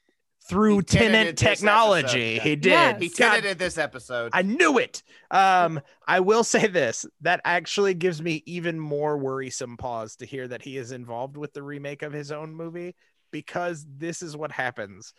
[0.50, 2.34] through He tenant in episode, technology.
[2.38, 2.42] yeah.
[2.44, 2.70] He did.
[2.72, 3.02] Yes.
[3.02, 4.32] He did it in this episode.
[4.34, 5.04] I knew it.
[5.30, 10.48] Um, I will say this: that actually gives me even more worrisome pause to hear
[10.48, 12.96] that he is involved with the remake of his own movie,
[13.32, 15.14] because this is what happens.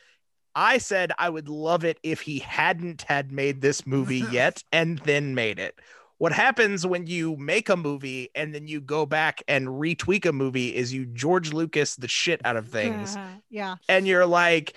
[0.55, 4.99] I said I would love it if he hadn't had made this movie yet and
[5.01, 5.79] then made it.
[6.19, 10.33] What happens when you make a movie and then you go back and retweak a
[10.33, 13.17] movie is you George Lucas the shit out of things
[13.51, 13.75] yeah.
[13.89, 14.75] and you're like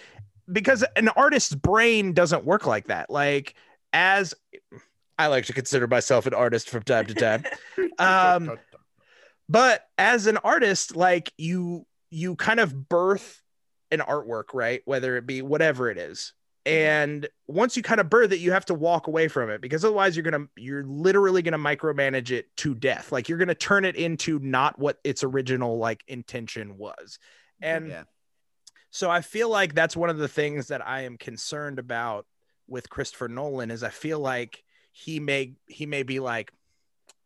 [0.51, 3.55] because an artist's brain doesn't work like that like
[3.93, 4.33] as
[5.17, 7.43] i like to consider myself an artist from time to time
[7.99, 8.57] um
[9.49, 13.41] but as an artist like you you kind of birth
[13.95, 14.81] an artwork right?
[14.85, 16.33] Whether it be whatever it is.
[16.67, 16.77] Mm-hmm.
[16.77, 19.83] And once you kind of birth it you have to walk away from it because
[19.83, 23.11] otherwise you're gonna you're literally gonna micromanage it to death.
[23.11, 27.17] Like you're gonna turn it into not what its original like intention was.
[27.61, 28.03] And Yeah.
[28.89, 32.25] so i feel like that's one of the things that i am concerned about
[32.67, 36.51] with christopher nolan is i feel like he may he may be like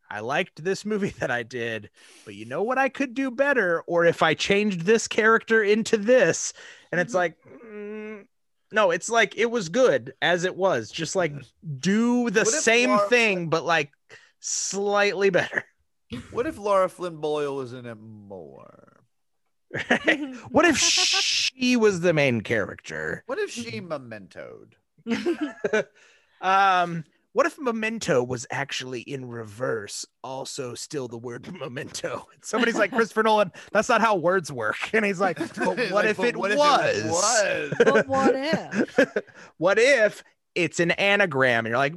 [0.10, 1.90] i liked this movie that i did
[2.26, 3.82] but you know what i could do better?
[3.88, 6.54] Or if i changed this character into this
[6.92, 8.26] and it's like mm,
[8.72, 11.34] no it's like it was good as it was just like
[11.80, 13.92] do the same Laura- thing but like
[14.40, 15.66] slightly better.
[16.32, 19.04] What if Laura Flynn Boyle was in it more?
[20.50, 23.24] what if she was the main character?
[23.28, 24.74] What if she mementoed?
[26.42, 27.04] um
[27.34, 33.24] what if memento was actually in reverse also still the word memento somebody's like christopher
[33.24, 36.38] nolan that's not how words work and he's like but what like, if "But it
[36.38, 39.24] what if was it was?" but what if?
[39.58, 40.24] what if
[40.56, 41.94] it's an anagram and you're like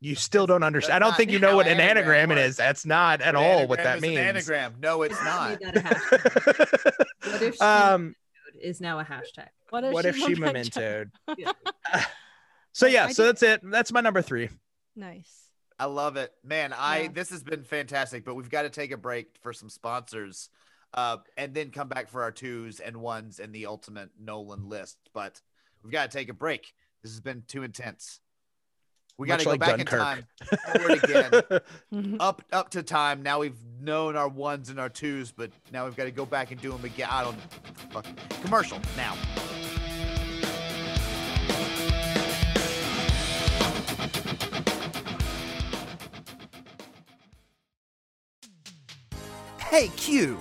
[0.00, 2.84] you still don't understand i don't think you know what an anagram anagram is that's
[2.84, 4.74] not at An all what anagram that is an means anagram.
[4.80, 5.60] No, it's not.
[5.60, 7.32] Made that a hashtag.
[7.32, 8.14] What if she um
[8.62, 9.48] is now a hashtag?
[9.70, 11.52] What if what she, if she memento- mementoed Yeah.
[12.72, 14.50] so yeah so that's it that's my number three
[14.96, 15.48] Nice.
[15.78, 16.72] I love it, man.
[16.72, 17.08] I Yeah.
[17.12, 20.48] this has been fantastic, but we've got to take a break for some sponsors,
[20.94, 24.98] uh, and then come back for our twos and ones and the ultimate Nolan list.
[25.12, 25.40] But
[25.82, 26.72] we've got to take a break.
[27.02, 28.20] This has been too intense.
[29.18, 29.92] We got to go like back Dunkirk.
[29.92, 30.26] in time,
[30.72, 33.22] forward again, up up to time.
[33.22, 36.50] Now we've known our ones and our twos, but now we've got to go back
[36.50, 37.08] and do them again.
[37.10, 37.40] I don't
[37.92, 38.06] fuck.
[38.42, 39.16] commercial now.
[49.74, 50.38] Hey, Q.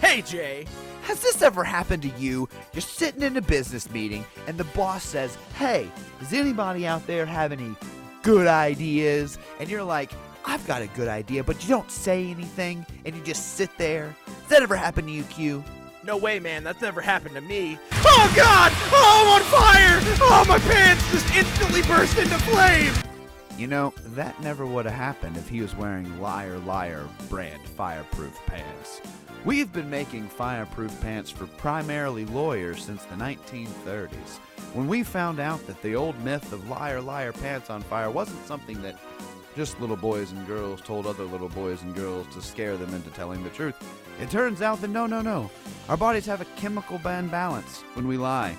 [0.00, 0.66] hey jay
[1.04, 2.48] Has this ever happened to you?
[2.72, 5.88] You're sitting in a business meeting and the boss says, Hey,
[6.18, 7.76] does anybody out there have any
[8.24, 9.38] good ideas?
[9.60, 10.10] And you're like,
[10.44, 14.12] I've got a good idea, but you don't say anything and you just sit there.
[14.26, 15.62] Has that ever happened to you, Q?
[16.02, 16.64] No way, man.
[16.64, 17.78] That's never happened to me.
[17.92, 18.72] Oh, God!
[18.74, 20.00] Oh, I'm on fire!
[20.20, 23.13] Oh, my pants just instantly burst into flame!
[23.56, 28.36] You know, that never would have happened if he was wearing Liar Liar brand fireproof
[28.46, 29.00] pants.
[29.44, 34.38] We've been making fireproof pants for primarily lawyers since the 1930s.
[34.72, 38.44] When we found out that the old myth of Liar Liar pants on fire wasn't
[38.44, 38.98] something that
[39.54, 43.10] just little boys and girls told other little boys and girls to scare them into
[43.10, 43.76] telling the truth,
[44.20, 45.48] it turns out that no, no, no.
[45.88, 48.56] Our bodies have a chemical band balance when we lie.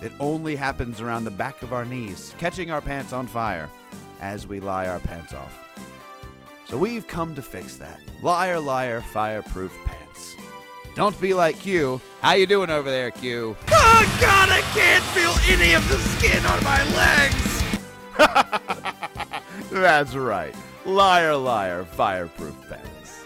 [0.00, 3.70] It only happens around the back of our knees, catching our pants on fire
[4.22, 5.58] as we lie our pants off.
[6.66, 8.00] So we've come to fix that.
[8.22, 10.36] Liar, liar, fireproof pants.
[10.94, 12.00] Don't be like Q.
[12.22, 13.56] How you doing over there, Q?
[13.70, 17.52] Oh, God, I can't feel any of the skin on my legs!
[19.70, 20.54] That's right.
[20.86, 23.24] Liar, liar, fireproof pants.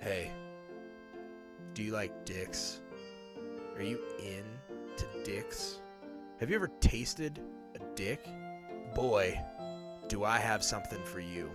[0.00, 0.30] Hey,
[1.74, 2.77] do you like dicks?
[6.40, 7.40] Have you ever tasted
[7.74, 8.24] a dick?
[8.94, 9.40] Boy,
[10.06, 11.50] do I have something for you.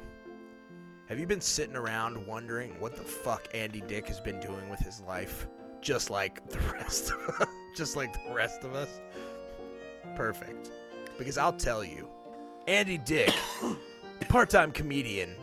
[1.07, 4.81] Have you been sitting around wondering what the fuck Andy Dick has been doing with
[4.81, 5.47] his life?
[5.79, 7.47] Just like the rest of us.
[7.77, 8.99] Just like the rest of us?
[10.17, 10.71] Perfect.
[11.17, 12.09] Because I'll tell you,
[12.67, 13.33] Andy Dick,
[14.27, 15.33] part time comedian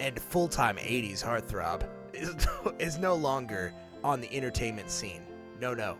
[0.00, 2.34] and full time 80s heartthrob, is,
[2.78, 5.22] is no longer on the entertainment scene.
[5.60, 5.98] No, no.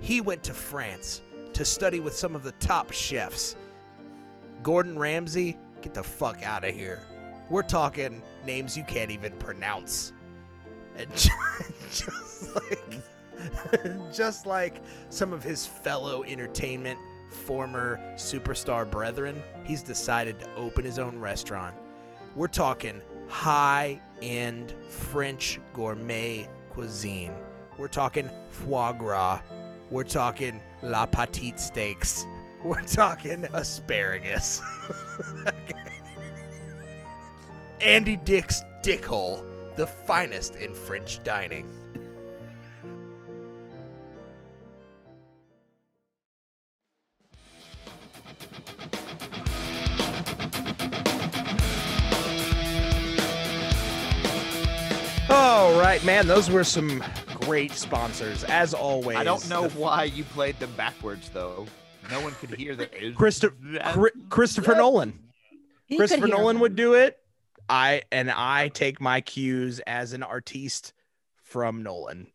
[0.00, 1.20] He went to France
[1.54, 3.56] to study with some of the top chefs.
[4.62, 7.00] Gordon Ramsay, get the fuck out of here.
[7.50, 10.12] We're talking names you can't even pronounce.
[10.96, 11.10] And
[11.90, 13.02] just like
[14.12, 16.98] just like some of his fellow entertainment
[17.30, 21.74] former superstar brethren, he's decided to open his own restaurant.
[22.36, 27.32] We're talking high end French gourmet cuisine.
[27.76, 29.40] We're talking foie gras.
[29.90, 32.26] We're talking La Petite Steaks.
[32.64, 34.62] We're talking asparagus.
[37.80, 39.44] Andy Dick's Dickhole,
[39.76, 41.68] the finest in French dining.
[55.28, 56.26] All right, man.
[56.26, 57.02] Those were some
[57.44, 59.16] great sponsors, as always.
[59.16, 61.66] I don't know The- why you played them backwards though.
[62.10, 65.18] No one could hear the Christo- Chri- Christopher Nolan.
[65.86, 66.60] He Christopher Nolan them.
[66.62, 67.18] would do it.
[67.68, 70.92] I and I take my cues as an artiste
[71.42, 72.26] from Nolan.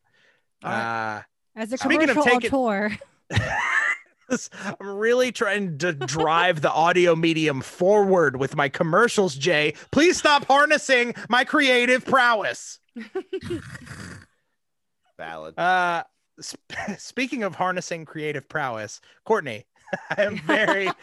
[0.64, 1.22] Uh,
[1.56, 2.92] As a Speaking of commercial taking- tour.
[4.80, 9.74] I'm really trying to drive the audio medium forward with my commercials, Jay.
[9.92, 12.80] Please stop harnessing my creative prowess.
[15.20, 15.60] Valid.
[15.60, 16.04] Uh,
[16.40, 19.66] sp- speaking of harnessing creative prowess, Courtney,
[20.18, 20.88] I am very,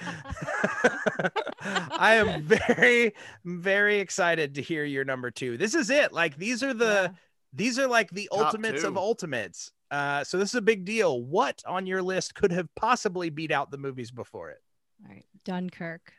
[1.61, 3.15] I am very,
[3.45, 5.59] very excited to hear your number two.
[5.59, 6.15] This is it.
[6.15, 7.15] Like these are the,
[7.53, 9.71] these are like the Top ultimates of ultimates.
[9.91, 11.23] Uh, so this is a big deal.
[11.23, 14.63] What on your list could have possibly beat out the movies before it?
[15.05, 16.13] All right, Dunkirk.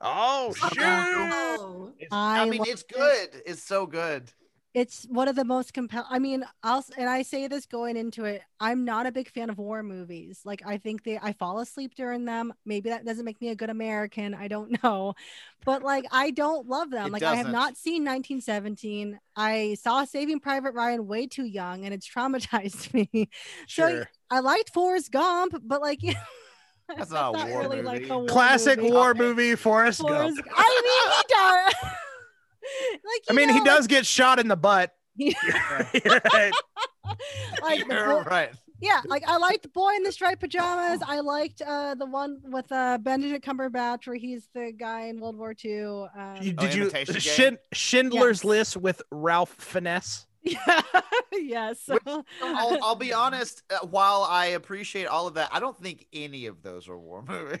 [0.00, 0.78] Oh shoot!
[0.78, 1.92] Oh.
[2.12, 2.94] I, I mean, love it's it.
[2.94, 3.42] good.
[3.46, 4.30] It's so good.
[4.78, 6.06] It's one of the most compelling.
[6.10, 8.42] I mean, I'll and I say this going into it.
[8.60, 10.42] I'm not a big fan of war movies.
[10.44, 12.52] Like I think they, I fall asleep during them.
[12.66, 14.34] Maybe that doesn't make me a good American.
[14.34, 15.14] I don't know,
[15.64, 17.06] but like I don't love them.
[17.06, 17.78] It like I have doesn't.
[17.78, 19.18] seen 1917.
[19.34, 23.30] I saw Saving Private Ryan way too young, and it's traumatized me.
[23.66, 24.08] So Sure.
[24.30, 26.00] I liked Forrest Gump, but like
[26.96, 27.88] That's not a war really movie.
[27.88, 28.92] like a war Classic movie.
[28.92, 30.48] war movie, Forrest Forrest- Gump.
[30.54, 31.22] I mean, he
[31.82, 31.92] does.
[32.92, 34.92] Like I you mean, he know, does get shot in the butt.
[35.18, 35.36] like-
[36.04, 36.52] You're right.
[37.62, 38.50] like You're boy- right.
[38.80, 41.00] yeah, like I liked the boy in the striped pajamas.
[41.06, 45.36] I liked uh the one with uh Benedict Cumberbatch where he's the guy in World
[45.36, 45.82] War II.
[45.82, 48.44] Um, You- Oh, Did you Imitation Schind- Schindler's Yes.
[48.44, 50.26] List with Ralph Fiennes?
[50.46, 50.82] Yeah,
[51.32, 51.80] yes.
[51.88, 52.02] Which-
[52.42, 53.62] I'll, I'll be honest.
[53.70, 57.22] Uh, while I appreciate all of that, I don't think any of those are war
[57.28, 57.60] movies.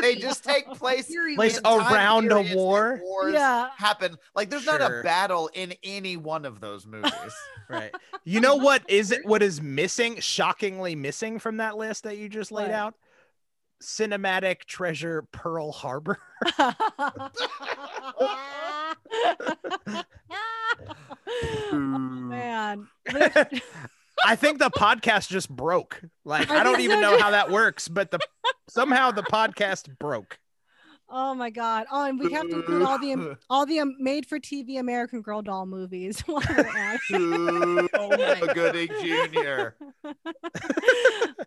[0.00, 3.00] they just take place Place around a war?
[3.02, 3.68] Wars Yeah.
[3.76, 4.16] happen.
[4.34, 7.12] Like there's not a battle in any one of those movies.
[7.68, 7.94] Right.
[8.24, 9.24] You know what is it?
[9.24, 10.20] What is missing?
[10.20, 12.72] Shockingly missing from that list that you just laid What?
[12.72, 12.94] out?
[13.82, 16.18] Cinematic treasure Pearl Harbor.
[21.72, 22.88] oh, man.
[24.26, 26.02] I think the podcast just broke.
[26.24, 28.18] Like I I don't even know how that works, but the
[28.68, 30.38] somehow the podcast broke.
[31.08, 31.86] oh my god.
[31.90, 35.22] Oh, and we have to include all the all the um, made for TV American
[35.22, 36.20] Girl doll movies.
[36.26, 37.90] while we're at it.
[37.94, 39.68] Oh my Gooding Jr.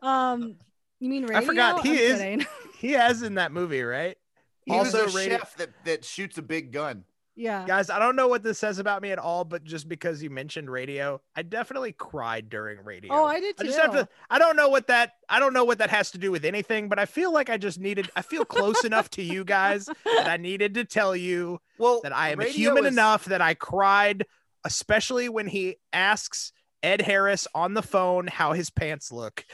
[0.01, 0.55] um,
[0.99, 1.37] you mean radio?
[1.37, 2.45] I forgot he I'm is kidding.
[2.79, 4.17] he has in that movie, right?
[4.65, 7.03] He Also was a radio- chef that, that shoots a big gun.
[7.35, 7.65] Yeah.
[7.65, 10.29] Guys, I don't know what this says about me at all, but just because you
[10.29, 13.11] mentioned radio, I definitely cried during radio.
[13.13, 13.63] Oh, I did too.
[13.63, 16.11] I just have to I don't know what that I don't know what that has
[16.11, 19.09] to do with anything, but I feel like I just needed I feel close enough
[19.11, 22.93] to you guys that I needed to tell you Well, that I am human is-
[22.93, 24.25] enough that I cried,
[24.63, 26.53] especially when he asks
[26.83, 29.45] Ed Harris on the phone how his pants look.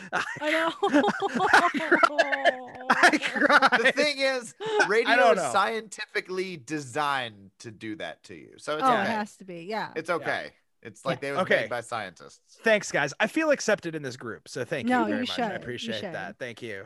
[0.42, 0.74] I know.
[2.90, 3.82] I cried.
[3.84, 4.56] The thing is,
[4.88, 8.50] radio is scientifically designed to do that to you.
[8.58, 9.02] So it's oh, okay.
[9.04, 9.66] it has to be.
[9.70, 9.90] Yeah.
[9.96, 10.52] It's okay.
[10.82, 11.62] It's like they were Okay.
[11.62, 12.58] made by scientists.
[12.64, 13.14] Thanks, guys.
[13.20, 15.36] I feel accepted in this group, so thank No, you very you much.
[15.36, 15.44] should.
[15.44, 16.38] I appreciate that.
[16.40, 16.86] Thank you.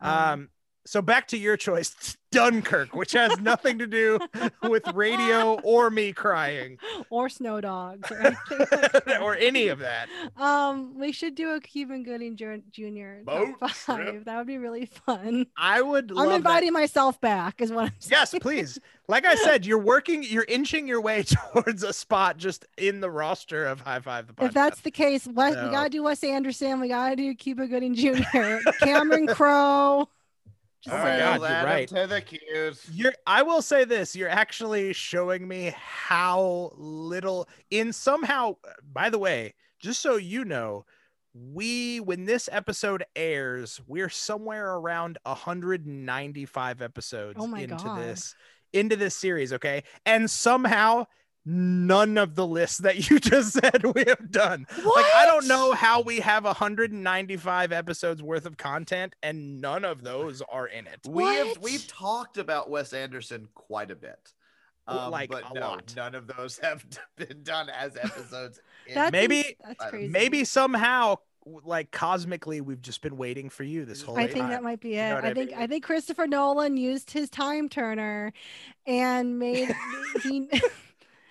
[0.00, 0.48] Um, Um,
[0.84, 4.18] so back to your choice, Dunkirk, which has nothing to do
[4.62, 6.78] with radio or me crying
[7.10, 10.08] or snow dogs or like or any of that.
[10.36, 12.54] Um, we should do a Cuba Gooding Jr.
[12.70, 13.22] Jr.
[13.24, 14.24] Boat five.
[14.24, 15.46] That would be really fun.
[15.56, 16.34] I would I'm that.
[16.36, 18.10] inviting myself back, is what I'm saying.
[18.12, 18.78] Yes, please.
[19.08, 21.22] Like I said, you're working, you're inching your way
[21.52, 24.46] towards a spot just in the roster of High Five the podcast.
[24.46, 26.80] If that's the case, Wes, So- we gotta do Wes Anderson.
[26.80, 28.22] We gotta do Cuba Gooding Jr.
[28.80, 30.08] Cameron Crowe.
[30.82, 31.18] Just Oh my saying.
[31.20, 31.88] God, We'll you're right.
[31.88, 32.86] To the cues.
[32.92, 38.56] You're I will say this, you're actually showing me how little in somehow
[38.92, 40.84] by the way, just so you know,
[41.34, 47.98] we when this episode airs, we're somewhere around 195 episodes Oh into God.
[48.00, 48.34] this
[48.72, 49.82] into this series, okay?
[50.06, 51.06] And somehow
[51.44, 54.66] none of the lists that you just said we have done.
[54.76, 60.02] Like I don't know how we have 195 episodes worth of content and none of
[60.02, 61.00] those are in it.
[61.08, 61.62] We have What?
[61.62, 64.32] we've talked about Wes Anderson quite a bit.
[64.86, 65.92] Um, like, but a no, lot.
[65.96, 66.84] none of those have
[67.16, 68.60] been done as episodes.
[68.86, 70.08] in- That's Maybe- that's crazy.
[70.08, 71.16] maybe somehow
[71.64, 74.24] like cosmically we've just been waiting for you this whole time.
[74.24, 74.50] I think time.
[74.50, 75.08] that might be You it.
[75.08, 75.58] know I, I think mean?
[75.58, 78.32] I think Christopher Nolan used his time turner
[78.86, 79.74] and made
[80.22, 80.48] he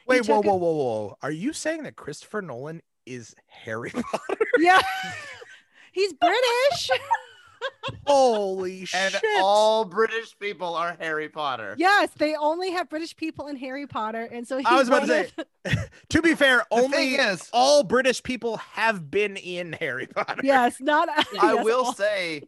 [0.07, 4.38] wait whoa took whoa whoa whoa are you saying that christopher nolan is harry potter
[4.60, 4.82] yeah.
[5.94, 6.90] He's British.
[8.07, 8.99] holy shit.
[8.99, 11.76] and shit all British people are Harry Potter.
[11.78, 15.06] yes, they only have British people in Harry Potter, and so he I was about
[15.07, 15.28] to
[15.65, 20.41] wanted- to be fair only thing is, all british people have been in harry potter
[20.44, 21.07] yes, not.
[21.10, 21.26] I
[21.56, 22.44] yes, will all- say,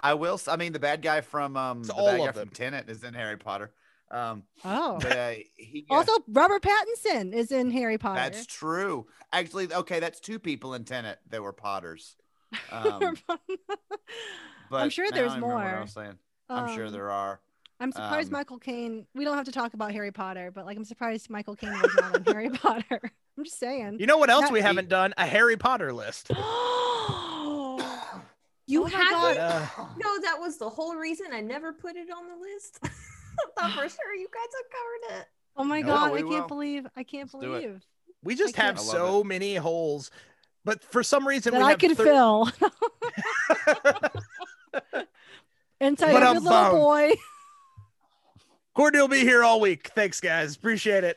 [0.00, 0.40] I will.
[0.46, 2.48] I mean, the bad guy from um, It's the all bad of guy from them.
[2.50, 3.72] Tenet is in Harry Potter.
[4.10, 4.98] Um, Oh.
[5.00, 8.20] but uh, he uh, Also, Robert Pattinson is in Harry Potter.
[8.20, 9.06] that's true.
[9.32, 12.16] Actually, okay, that's two people in Tenet that were Potters.
[12.72, 13.14] Um,
[14.70, 15.80] but sure now I there's don't What I more.
[15.82, 16.18] was saying.
[16.48, 17.40] I'm sure Um, there are.
[17.80, 19.06] I'm surprised Um, Michael Caine.
[19.14, 21.94] We don't have to talk about Harry Potter, but like I'm surprised Michael Caine was
[22.00, 23.00] not in Harry Potter.
[23.36, 23.98] I'm just saying.
[24.00, 25.12] You know what else That- we haven't done?
[25.18, 26.30] A Harry Potter list.
[28.70, 29.38] You Oh haven't?
[29.40, 29.66] Uh,
[29.96, 32.78] No, that was the whole reason I never put it on the list.
[33.38, 35.26] I thought for sure you guys had covered it.
[35.56, 37.80] Oh my No, god, I can't believe I can't Let's believe
[38.22, 40.10] we just have can't- I love so many holes,
[40.64, 42.50] but for some reason that we I have could thir- fill.
[45.80, 46.72] Inside But every I'm little bummed.
[46.72, 47.12] boy.
[48.74, 49.90] Courtney will be here all week.
[49.94, 50.56] Thanks, guys.
[50.56, 51.16] Appreciate it.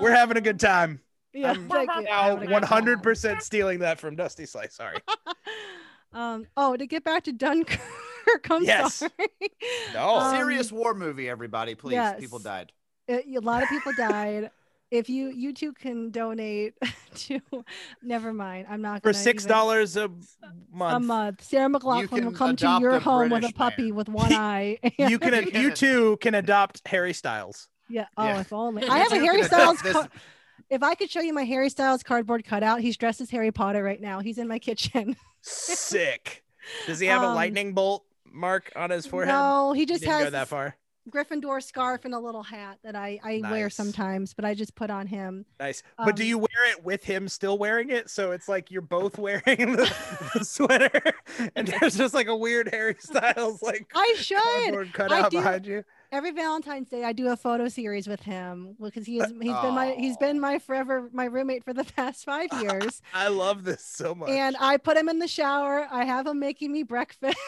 [0.00, 1.00] We're having a good time.
[1.34, 2.02] Yeah, I'm thank you.
[2.02, 2.86] now Having a good time.
[2.86, 4.74] 100% stealing that from Dusty Slice.
[4.74, 4.98] Sorry.
[6.10, 6.46] Um.
[6.56, 7.78] Oh, to get back to Dunkirk.
[8.50, 8.94] I'm Yes.
[8.96, 9.10] sorry.
[9.94, 10.16] No.
[10.16, 11.74] Um, Serious war movie, everybody.
[11.74, 12.20] Please, yes.
[12.20, 12.72] people died.
[13.06, 14.50] it- a lot of people died.
[14.90, 16.72] If you you two can donate
[17.14, 17.40] to,
[18.02, 18.68] never mind.
[18.70, 20.22] I'm not For gonna six dollars a month
[20.72, 21.44] a month, month.
[21.44, 23.94] Sarah McLachlan will come to your a home with a puppy man.
[23.96, 24.78] with one eye.
[24.82, 27.68] and- you can you too can adopt Harry Styles.
[27.90, 28.06] Yeah.
[28.16, 28.40] Oh, Yeah.
[28.40, 28.88] if only.
[28.88, 29.82] I have a Harry Styles.
[29.82, 30.08] this- ca-
[30.70, 33.82] if I could show you my Harry Styles cardboard cutout, he's dressed as Harry Potter
[33.82, 34.20] right now.
[34.20, 35.16] He's in my kitchen.
[35.42, 36.42] Sick.
[36.86, 39.28] Does he have a Um, lightning bolt mark on his forehead?
[39.34, 40.76] No, he just has that far.
[41.10, 44.90] Gryffindor scarf and a little hat that I I wear sometimes, but I just put
[44.90, 45.46] on him.
[45.58, 45.82] Nice.
[45.96, 48.10] but do Um, you wear it with him still wearing it?
[48.10, 49.90] So it's like you're both wearing the,
[50.34, 51.00] the sweater,
[51.56, 54.92] and there's just like a weird Harry Styles like I should.
[54.92, 55.38] cutout do.
[55.38, 55.82] behind you.
[56.12, 59.74] Every Valentine's Day, I do a photo series with him because he is he's been
[59.74, 63.00] my he's been my forever my roommate for the past five years.
[63.14, 64.28] I love this so much.
[64.28, 65.86] and I put him in the shower.
[65.90, 67.38] I have him making me breakfast.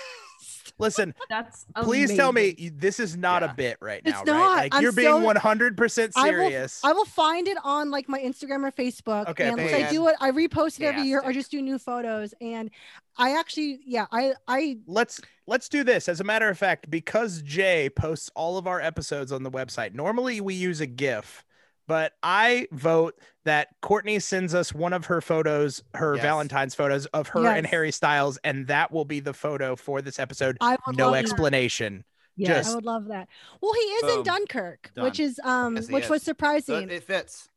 [0.80, 3.50] Listen, That's please tell me this is not Yeah.
[3.50, 4.56] a bit right It's now, not.
[4.56, 4.56] right?
[4.64, 6.80] Like I'm you're being 100% I will, serious.
[6.84, 9.28] I will find it on like my Instagram or Facebook.
[9.28, 10.16] Okay, and like, I do it.
[10.20, 12.34] I repost it every year or just do new photos.
[12.40, 12.70] And
[13.16, 17.42] I actually, yeah, I, I, let's let's do this as a matter of fact because
[17.42, 21.44] jay posts all of our episodes on the website normally we use a gif
[21.90, 26.22] but i vote that courtney sends us one of her photos her Yes.
[26.22, 30.18] valentine's photos of her and harry styles and that will be the photo for this
[30.18, 31.18] episode I would no love that.
[31.24, 32.04] explanation
[32.36, 32.70] Yes.
[32.70, 33.28] I would love that.
[33.60, 35.04] Well, he is in Dunkirk, Done.
[35.04, 36.88] which is um, Yes, he which was surprising.
[36.88, 37.50] So it fits.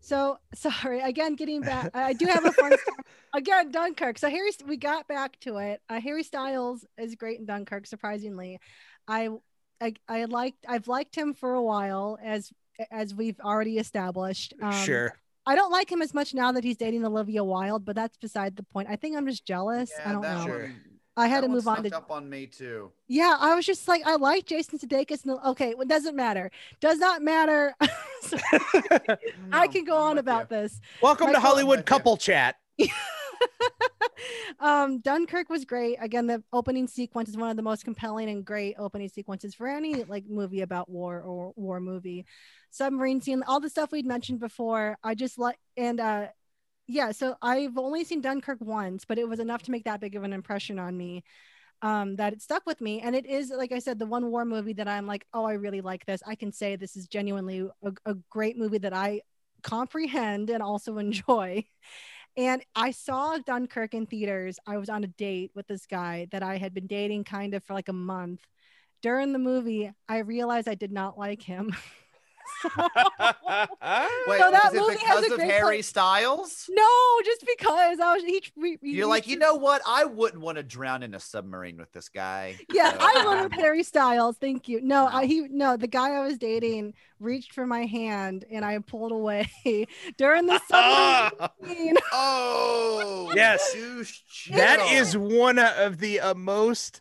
[0.00, 1.90] So sorry again, getting back.
[1.94, 2.96] I do have a fun story.
[3.34, 3.70] again.
[3.70, 4.18] Dunkirk.
[4.18, 5.80] So Harry, we got back to it.
[5.88, 7.86] Uh, Harry Styles is great in Dunkirk.
[7.86, 8.58] Surprisingly,
[9.06, 9.28] I,
[9.80, 10.64] I, I liked.
[10.68, 12.50] I've liked him for a while, as
[12.90, 14.54] as we've already established.
[14.62, 15.14] Um, sure
[15.46, 18.54] I don't like him as much now that he's dating Olivia Wilde, but that's beside
[18.54, 18.86] the point.
[18.90, 19.90] I think I'm just jealous.
[20.04, 20.44] I don't know.
[20.44, 20.62] Sure.
[20.62, 20.80] one-
[21.16, 22.92] I had that to move on to up on me too.
[23.08, 25.24] yeah, I was just like, I like Jason Sudeikis.
[25.24, 26.50] And okay, well, it doesn't matter.
[26.80, 27.74] Does not matter.
[28.20, 28.36] So
[29.52, 30.56] I can go I'm on about you.
[30.58, 30.80] this.
[31.00, 31.84] welcome to hollywood with you.
[31.84, 32.56] couple chat
[34.60, 35.96] um, Dunkirk was great.
[36.00, 39.68] Again, the opening sequence is one of the most compelling and great opening sequences for
[39.68, 42.26] any like movie about war or war movie.
[42.70, 44.98] Submarine scene, all the stuff we'd mentioned before.
[45.02, 46.28] I just like and uh
[46.88, 50.16] yeah, so I've only seen Dunkirk once, but it was enough to make that big
[50.16, 51.22] of an impression on me.
[51.80, 53.00] Um, that it stuck with me.
[53.00, 55.52] And it is, like I said, the one war movie that I'm like, oh, I
[55.52, 56.20] really like this.
[56.26, 59.20] I can say this is genuinely a, a great movie that I
[59.62, 61.64] comprehend and also enjoy.
[62.36, 64.58] And I saw Dunkirk in theaters.
[64.66, 67.62] I was on a date with this guy that I had been dating kind of
[67.64, 68.40] for like a month.
[69.02, 71.76] During the movie, I realized I did not like him.
[72.64, 76.66] Wait, So that was it movie has because a of great Harry part- Styles?
[76.70, 76.86] no,
[77.24, 79.82] just because I was he, he- he- You're like, you know what?
[79.86, 82.58] I wouldn't want to drown in a submarine with this guy.
[82.72, 84.36] yeah, So, I went um, with Harry Styles.
[84.38, 84.80] Thank you.
[84.80, 88.78] No, I, he no, the guy I was dating reached for my hand and I
[88.78, 89.48] pulled away
[90.16, 91.96] during the submarine scene.
[92.12, 93.72] Oh, Yes.
[93.72, 94.98] douche that chill.
[94.98, 97.00] is one of the uh, most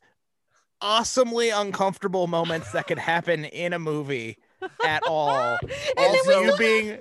[0.82, 4.38] awesomely uncomfortable moments that could happen in a movie
[4.86, 6.98] at all And then also we you still being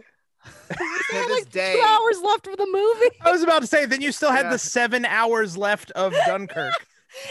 [0.46, 0.76] to
[1.10, 1.74] this like day.
[1.74, 4.46] two hours left of the movie, I was about to say, then you still had
[4.46, 4.50] Yeah.
[4.52, 6.72] the seven hours left of Dunkirk.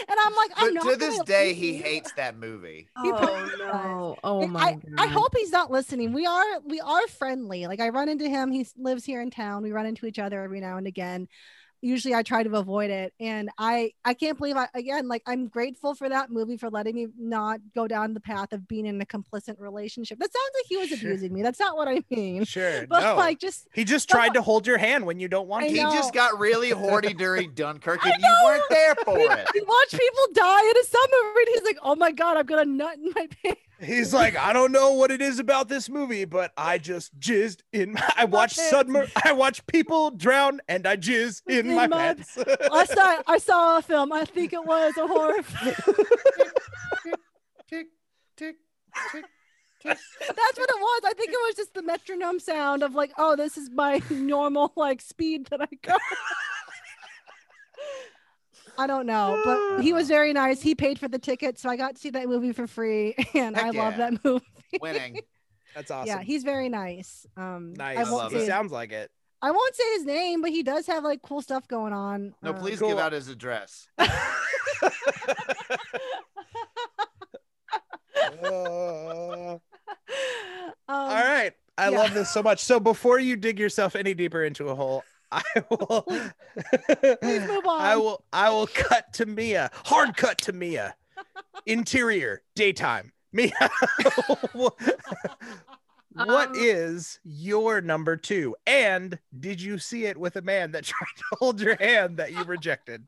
[0.08, 1.56] and I'm like, I'm But not to this day, leave.
[1.56, 2.88] he hates that movie.
[3.02, 4.16] He Oh no!
[4.24, 4.82] Oh my I, god!
[4.98, 6.12] I hope he's not listening.
[6.12, 7.66] We are we are friendly.
[7.66, 8.50] Like I run into him.
[8.50, 9.62] He lives here in town.
[9.62, 11.28] We run into each other every now and again.
[11.86, 13.14] Usually I try to avoid it.
[13.20, 16.94] And I I can't believe I again like I'm grateful for that movie for letting
[16.96, 20.18] me not go down the path of being in a complicit relationship.
[20.18, 20.98] That sounds like he was Sure.
[21.10, 21.42] abusing me.
[21.42, 22.44] That's not what I mean.
[22.44, 22.86] Sure.
[22.88, 23.16] But no.
[23.16, 25.68] like just he just but tried to hold your hand when you don't want I
[25.68, 25.74] to.
[25.74, 29.48] He just got really horny during Dunkirk, I and you weren't there for we, it.
[29.54, 31.46] we watch people die in a submarine.
[31.54, 33.60] He's like, oh my god, I'm gonna nut in my pants.
[33.80, 37.60] He's like, I don't know what it is about this movie, but I just jizzed
[37.72, 38.12] in my.
[38.16, 38.72] I watched pants.
[38.74, 39.10] submer.
[39.22, 42.38] I watched people drown, and I jizz in, In my, my- pants.
[42.70, 44.12] Last night I saw a film.
[44.12, 45.42] I think it was a horror.
[45.42, 45.74] film.
[47.68, 47.86] Tick,
[48.36, 48.56] tick,
[49.12, 49.24] tick.
[49.84, 50.02] That's
[50.58, 51.02] what it was.
[51.04, 54.72] I think it was just the metronome sound of like, oh, this is my normal
[54.76, 55.96] like speed that I go.
[58.78, 60.60] I don't know, but he was very nice.
[60.62, 63.56] He paid for the ticket, so I got to see that movie for free, and
[63.56, 64.44] Heck I love that movie.
[64.80, 65.20] Winning.
[65.74, 66.06] That's awesome.
[66.08, 67.26] Yeah, he's very nice.
[67.36, 67.98] Um, nice.
[67.98, 69.10] I won't love say He sounds like it.
[69.42, 72.34] I won't say his name, but he does have like cool stuff going on.
[72.42, 72.88] No, Um, please Cool.
[72.88, 73.86] give out his address.
[73.98, 74.08] Uh,
[78.42, 79.60] um,
[80.88, 81.52] all right.
[81.78, 81.98] I yeah.
[81.98, 82.60] love this so much.
[82.64, 86.02] So before you dig yourself any deeper into a hole, I will
[87.22, 87.80] Please move on.
[87.80, 89.70] I will I will cut to Mia.
[89.84, 90.94] Hard cut to Mia.
[91.66, 93.12] Interior, daytime.
[93.32, 93.52] Mia.
[94.52, 98.56] what Um, is your number two?
[98.66, 102.32] And did you see it with a man that tried to hold your hand that
[102.32, 103.06] you rejected?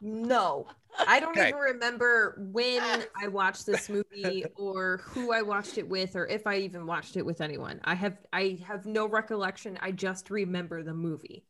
[0.00, 0.66] No,
[1.06, 1.48] I don't Okay.
[1.48, 6.46] even remember when I watched this movie or who I watched it with or if
[6.46, 7.80] I even watched it with anyone.
[7.84, 9.78] I have I have no recollection.
[9.80, 11.44] I just remember the movie,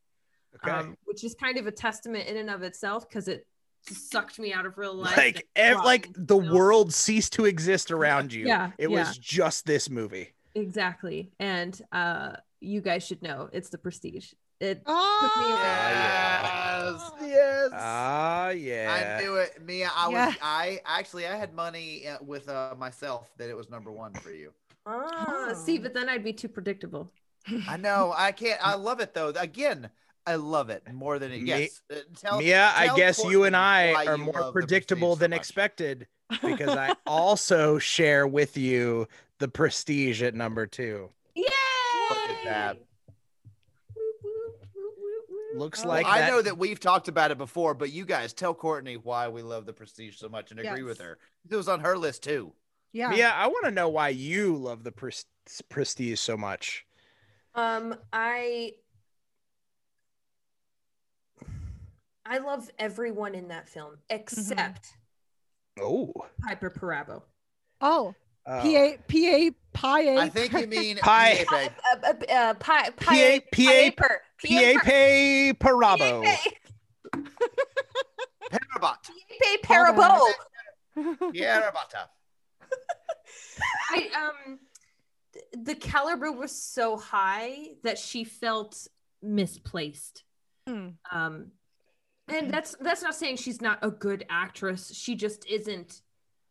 [0.57, 0.71] Okay.
[0.71, 3.47] um, which is kind of a testament in and of itself because it
[3.89, 5.17] sucked me out of real life.
[5.17, 6.55] like ev- brought like the to film.
[6.55, 8.47] world ceased to exist around you.
[8.47, 8.99] Yeah, It yeah.
[9.01, 10.33] was just this movie.
[10.55, 11.31] exactly.
[11.41, 14.33] And uh, you guys should know it's the Prestige.
[14.61, 17.11] It Oh, took me Yes.
[17.33, 17.71] Yes.
[17.73, 19.17] Ah, yeah.
[19.19, 19.91] I knew it, Mia.
[19.97, 20.35] I was.
[20.43, 24.31] I actually I had money uh, with uh, myself that it was number one for
[24.31, 24.53] you.
[24.87, 25.83] Ah, see, Oh.
[25.83, 27.11] but then I'd be too predictable.
[27.69, 28.15] I know.
[28.17, 28.65] I can't.
[28.65, 29.29] I love it though.
[29.31, 29.91] Again,
[30.27, 31.43] I love it more than it.
[31.43, 31.81] Me- Yes.
[31.91, 35.33] Uh, tell, Mia, I tell guess you and I are more predictable Prestige so than
[35.33, 36.07] expected
[36.43, 39.09] because I also share with you
[39.39, 41.11] the prestige at number two.
[41.35, 41.45] Yay!
[42.11, 42.79] Look at that.
[45.55, 48.55] Looks like I that- know that we've talked about it before, but you guys tell
[48.55, 51.19] Courtney why we love the Prestige so much and agree with her.
[51.51, 52.53] It was on her list too.
[52.93, 53.11] yeah.
[53.11, 55.27] Mia, I want to know why you love the pres-
[55.69, 56.87] prestige so much.
[57.55, 58.73] Um, I
[62.33, 64.97] I love everyone in that film except
[65.79, 66.15] Oh.
[66.43, 67.23] Piper Perabo.
[67.83, 68.15] Oh,
[68.47, 68.97] uh, P.A.
[69.07, 69.51] P.A.
[70.19, 71.45] I think you mean Pie.
[71.47, 71.71] Pie.
[71.93, 73.41] Uh, uh, uh, Pi- P.A.
[73.41, 73.91] Pi-
[74.39, 74.79] P.A.
[74.79, 75.53] P.A.
[75.55, 76.25] Parabo.
[78.51, 78.81] Parabot.
[78.81, 80.27] Pipe Parabo.
[80.97, 82.09] Parabata.
[83.91, 84.09] I
[84.47, 84.59] um
[85.65, 88.87] the caliber was so high that she felt
[89.23, 90.25] misplaced.
[90.67, 90.89] Hmm.
[91.11, 91.53] Um
[92.29, 94.95] and that's that's not saying she's not a good actress.
[94.95, 96.03] She just isn't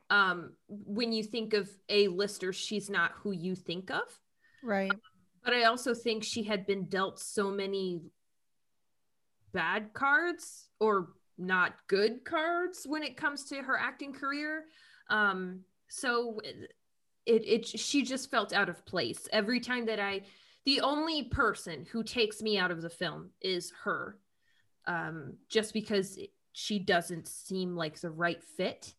[0.09, 4.03] um when you think of a lister, she's not who you think of.
[4.63, 4.91] Right.
[5.43, 8.01] But I also think she had been dealt so many
[9.53, 14.65] bad cards or not good cards when it comes to her acting career.
[15.09, 16.39] Um, so
[17.25, 20.21] it, it she just felt out of place every time that I.
[20.63, 24.19] The only person who takes me out of the film is her,
[24.87, 26.19] um, just because
[26.53, 28.93] she doesn't seem like the right fit.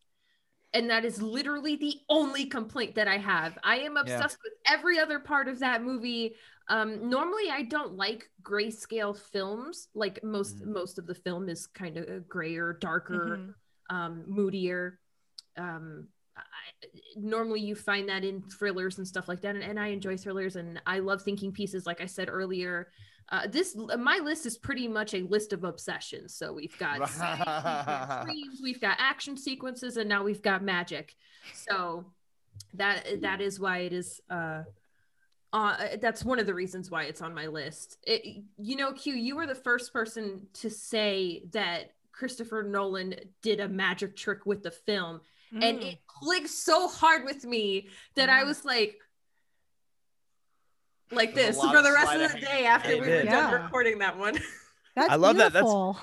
[0.75, 3.59] And that is literally the only complaint that I have.
[3.63, 6.33] I am obsessed with every other part of that movie.
[6.67, 9.89] Um, normally, I don't like grayscale films.
[9.93, 13.95] Like most most of the film is kind of grayer, darker, Mhm.
[13.95, 14.99] um, moodier.
[15.57, 16.41] Um, I,
[17.15, 20.55] normally, you find that in thrillers and stuff like that, and, and I enjoy thrillers,
[20.55, 21.85] and I love thinking pieces.
[21.85, 22.89] Like I said earlier,
[23.29, 26.35] uh, this my list is pretty much a list of obsessions.
[26.35, 30.63] So we've got sex, we've got dreams, we've got action sequences, and now we've got
[30.63, 31.15] magic.
[31.53, 32.05] So
[32.75, 34.21] that that is why it is.
[34.29, 34.63] Uh,
[35.51, 37.97] uh, that's one of the reasons why it's on my list.
[38.07, 43.13] It, you know, Q, you were the first person to say that Christopher Nolan
[43.43, 45.21] did a magic trick with the film,
[45.51, 45.91] and Mm.
[45.93, 48.99] it clicked so hard with me that I was like,
[51.15, 53.63] like There's this for the rest of of the day after we were done Yeah.
[53.63, 54.37] recording that one.
[54.95, 55.53] That's I love that.
[55.53, 55.95] That's-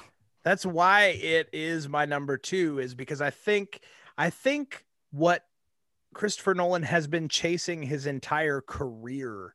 [0.43, 3.81] That's why it is my number two, is because I think
[4.19, 5.45] I think what
[6.15, 9.55] Christopher Nolan has been chasing his entire career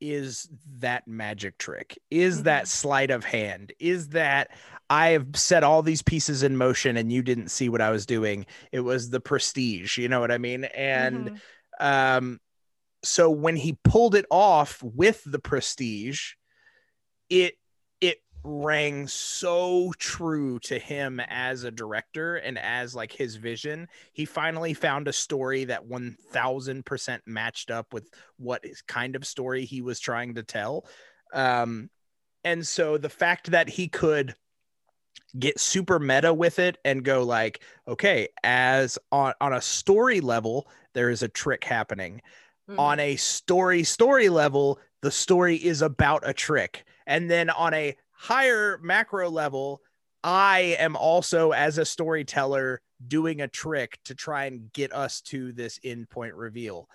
[0.00, 0.48] is
[0.78, 4.50] that magic trick, is that sleight of hand, is that
[4.88, 8.06] I have set all these pieces in motion and you didn't see what I was
[8.06, 8.46] doing.
[8.72, 10.64] It was the prestige, you know what I mean?
[10.64, 11.32] And
[11.80, 12.16] Mhm.
[12.16, 12.40] um
[13.02, 16.32] so when he pulled it off with the prestige
[17.28, 17.54] it
[18.00, 23.86] it rang so true to him as a director and as like his vision.
[24.12, 28.08] He finally found a story that 1000% matched up with
[28.38, 30.86] what is kind of story he was trying to tell.
[31.32, 31.90] Um
[32.42, 34.34] and so the fact that he could
[35.38, 40.68] get super meta with it and go like okay as on on a story level
[40.92, 42.20] there is a trick happening
[42.78, 46.84] on a story story level the story is about a trick.
[47.06, 49.80] And then on a higher macro level
[50.22, 55.52] i am also as a storyteller doing a trick to try and get us to
[55.52, 56.88] this endpoint reveal.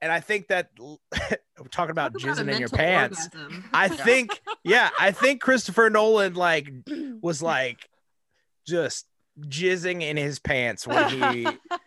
[0.00, 3.28] And i think that we're talking about jizzing in your pants.
[3.34, 3.64] orgasm.
[3.74, 6.70] i think yeah i think christopher nolan like
[7.20, 7.88] was like
[8.66, 9.06] just
[9.40, 11.46] jizzing in his pants when he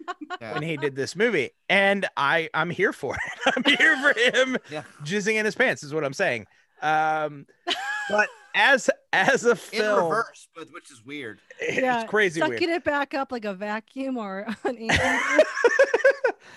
[0.54, 4.58] when he did this movie and i i'm here for it i'm here for him
[4.72, 4.84] Yeah.
[5.04, 6.46] jizzing in his pants is what i'm saying
[6.82, 7.46] um
[8.10, 11.40] but as as a In film reverse, but which is weird.
[11.60, 15.44] it's crazy sucking weird it back up like a vacuum or an ant.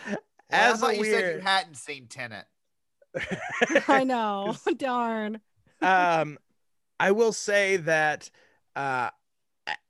[0.07, 0.17] Well,
[0.51, 2.45] as I a thought you said you weird hadn't seen Tenet.
[3.89, 4.55] I know.
[4.77, 5.41] Darn.
[5.83, 6.39] um
[7.01, 8.31] i will say that
[8.77, 9.11] uh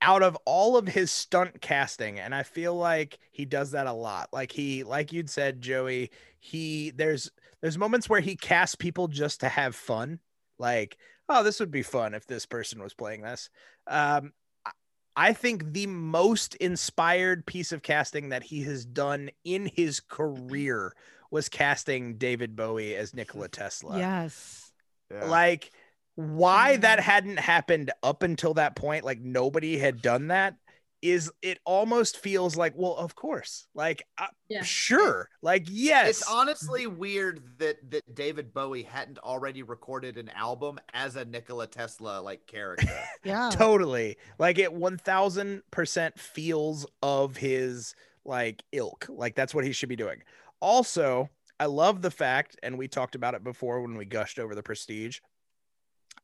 [0.03, 3.93] out of all of his stunt casting and i feel like he does that a
[3.93, 4.29] lot.
[4.33, 6.11] Like he like you'd said joey
[6.41, 7.31] he there's
[7.61, 10.19] there's moments where he casts people just to have fun.
[10.59, 10.97] Like
[11.29, 13.51] oh this would be fun if this person was playing this.
[13.87, 14.33] Um
[14.67, 14.71] I-
[15.17, 20.95] I think the most inspired piece of casting that he has done in his career
[21.33, 23.99] was casting David Bowie as Nikola Tesla.
[23.99, 25.27] Yes.
[25.29, 25.71] like
[26.19, 30.57] why that hadn't happened up until that point like nobody had done that
[31.01, 34.65] is it almost feels like well of course like uh, Yeah.
[34.65, 40.81] sure like yes It's honestly weird that that David Bowie hadn't already recorded an album
[40.93, 42.89] as a Nikola Tesla like character.
[43.25, 43.51] Yeah.
[43.53, 49.95] totally like it 1000% feels of his like ilk like that's what he should be
[49.97, 50.21] doing
[50.61, 51.29] also
[51.61, 54.63] i love the fact and we talked about it before when we gushed over the
[54.65, 55.19] prestige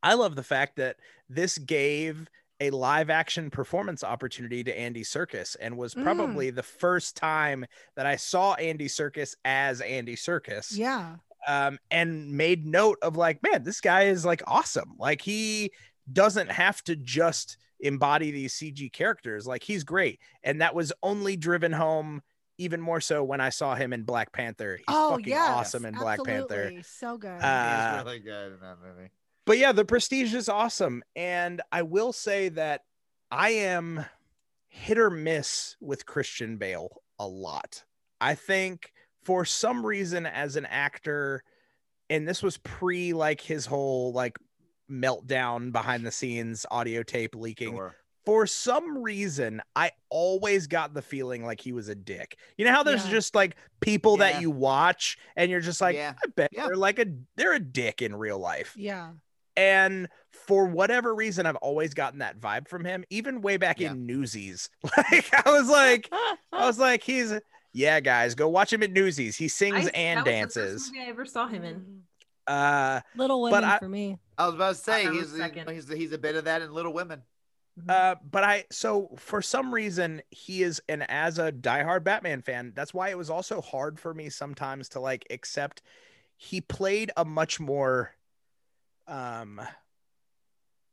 [0.05, 0.97] i love the fact that
[1.28, 2.28] this gave
[2.60, 6.05] a live action performance opportunity to Andy Serkis and was Mm.
[6.05, 7.66] probably the first time
[7.97, 11.16] that I saw Andy Serkis as Andy Serkis Yeah.
[11.48, 14.94] um, and made note of like, man, this guy is like awesome.
[15.01, 15.72] Like he
[16.12, 19.48] doesn't have to just embody these CG characters.
[19.48, 22.22] Like he's great, and that was only driven home
[22.56, 24.76] even more so when I saw him in Black Panther.
[24.76, 25.51] He's oh fucking yes.
[25.51, 26.70] awesome in Black Panther.
[26.85, 27.31] So good.
[27.43, 29.10] Uh, He's really good in that movie.
[29.46, 32.82] But yeah, the Prestige is awesome, and I will say that
[33.30, 34.04] I am
[34.68, 37.84] hit or miss with Christian Bale a lot.
[38.20, 38.92] I think
[39.22, 41.42] for some reason as an actor
[42.10, 44.36] and this was pre like his whole like
[44.90, 47.94] meltdown behind the scenes audio tape leaking Sure.
[48.26, 52.72] for some reason i always got the feeling like he was a dick you know
[52.72, 53.12] how there's Yeah.
[53.12, 54.32] just like people Yeah.
[54.32, 56.12] that you watch and you're just like Yeah.
[56.22, 56.66] i bet Yeah.
[56.66, 57.06] they're like a
[57.36, 59.12] they're a dick in real life yeah.
[59.56, 63.93] And for whatever reason i've always gotten that vibe from him even way back Yeah.
[63.93, 66.09] in newsies like i was like
[66.52, 67.32] i was like he's
[67.72, 70.82] yeah guys go watch him at newsies he sings I- and that was the dances
[70.82, 72.02] first movie I ever saw him in.
[72.47, 74.18] uh Little women I- for me.
[74.36, 75.70] I was about to say I was he's, second.
[75.70, 77.22] he's he's a bit of that in Little Women.
[77.89, 82.72] Uh, but I so for some reason he is, and as a diehard Batman fan,
[82.74, 85.82] that's why it was also hard for me sometimes to like accept.
[86.36, 88.12] He played a much more,
[89.09, 89.60] um.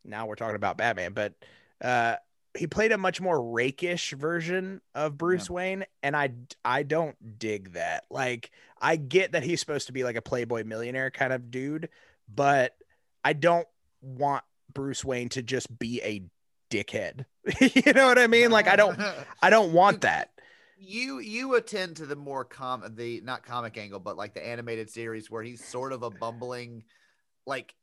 [0.04, 1.36] Now we're talking about Batman, but
[1.80, 2.16] uh,
[2.58, 6.32] he played a much more rakish version of Bruce Wayne, and I
[6.66, 8.06] I don't dig that.
[8.10, 11.90] Like I get that he's supposed to be like a playboy millionaire kind of dude,
[12.34, 12.76] but
[13.24, 13.68] I don't
[14.02, 14.44] want
[14.74, 16.24] Bruce Wayne to just be a
[16.70, 17.26] dickhead.
[17.62, 18.52] you know what I mean?
[18.52, 19.00] Like I don't
[19.42, 20.32] I don't want that.
[20.78, 24.90] You you attend to the more com the not comic angle, but like the animated
[24.90, 26.84] series where he's sort of a bumbling,
[27.46, 27.76] like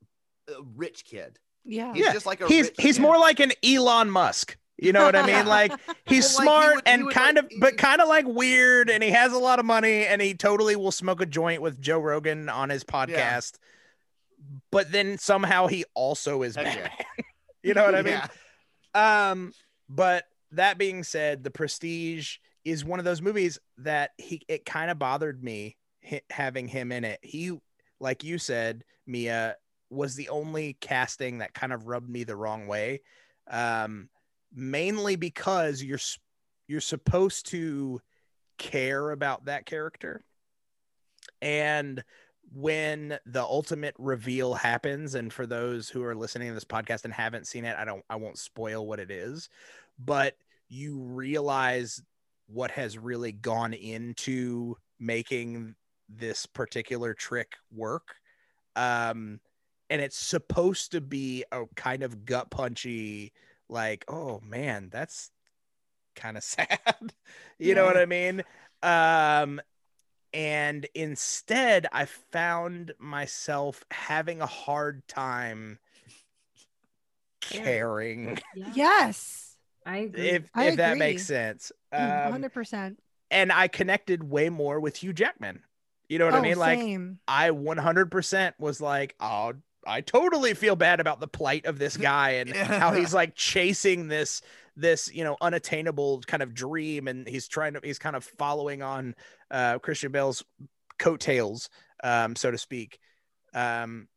[0.76, 1.38] rich kid.
[1.64, 1.92] Yeah.
[1.92, 2.12] He's yeah.
[2.12, 3.02] just like a he's rich he's kid.
[3.02, 4.56] more like an Elon Musk.
[4.80, 5.46] You know what I mean?
[5.46, 8.08] Like he's Well, like, he smart would- and would, kind like, of but kind of
[8.08, 11.26] like weird and he has a lot of money and he totally will smoke a
[11.26, 13.58] joint with Joe Rogan on his podcast.
[14.70, 17.22] But then somehow he also is Heck yeah.
[17.62, 18.20] You know what I mean?
[18.94, 19.30] Yeah.
[19.30, 19.52] Um,
[19.88, 24.90] but that being said, The Prestige is one of those movies that he it kind
[24.90, 25.76] of bothered me
[26.08, 27.18] hi- having him in it.
[27.22, 27.58] He,
[28.00, 29.56] like you said, Mia
[29.90, 33.00] was the only casting that kind of rubbed me the wrong way.
[33.50, 34.08] Um,
[34.54, 35.98] mainly because you're
[36.66, 38.00] you're supposed to
[38.58, 40.22] care about that character,
[41.40, 42.02] and
[42.52, 47.12] when the ultimate reveal happens and for those who are listening to this podcast and
[47.12, 49.48] haven't seen it i don't i won't spoil what it is
[49.98, 50.34] but
[50.68, 52.02] you realize
[52.46, 55.74] what has really gone into making
[56.08, 58.14] this particular trick work
[58.76, 59.40] um
[59.90, 63.32] and it's supposed to be a kind of gut punchy
[63.68, 65.30] like oh man that's
[66.16, 66.78] kind of sad.
[67.58, 68.42] You know what i mean?
[68.82, 69.60] Um
[70.34, 75.78] and instead i found myself having a hard time
[77.40, 78.38] caring.
[78.74, 79.56] Yes.
[79.86, 80.28] I agree.
[80.28, 81.72] if I if that makes sense.
[81.92, 82.96] Um, 100%.
[83.30, 85.62] and i connected way more with hugh jackman.
[86.08, 86.58] You know what i Oh, mean?
[86.58, 87.18] Like same.
[87.26, 89.54] I 100% was like, oh,
[89.88, 94.08] I totally feel bad about the plight of this guy and how he's like chasing
[94.08, 94.42] this
[94.76, 98.82] this you know unattainable kind of dream and he's trying to he's kind of following
[98.82, 99.14] on
[99.50, 100.44] uh Christian Bale's
[100.98, 101.68] coattails
[102.04, 102.98] um so to speak
[103.54, 104.08] um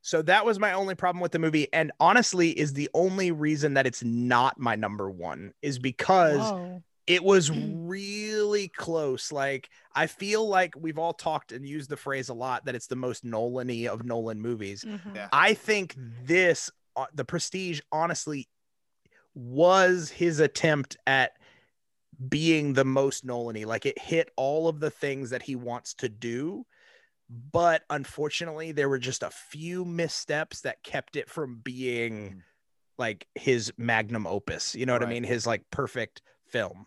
[0.00, 3.74] so that was my only problem with the movie and honestly is the only reason
[3.74, 6.82] that it's not my number 1 is because Whoa.
[7.08, 9.32] It was really close.
[9.32, 12.86] Like I feel like we've all talked and used the phrase a lot that it's
[12.86, 14.84] the most Nolan-y of Nolan movies.
[14.84, 15.14] Mhm.
[15.14, 15.28] Yeah.
[15.32, 18.48] I think this, uh, the Prestige, honestly,
[19.34, 21.32] was his attempt at
[22.28, 23.64] being the most Nolan-y.
[23.64, 26.66] Like it hit all of the things that he wants to do,
[27.30, 32.42] but unfortunately, there were just a few missteps that kept it from being
[32.98, 34.74] like his magnum opus.
[34.74, 35.24] You know what I mean?
[35.24, 36.86] His like perfect film.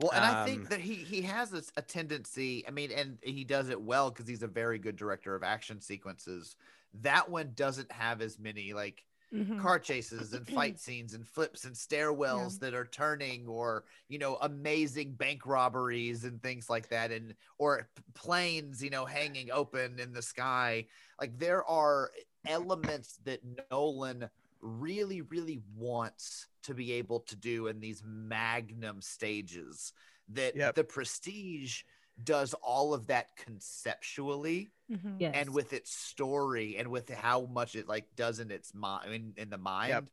[0.00, 2.66] Well, and I Um, think that he he has this, a tendency.
[2.66, 5.80] I mean, and he does it well because he's a very good director of action
[5.82, 6.56] sequences.
[6.94, 9.58] That one doesn't have as many like Mhm.
[9.58, 14.38] car chases and fight scenes and flips and stairwells that are turning or you know
[14.40, 20.12] amazing bank robberies and things like that and or planes you know hanging open in
[20.12, 20.86] the sky
[21.20, 22.10] like there are
[22.46, 23.40] elements that
[23.70, 24.30] Nolan
[24.62, 29.92] really really wants to be able to do in these magnum stages
[30.28, 30.74] that Yep.
[30.74, 31.82] the prestige
[32.22, 35.16] does all of that conceptually Mhm.
[35.20, 35.32] yes.
[35.34, 39.32] and with its story and with how much it like does in its mind in,
[39.36, 40.08] in the mind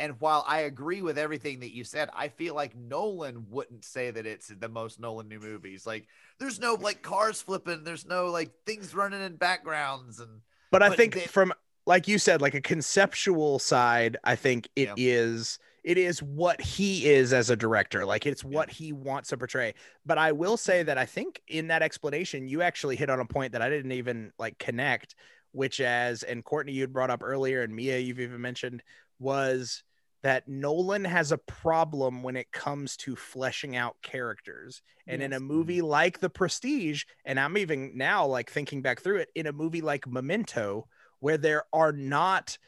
[0.00, 4.10] and while i agree with everything that you said i feel like nolan wouldn't say
[4.10, 6.08] that it's the most nolan new movies like
[6.38, 10.40] there's no like cars flipping there's no like things running in backgrounds and
[10.72, 11.52] But I think they- from
[11.86, 15.90] like you said, like a conceptual side, I think it is Yeah.
[15.92, 18.04] it is what he is as a director.
[18.04, 19.74] Like it's what he wants to portray.
[20.06, 23.24] But I will say that I think in that explanation, you actually hit on a
[23.24, 25.16] point that I didn't even like connect,
[25.50, 28.82] which as and Courtney you'd brought up earlier, and Mia you've even mentioned,
[29.18, 29.82] was
[30.22, 34.82] that Nolan has a problem when it comes to fleshing out characters.
[35.08, 35.86] And in a movie mm-hmm.
[35.88, 39.80] like The Prestige, and I'm even now like thinking back through it, in a movie
[39.80, 40.86] like Memento,
[41.22, 42.58] where there are not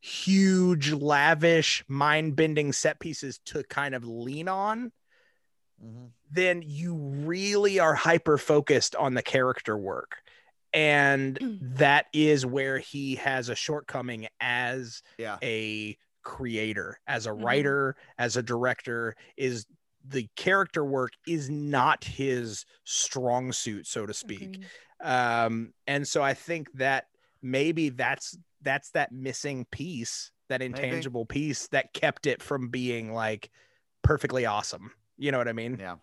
[0.00, 4.92] huge, lavish, mind bending set pieces to kind of lean on,
[5.82, 6.04] mm-hmm.
[6.30, 10.16] then you really are hyper focused on the character work.
[10.74, 17.44] And that is where he has a shortcoming as yeah a creator, as a Mhm.
[17.44, 19.64] writer, as a director, is
[20.06, 24.66] the character work is not his strong suit, so to speak Agreed.
[25.00, 27.06] um and so i think that
[27.50, 33.50] maybe that's that's that missing piece that intangible piece that kept it from being like
[34.02, 35.96] perfectly awesome you know what i mean yeah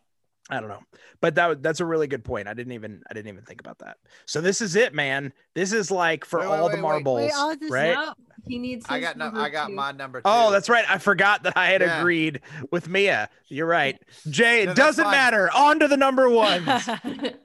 [0.50, 0.82] i don't know
[1.22, 3.78] but that that's a really good point i didn't even i didn't even think about
[3.80, 6.82] that so this is it man this is like for Wait, wait, all wait, the
[6.82, 8.86] marbles Wait, I'll right Nope, he needs.
[8.90, 9.74] i got no i got two.
[9.74, 10.24] my number two.
[10.26, 10.84] Oh, that's right.
[10.90, 12.00] I forgot that I had Yeah.
[12.00, 12.42] agreed
[12.72, 13.30] with Mia.
[13.48, 13.98] You're right.
[14.30, 15.12] Jay, it No, doesn't fine.
[15.14, 15.50] matter.
[15.56, 16.90] On to the number ones.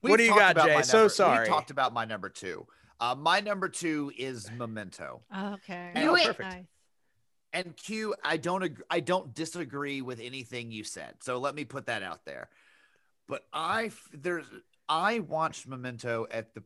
[0.00, 0.82] What do you got, Jay?
[0.82, 1.48] So sorry.
[1.48, 2.66] we talked about my number two
[3.00, 5.92] uh, my number two is memento Okay.
[5.94, 6.40] And- Knew perfect.
[6.40, 6.64] Nice.
[7.54, 11.14] And Q, I don't ag- I don't disagree with anything you said.
[11.22, 12.50] So let me put that out there.
[13.26, 14.44] But I f- there's
[14.88, 16.62] I watched Memento at the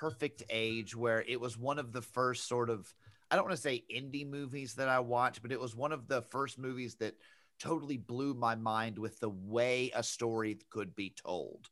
[0.00, 2.92] perfect age where it was one of the first sort of
[3.30, 6.08] I don't want to say indie movies that I watched, but it was one of
[6.08, 7.14] the first movies that
[7.60, 11.68] totally blew my mind with the way a story could be told.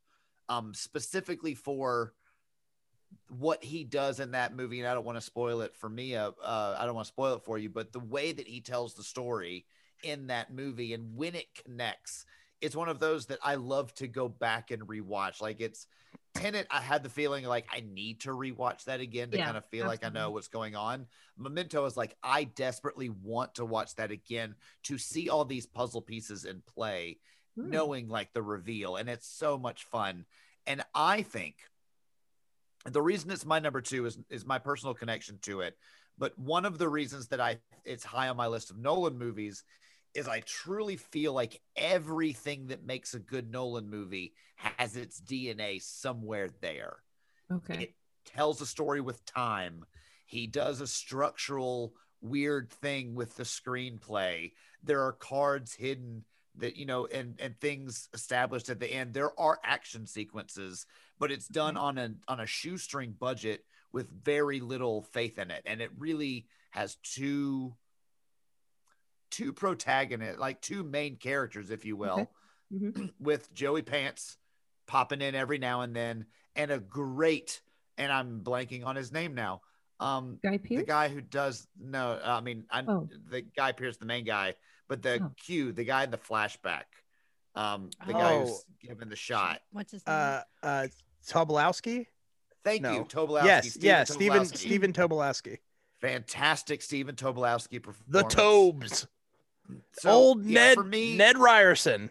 [0.48, 2.14] Um specifically for
[3.28, 6.16] what he does in that movie, and I don't want to spoil it for me.
[6.16, 8.60] Uh, uh, I don't want to spoil it for you, but the way that he
[8.60, 9.66] tells the story
[10.02, 12.26] in that movie and when it connects,
[12.60, 15.40] it's one of those that I love to go back and rewatch.
[15.40, 15.86] Like it's
[16.34, 19.56] Tenet, I had the feeling like I need to rewatch that again to Yeah, kind
[19.56, 21.06] of feel like I know what's going on.
[21.36, 26.00] Memento is like I desperately want to watch that again to see all these puzzle
[26.00, 27.18] pieces in play,
[27.56, 27.70] Hmm.
[27.70, 30.24] knowing like the reveal, and it's so much fun.
[30.66, 31.56] And I think
[32.84, 35.76] the reason it's my number two is is my personal connection to it.
[36.18, 39.64] But one of the reasons that I it's high on my list of Nolan movies
[40.14, 45.80] is I truly feel like everything that makes a good Nolan movie has its DNA
[45.80, 46.98] somewhere there.
[47.50, 47.82] Okay.
[47.84, 47.94] It
[48.26, 49.84] tells a story with time.
[50.26, 54.52] He does a structural weird thing with the screenplay.
[54.82, 56.24] There are cards hidden
[56.56, 59.14] that you know and and things established at the end.
[59.14, 60.86] There are action sequences,
[61.22, 65.62] but it's done on a on a shoestring budget with very little faith in it
[65.66, 67.72] and it really has two
[69.30, 72.28] two protagonists, like two main characters if you will,
[72.74, 73.12] Mhm.
[73.20, 74.36] with Joey Pants
[74.88, 76.26] popping in every now and then
[76.56, 77.62] and a great
[77.96, 79.60] and I'm blanking on his name now.
[80.00, 83.08] Um Guy the guy who does no, I mean, I Oh.
[83.30, 84.56] the guy Pearce, the main guy,
[84.88, 85.32] but the Oh.
[85.36, 86.86] Q, the guy in the flashback,
[87.54, 88.46] um, the guy Oh.
[88.46, 89.62] who's given the shot.
[89.70, 90.16] What's his name?
[90.16, 90.88] Uh, uh,
[91.28, 92.06] Tobolowsky.
[92.64, 92.92] Thank No.
[92.94, 93.44] you, Tobolowsky.
[93.44, 94.56] Yes, Stephen yeah, Stephen Tobolowsky.
[94.56, 95.58] Stephen Tobolowsky.
[96.00, 98.06] fantastic Stephen Tobolowsky performance.
[98.08, 99.06] The Tobes.
[99.92, 102.10] So, Old yeah, Ned for me, Ned Ryerson.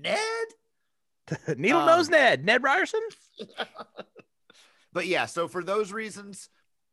[0.00, 0.18] Ned.
[1.56, 2.44] Needle Um, nose Ned.
[2.44, 3.00] Ned Ryerson.
[4.92, 6.48] But yeah, so for those reasons,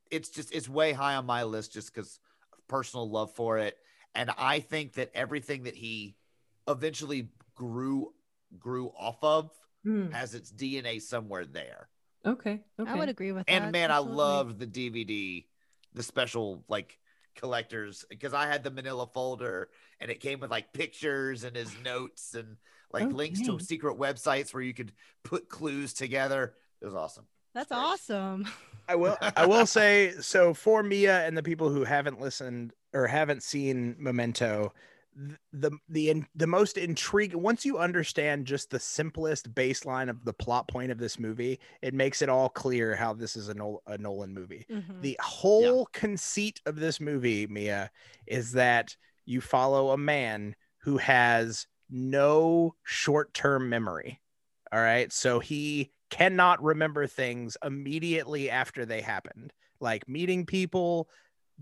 [0.09, 2.19] it's just it's way high on my list just because
[2.51, 3.77] of personal love for it,
[4.15, 6.15] and I think that everything that he
[6.67, 8.11] eventually grew
[8.57, 9.51] grew off of
[9.83, 10.11] Hmm.
[10.11, 11.89] has its DNA somewhere there.
[12.25, 12.61] Okay.
[12.79, 12.91] Okay.
[12.91, 13.67] I would agree with And that.
[13.67, 14.21] And man, absolutely.
[14.21, 15.45] I love the DVD,
[15.93, 16.99] the special like
[17.35, 21.73] collectors because I had the Manila folder and it came with like pictures and his
[21.83, 22.57] notes and
[22.91, 24.91] like links to secret websites where you could
[25.23, 26.53] put clues together.
[26.81, 27.25] It was awesome.
[27.53, 28.47] That's awesome.
[28.87, 33.07] I will I will say so for Mia and the people who haven't listened or
[33.07, 34.71] haven't seen Memento, th-
[35.51, 40.33] the the in- the most intriguing once you understand just the simplest baseline of the
[40.33, 43.83] plot point of this movie, it makes it all clear how this is a, Nol-
[43.87, 44.65] a Nolan movie.
[44.69, 45.01] Mhm.
[45.01, 47.91] The whole conceit of this movie, Mia,
[48.25, 54.21] is that you follow a man who has no short-term memory.
[54.71, 55.11] All right.
[55.11, 61.09] So he cannot remember things immediately after they happened, like meeting people,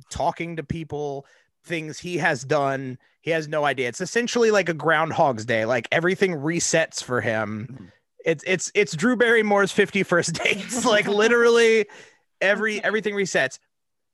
[0.10, 1.26] talking to people,
[1.70, 2.98] things he has done.
[3.22, 3.88] He has no idea.
[3.88, 5.64] It's essentially like a Groundhog's Day.
[5.66, 7.70] Like everything resets for him.
[7.72, 7.86] Mm-hmm.
[8.26, 10.86] It's it's it's Drew Barrymore's 51st dates.
[10.96, 11.86] like literally
[12.42, 13.60] every everything resets.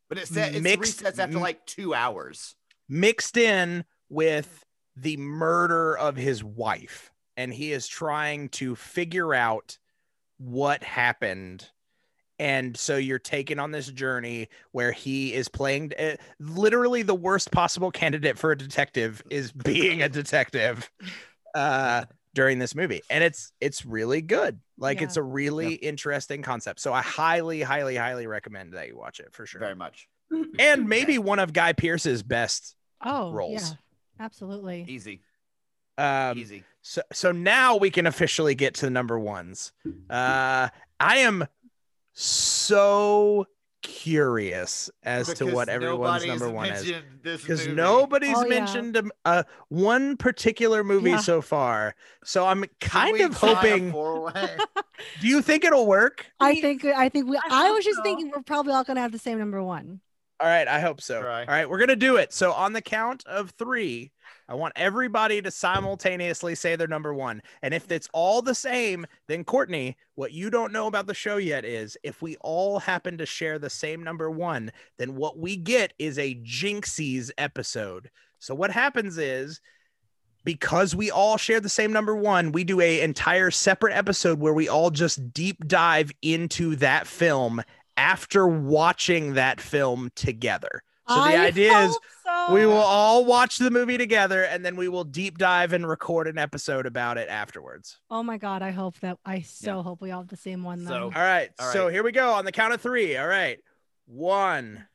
[0.10, 2.56] But it, set, Mixed- resets after like two hours.
[2.88, 4.64] mixed in with
[4.96, 9.78] the murder of his wife and he is trying to figure out
[10.38, 11.70] what happened
[12.40, 17.52] and so you're taken on this journey where he is playing uh, literally the worst
[17.52, 20.90] possible candidate for a detective is being a detective
[21.54, 22.04] uh
[22.34, 25.06] during this movie and it's it's really good like Yeah.
[25.06, 29.32] it's a really interesting concept so i highly highly highly recommend that you watch it
[29.34, 30.08] for sure Very much.
[30.60, 32.76] and maybe one of guy pearce's best
[33.08, 33.62] Oh, roles.
[33.70, 33.76] yeah,
[34.26, 34.86] absolutely.
[34.88, 35.22] Easy.
[35.98, 36.64] um Easy.
[36.82, 39.72] so so now we can officially get to the number ones
[40.10, 40.68] uh
[41.00, 41.46] i am
[42.16, 43.46] so
[43.84, 46.92] curious as to what everyone's number one is
[47.24, 48.48] because nobody's Oh, yeah.
[48.50, 51.18] mentioned um, uh, one particular movie Yeah.
[51.20, 51.94] so far
[52.24, 53.92] so i'm kind of hoping
[55.22, 57.38] do you think it'll work I think I think we.
[57.38, 58.04] I I, was just so.
[58.04, 60.00] thinking we're probably all gonna have the same number one.
[60.40, 61.22] All right, I hope so.
[61.22, 61.42] Try.
[61.42, 62.34] All right, we're gonna do it.
[62.34, 64.12] So on the count of three,
[64.48, 67.42] I want everybody to simultaneously say their number one.
[67.62, 71.38] And if it's all the same, then Courtney, what you don't know about the show
[71.38, 75.56] yet is if we all happen to share the same number one, then what we
[75.56, 78.12] get is a Jinxies episode.
[78.40, 79.62] So what happens is
[80.44, 84.54] because we all share the same number one, we do a entire separate episode where
[84.54, 87.64] we all just deep dive into that film
[87.98, 90.84] after watching that film together.
[91.08, 92.54] So the I idea is so.
[92.54, 96.28] we will all watch the movie together and then we will deep dive and record
[96.28, 98.00] an episode about it afterwards.
[98.10, 98.64] Oh my god!
[98.64, 100.80] I hope that I so hope we all have the same one.
[100.80, 100.88] Then.
[100.88, 101.52] So- All right.
[101.60, 103.18] All So here we go on the count of three.
[103.18, 103.60] All right.
[104.08, 104.88] One,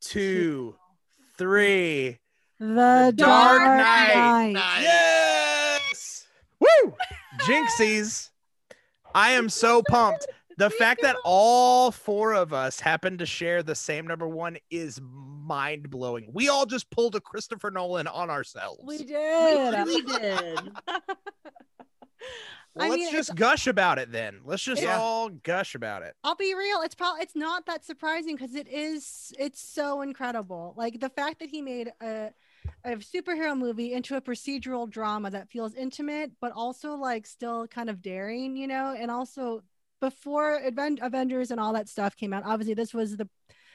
[0.00, 0.74] two,
[1.38, 2.18] three.
[2.58, 4.52] the Dark Dark Knight.
[4.52, 4.82] Knight.
[4.82, 6.26] Yes.
[6.58, 6.94] Woo!
[7.46, 8.30] Jinxies.
[9.14, 10.26] I am so pumped.
[10.58, 15.00] The fact that all four of us happen to share the same number one is
[15.02, 16.28] mind blowing.
[16.32, 18.80] We all just pulled a Christopher Nolan on ourselves.
[18.84, 19.74] We We did.
[19.74, 20.72] really did.
[22.74, 24.40] Well, I let's mean, just gush about it then.
[24.46, 24.96] Let's just Yeah.
[24.98, 26.14] all gush about it.
[26.24, 26.80] I'll be real.
[26.80, 29.34] It's probably it's not that surprising because it is.
[29.38, 30.72] It's so incredible.
[30.74, 32.30] Like the fact that he made a
[32.84, 37.90] a superhero movie into a procedural drama that feels intimate, but also like still kind
[37.90, 39.62] of daring, you know, and also
[40.02, 43.28] before Aven- Avengers and all that stuff came out, obviously this was the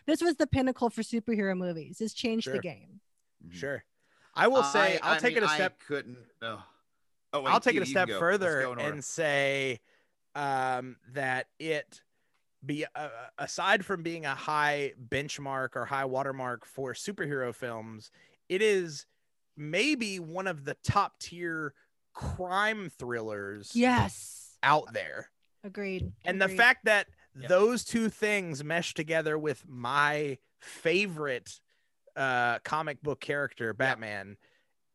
[0.06, 1.98] this was the pinnacle for superhero movies.
[1.98, 2.54] This changed Sure.
[2.54, 3.02] the game.
[3.50, 3.84] Sure.
[4.36, 5.80] I will say I- I'll I take it mean, a I step.
[5.88, 6.18] couldn't.
[6.42, 6.64] Oh,
[7.34, 8.26] oh wait, I'll take Q, it a step can go.
[8.26, 8.92] Let's further go in order.
[8.94, 9.80] and say
[10.36, 12.02] um, that it
[12.66, 18.12] be uh, aside from being a high benchmark or high watermark for superhero films,
[18.50, 19.06] it is
[19.56, 21.74] maybe one of the top tier
[22.14, 24.58] crime thrillers Yes.
[24.64, 25.30] out there.
[25.64, 26.12] Agreed.
[26.26, 27.08] And the fact that
[27.48, 31.60] those two things mesh together with my favorite
[32.16, 34.38] uh comic book character, Batman,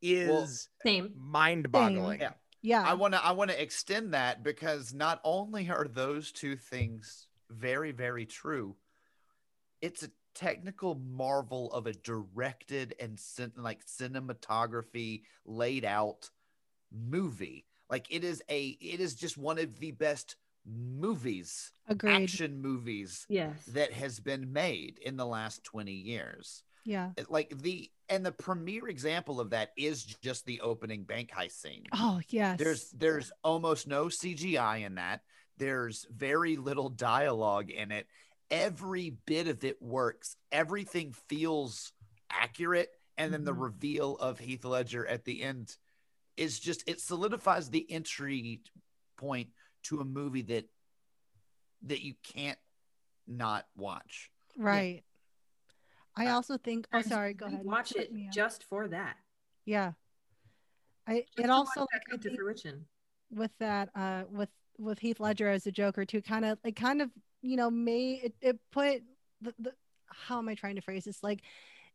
[0.01, 1.13] is Same.
[1.17, 2.21] mind-boggling.
[2.21, 2.33] Yeah.
[2.63, 2.83] Yeah.
[2.83, 3.25] I want to.
[3.25, 8.77] I want to extend that because not only are those two things very, very true,
[9.81, 16.31] it's a technical marvel of a directed and cin- like cinematography laid out
[16.91, 17.67] movie.
[17.91, 18.77] Like it is a.
[18.81, 20.37] It is just one of the best
[20.67, 22.23] movies, Agreed.
[22.25, 23.65] action movies Yes.
[23.67, 26.63] that has been made in the last twenty years.
[26.85, 27.11] Yeah.
[27.29, 31.85] Like the and the premier example of that is just the opening bank heist scene.
[31.93, 32.59] Oh yes.
[32.59, 35.23] There's there's almost no CGI in that.
[35.59, 38.07] There's very little dialogue in it.
[38.51, 40.37] Every bit of it works.
[40.51, 41.93] Everything feels
[42.31, 42.91] accurate.
[43.19, 43.61] And then the Mm-hmm.
[43.63, 45.77] reveal of Heath Ledger at the end
[46.37, 48.63] is just it solidifies the entry
[49.19, 49.51] point
[49.85, 50.69] to a movie that
[51.83, 52.59] that you can't
[53.27, 54.31] not watch.
[54.57, 55.03] right.
[56.15, 56.87] I also think.
[56.93, 57.33] Oh, sorry.
[57.33, 57.65] Go ahead.
[57.65, 59.17] Watch it just for that.
[59.65, 59.93] Yeah.
[61.07, 62.85] I Just it also like, I to fruition.
[63.31, 67.01] with that uh with with Heath Ledger as the Joker too kind of like kind
[67.03, 67.11] of
[67.41, 69.03] you know made it, it put
[69.41, 69.73] the, the
[70.07, 71.41] how am I trying to phrase this like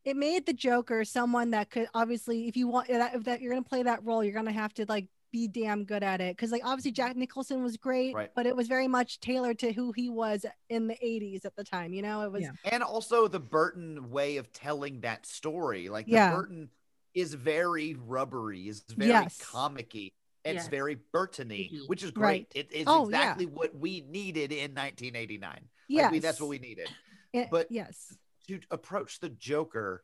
[0.03, 3.53] it made the Joker someone that could obviously if you want that if that you're
[3.53, 6.51] gonna play that role you're gonna have to like be damn good at it because
[6.51, 8.31] like obviously Jack Nicholson was great Right.
[8.35, 11.63] but it was very much tailored to who he was in the 80s at the
[11.63, 15.89] time you know it was and also the Burton way of telling that story.
[15.89, 16.35] Like the Yeah.
[16.35, 16.69] Burton
[17.13, 19.39] is very rubbery, is very Yes.
[19.43, 20.13] comicky.
[20.45, 20.67] It's Yes.
[20.69, 22.47] very Burtony, which is Right.
[22.53, 22.65] great.
[22.67, 23.17] It is Oh, yeah.
[23.17, 25.67] exactly what we needed in 1989.
[25.89, 26.89] Like we, that's what we needed.
[27.33, 28.15] It- but yes
[28.47, 30.03] to approach the Joker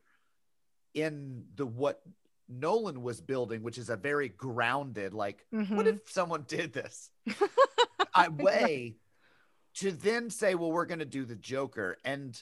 [0.92, 2.02] in the what
[2.48, 5.86] Nolan was building, which is a very grounded, like, what Mhm.
[5.86, 7.10] if someone did this?
[8.14, 8.96] I way
[9.76, 12.40] to then say, well, we're going to do the Joker and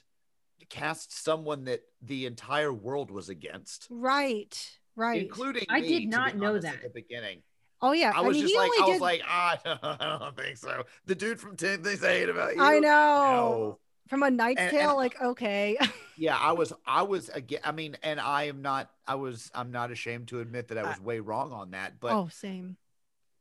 [0.68, 6.36] cast someone that the entire world was against, right right including I me, did not
[6.36, 6.74] know honest, that.
[6.76, 7.42] at the beginning.
[7.80, 9.60] oh yeah I was mean, just like, only I was like, ah,
[10.18, 10.84] I don't think so.
[11.06, 12.62] The dude from Ten Things I Hate About You.
[12.62, 13.78] I know No.
[14.08, 15.78] From a Knight's And- Tale and- like okay.
[16.18, 19.72] Yeah i was i was again i mean and i am not i was i'm
[19.72, 22.76] not ashamed to admit that i was way wrong on that but oh same.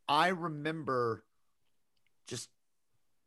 [0.08, 1.24] I remember
[2.28, 2.50] just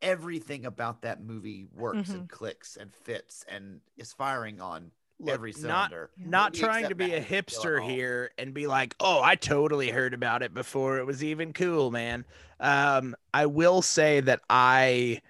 [0.02, 4.90] everything about that movie works and clicks and fits and is firing on
[5.20, 6.11] Look, every not cylinder.
[6.19, 10.43] Not trying to be a hipster here and be like, "Oh, I totally heard about
[10.43, 12.24] it before it was even cool, man."
[12.61, 15.23] Um, I will say that I,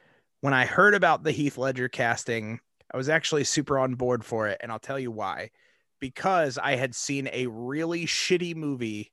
[0.45, 2.61] when I heard about the Heath Ledger casting,
[2.93, 5.49] I was actually super on board for it, and I'll tell you why.
[6.01, 9.11] Because I had seen a really shitty movie,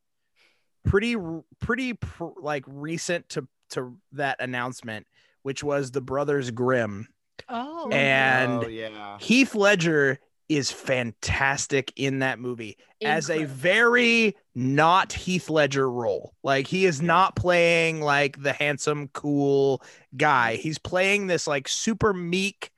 [0.83, 1.15] pretty
[1.61, 5.07] pretty pr- like recent to to that announcement,
[5.43, 7.07] which was The Brothers Grimm
[7.47, 9.17] oh, oh and Oh, yeah.
[9.19, 10.19] Heath Ledger
[10.51, 16.33] is fantastic in that movie as a very not Heath Ledger role.
[16.43, 19.81] Like he is not playing like the handsome, cool
[20.17, 20.57] guy.
[20.57, 22.69] He's playing this like super meek,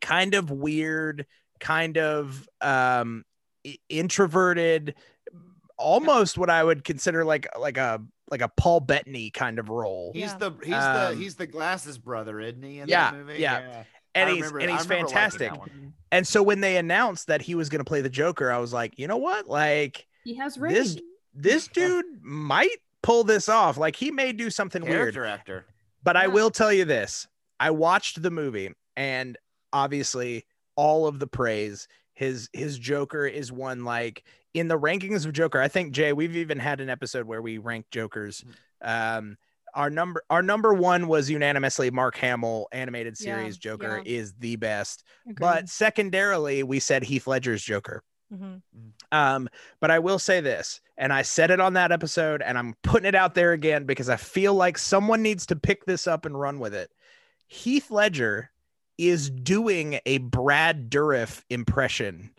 [0.00, 1.26] kind of weird,
[1.60, 3.26] kind of um
[3.90, 4.94] introverted,
[5.76, 8.00] almost what I would consider like like a
[8.30, 10.12] like a Paul Bettany kind of role.
[10.14, 13.40] he's the he's the Um, he's the glasses brother isn't he in yeah, that movie
[13.40, 13.84] yeah.
[14.14, 15.52] And I he's remember- and he's fantastic.
[16.12, 18.72] And so when they announced that he was going to play the Joker, I was
[18.72, 19.46] like, you know what?
[19.48, 20.60] Like He has this
[20.96, 21.00] range.
[21.34, 23.76] this dude might pull this off.
[23.76, 25.14] Like he may do something weird.
[25.14, 25.66] character actor
[26.02, 27.28] But I will tell you this.
[27.60, 29.38] I watched the movie and
[29.72, 31.86] obviously all of the praise.
[32.14, 35.60] His his Joker is one like in the rankings of Joker.
[35.60, 38.44] I think Jay, we've even had an episode where we rank Jokers.
[38.82, 39.36] Um
[39.74, 44.12] our number our number one was unanimously Mark Hamill animated Yeah, series Joker yeah.
[44.18, 45.04] is the best.
[45.24, 45.36] Agreed.
[45.38, 48.02] But secondarily, we said Heath Ledger's Joker.
[48.32, 48.62] Mhm.
[49.12, 49.48] Um,
[49.80, 53.08] but I will say this, and I said it on that episode, and I'm putting
[53.08, 56.38] it out there again because I feel like someone needs to pick this up and
[56.38, 56.92] run with it.
[57.48, 58.50] Heath Ledger
[58.98, 62.30] is doing a Brad Dourif impression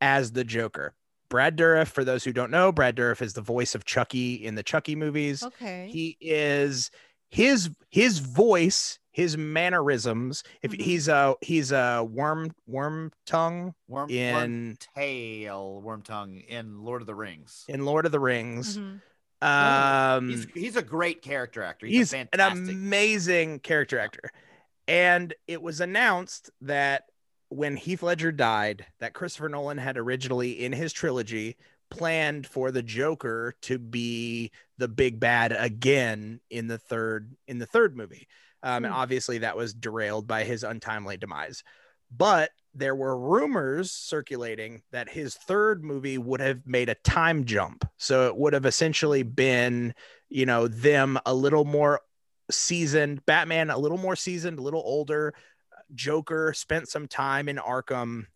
[0.00, 0.94] as the Joker.
[1.30, 4.54] Brad Dourif, for those who don't know, Brad Dourif is the voice of Chucky in
[4.56, 5.42] the Chucky movies.
[5.42, 6.90] okay He is
[7.30, 10.42] his his voice his mannerisms.
[10.62, 10.82] If Mm-hmm.
[10.82, 17.00] he's a he's a worm worm tongue Worm, in worm tail, worm tongue in Lord
[17.02, 17.64] of the Rings.
[17.68, 18.76] in Lord of the Rings.
[18.78, 19.00] Mhm.
[19.42, 21.86] Um, he's he's a great character actor.
[21.86, 24.30] He's, he's a an amazing character actor.
[24.86, 27.04] And it was announced that
[27.50, 31.56] when Heath Ledger died, that Christopher Nolan had originally in his trilogy
[31.90, 37.66] planned for the Joker to be the big bad again in the third in the
[37.66, 38.28] third movie.
[38.62, 39.00] Um, and Hmm.
[39.00, 41.64] obviously that was derailed by his untimely demise.
[42.10, 47.84] But there were rumors circulating that his third movie would have made a time jump.
[47.98, 49.94] So it would have essentially been,
[50.28, 52.00] you know, them a little more
[52.50, 55.34] seasoned, Batman a little more seasoned, a little older,
[55.94, 58.26] Joker spent some time in Arkham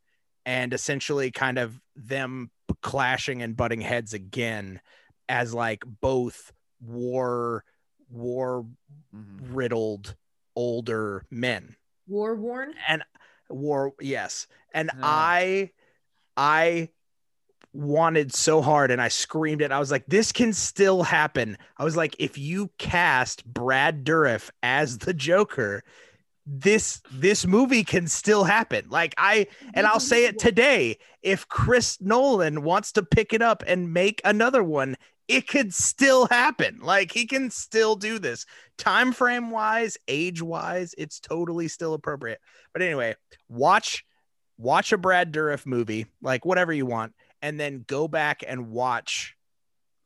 [0.47, 2.51] and essentially kind of them
[2.83, 4.81] clashing and butting heads again
[5.29, 7.65] as like both war
[8.11, 8.67] war
[9.15, 9.39] Mhm.
[9.55, 10.17] riddled
[10.55, 11.77] older men
[12.07, 12.75] War worn.
[12.87, 13.03] and
[13.49, 15.01] war yes and Yeah.
[15.03, 15.71] i
[16.37, 16.91] i
[17.73, 21.85] wanted so hard and i screamed it i was like this can still happen i
[21.85, 25.83] was like if you cast brad dourif as the joker
[26.47, 28.85] this this movie can still happen.
[28.91, 33.63] Like i and i'll say it today if chris nolan wants to pick it up
[33.67, 34.97] and make another one
[35.27, 36.81] it could still happen.
[36.83, 38.45] Like he can still do this.
[38.77, 42.41] Time frame wise age wise it's totally still appropriate.
[42.75, 43.15] But anyway
[43.49, 44.05] watch
[44.59, 49.35] watch a brad dourif movie like whatever you want and then go back and watch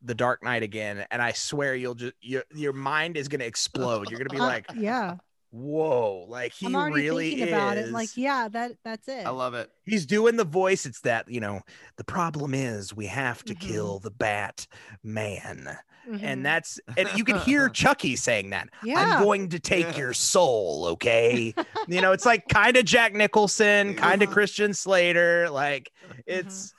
[0.02, 3.46] the dark knight again and i swear you'll just your, your mind is going to
[3.46, 4.08] explode.
[4.08, 5.16] You're going to be Uh, like yeah.
[5.50, 7.90] Whoa like he I'm already really thinking is about it.
[7.90, 9.26] Like, yeah, that that's it.
[9.26, 9.70] I love it.
[9.84, 11.60] he's doing the voice it's that you know
[11.96, 13.60] the problem is we have to Mhm.
[13.60, 14.66] kill the bat
[15.02, 16.22] man Mhm.
[16.22, 18.98] and that's and you can hear chucky saying that yeah.
[18.98, 21.52] i'm going to take your soul okay
[21.88, 25.92] you know it's like kind of jack nicholson kind of christian slater like
[26.26, 26.72] it's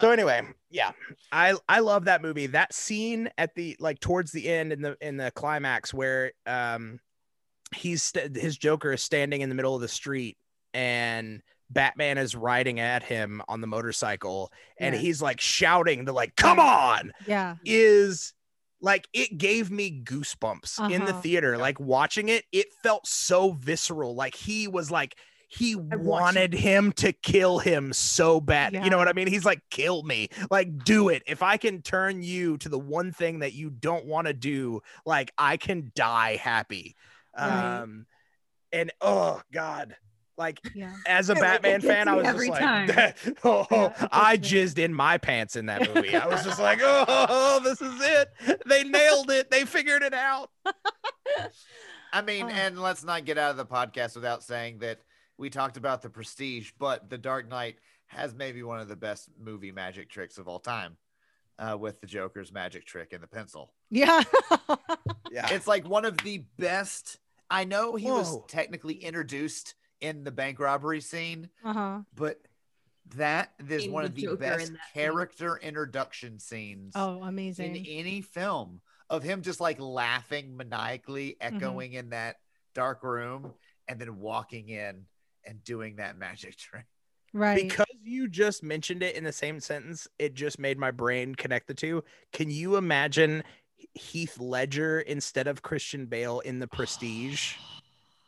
[0.00, 0.92] so anyway yeah
[1.32, 4.96] i i love that movie that scene at the like towards the end in the
[5.02, 6.98] in the climax where um
[7.74, 10.36] he's st- his joker is standing in the middle of the street
[10.74, 15.00] and batman is riding at him on the motorcycle and Yeah.
[15.00, 17.12] he's like shouting to like come on!
[17.26, 17.56] Yeah.
[17.64, 18.32] is
[18.82, 21.20] like it gave me goosebumps in the Uh-huh.
[21.20, 21.58] theater.
[21.58, 24.14] Like watching it it felt so visceral.
[24.14, 25.16] Like he was like
[25.48, 28.72] he wanted him to kill him so bad.
[28.72, 29.26] You know what i mean?
[29.26, 30.28] He's like kill me.
[30.50, 31.22] Like do it.
[31.26, 34.80] If i can turn you to the one thing that you don't want to do
[35.04, 36.96] like i can die happy
[37.38, 37.78] Right.
[37.82, 38.06] um
[38.72, 39.96] and oh god
[40.38, 40.94] like Yeah.
[41.06, 42.86] as a It, Batman it fan, I was just time.
[42.96, 46.16] like, oh, Yeah, I jizzed in my pants in that movie.
[46.16, 48.62] I was just like, oh, this is it.
[48.66, 49.50] They nailed it.
[49.50, 50.48] They figured it out.
[52.12, 52.48] I mean, Oh.
[52.48, 55.00] and let's not get out of the podcast without saying that
[55.36, 57.76] we talked about the prestige, but the Dark Knight
[58.06, 60.96] has maybe one of the best movie magic tricks of all time
[61.60, 63.72] uh, with the Joker's magic trick and the pencil.
[63.90, 64.22] Yeah.
[65.32, 65.46] Yeah.
[65.54, 67.20] It's like one of the best.
[67.48, 72.00] I know he was technically introduced in the bank robbery scene, uh-huh.
[72.16, 72.40] but
[73.14, 74.78] that is Seeing one the of the Joker in best that scene.
[74.92, 77.66] character introduction scenes Oh, amazing.
[77.66, 77.98] in amazing.
[77.98, 81.56] any film of him just like laughing maniacally, Mm-hmm.
[81.56, 82.36] echoing in that
[82.74, 83.52] dark room,
[83.86, 85.04] and then walking in
[85.46, 86.86] and doing that magic trick.
[87.32, 87.62] Right.
[87.68, 91.68] Because you just mentioned it in the same sentence, it just made my brain connect
[91.68, 92.02] the two.
[92.32, 93.44] Can you imagine
[93.94, 97.54] Heath Ledger instead of Christian Bale in The Prestige?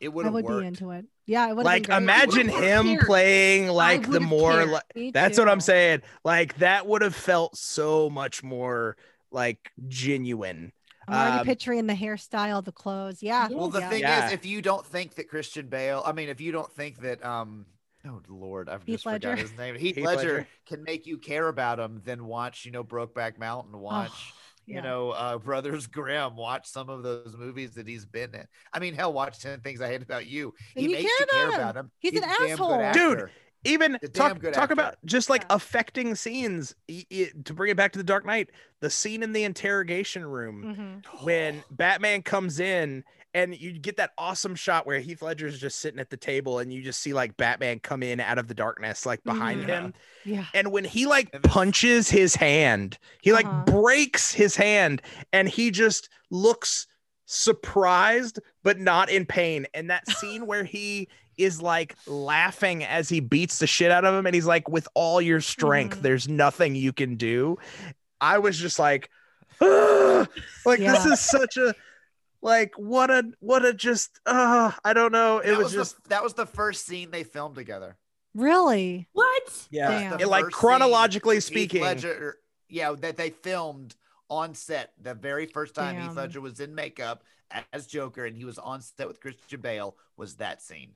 [0.00, 0.60] It would I have would worked.
[0.62, 1.04] be into it.
[1.26, 3.06] Yeah, it would Like, been imagine would've him cared.
[3.06, 4.66] playing like the more.
[4.66, 6.02] Like, Me that's what I'm saying.
[6.24, 8.96] Like, that would have felt so much more
[9.30, 10.72] like genuine.
[11.08, 13.22] I'm already um, picturing the hairstyle, the clothes.
[13.22, 13.48] Yeah.
[13.50, 13.88] Well, the yeah.
[13.90, 14.26] thing Yeah.
[14.26, 17.24] is, if you don't think that Christian Bale, I mean, if you don't think that,
[17.24, 17.66] um,
[18.06, 19.76] oh Lord, I've Heath just forgot his name.
[19.76, 20.48] Heath, Heath Ledger, Ledger.
[20.66, 24.34] can make you care about him, then watch, you know, Brokeback Mountain, watch,
[24.66, 24.76] yeah.
[24.76, 28.46] you know, uh, Brothers Grimm, watch some of those movies that he's been in.
[28.72, 30.54] I mean, hell, watch Ten Things I Hate About You.
[30.76, 31.60] And he you makes care you care about him.
[31.60, 31.90] about him.
[31.98, 32.92] He's an a damn good asshole.
[32.92, 33.30] Dude, actor.
[33.64, 34.72] Even talk talk actor.
[34.72, 35.56] about just like Yeah.
[35.56, 38.50] affecting scenes Y- y- to bring it back to the Dark Knight.
[38.80, 41.22] The scene in the interrogation room Mhm.
[41.24, 45.78] when Batman comes in and you get that awesome shot where Heath Ledger is just
[45.78, 48.54] sitting at the table and you just see like Batman come in out of the
[48.54, 49.68] darkness like behind Mhm.
[49.68, 49.94] him.
[50.24, 50.44] Yeah.
[50.54, 53.64] And when he like punches his hand, he like Uh-huh.
[53.64, 55.00] breaks his hand
[55.32, 56.86] and he just looks
[57.24, 59.66] surprised but not in pain.
[59.74, 61.08] And that scene where he
[61.44, 64.88] is like laughing as he beats the shit out of him and he's like with
[64.94, 66.02] all your strength Mhm.
[66.02, 67.58] there's nothing you can do.
[68.20, 69.10] I was just like
[69.60, 70.26] "Ah!"
[70.66, 71.74] like this is such a
[72.40, 75.38] Like what a what a just uh I don't know.
[75.38, 77.96] It was, was, just the, that was the first scene they filmed together.
[78.34, 79.08] Really?
[79.12, 79.66] What?
[79.70, 80.16] yeah.
[80.18, 81.82] It, like chronologically scene, Heath speaking.
[81.82, 82.38] Ledger,
[82.68, 83.94] yeah, that they filmed
[84.28, 86.08] on set the very first time Damn.
[86.08, 87.22] Heath Ledger was in makeup
[87.72, 90.92] as Joker and he was on set with Christian Bale was that scene.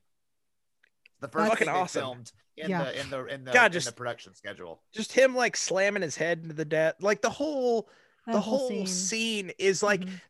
[1.19, 2.01] The first Fucking thing awesome.
[2.01, 2.83] filmed in Yeah.
[2.85, 4.81] the in the in the, God, in just- the production schedule.
[4.91, 6.95] Just him like slamming his head into the death.
[7.01, 7.89] Like the whole
[8.25, 8.87] That the whole scene.
[8.87, 10.21] scene is like Mhm.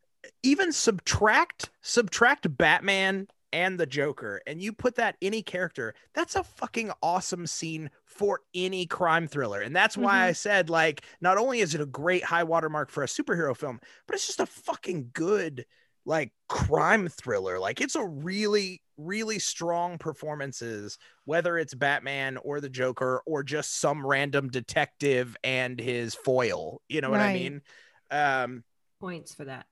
[0.43, 6.43] even subtract subtract Batman and the Joker and you put that any character, that's a
[6.43, 9.61] fucking awesome scene for any crime thriller.
[9.61, 13.03] And that's why I said like not only is it a great high watermark for
[13.03, 15.65] a superhero film, but it's just a fucking good
[16.07, 17.59] like crime thriller.
[17.59, 23.79] Like it's a really really strong performances whether it's Batman or the Joker or just
[23.79, 26.81] some random detective and his foil.
[26.89, 27.61] You know what I mean?
[28.09, 28.63] Um
[28.99, 29.67] Points for that.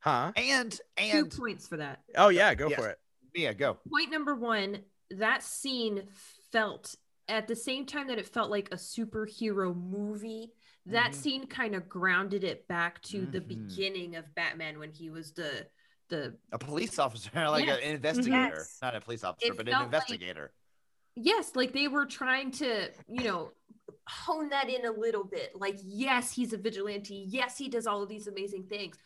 [0.00, 0.32] huh?
[0.34, 2.00] And Two and points for that.
[2.16, 2.80] Oh yeah, go Yes.
[2.80, 2.98] for it.
[3.34, 3.78] Mia, go.
[3.88, 4.78] Point number one,
[5.12, 6.02] that scene
[6.50, 6.96] felt
[7.28, 10.50] at the same time that it felt like a superhero movie.
[10.86, 11.14] That Mhm.
[11.14, 13.48] scene kind of grounded it back to the Mhm.
[13.48, 15.68] beginning of Batman when he was the
[16.08, 17.78] the A police officer, like Yes.
[17.82, 18.78] an investigator, Yes.
[18.82, 20.52] not a police officer, It but an felt like- investigator.
[21.16, 23.52] yes, like they were trying to, you know,
[24.06, 25.54] hone that in a little bit.
[25.56, 27.14] Like, yes, he's a vigilante.
[27.14, 28.98] Yes, he does all of these amazing things.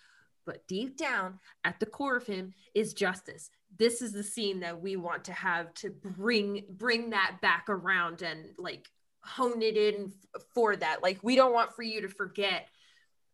[0.46, 3.50] But deep down at the core of him is justice.
[3.78, 8.22] This is the scene that we want to have to bring bring that back around
[8.22, 8.90] and like
[9.26, 11.02] hone it in f- for that.
[11.02, 12.68] Like we don't want for you to forget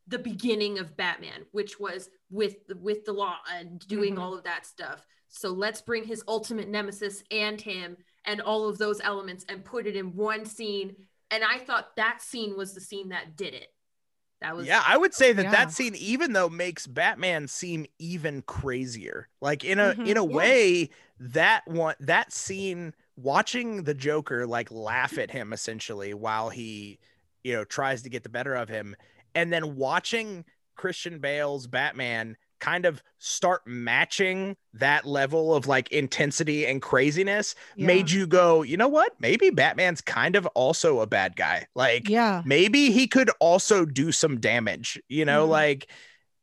[0.09, 4.19] the beginning of Batman, which was with the, with the law and doing Mhm.
[4.21, 5.07] all of that stuff.
[5.29, 9.87] So let's bring his ultimate nemesis and him and all of those elements and put
[9.87, 10.97] it in one scene.
[11.31, 13.69] And I thought that scene was the scene that did it.
[14.41, 15.51] That was Yeah, I would say that Yeah.
[15.53, 20.09] that scene, even though makes Batman seem even crazier, like in a Mhm.
[20.09, 20.37] in a Yeah.
[20.37, 20.91] way,
[21.21, 22.93] that one that scene,
[23.23, 26.99] watching the Joker like laugh at him essentially while he,
[27.45, 28.97] you know, tries to get the better of him,
[29.35, 30.45] and then watching
[30.77, 37.87] Christian Bale's Batman kind of start matching that level of like intensity and craziness Yeah.
[37.89, 39.15] made you go, you know what?
[39.19, 41.67] Maybe Batman's kind of also a bad guy.
[41.75, 42.43] Like Yeah.
[42.45, 45.51] maybe he could also do some damage you know Mhm.
[45.51, 45.89] like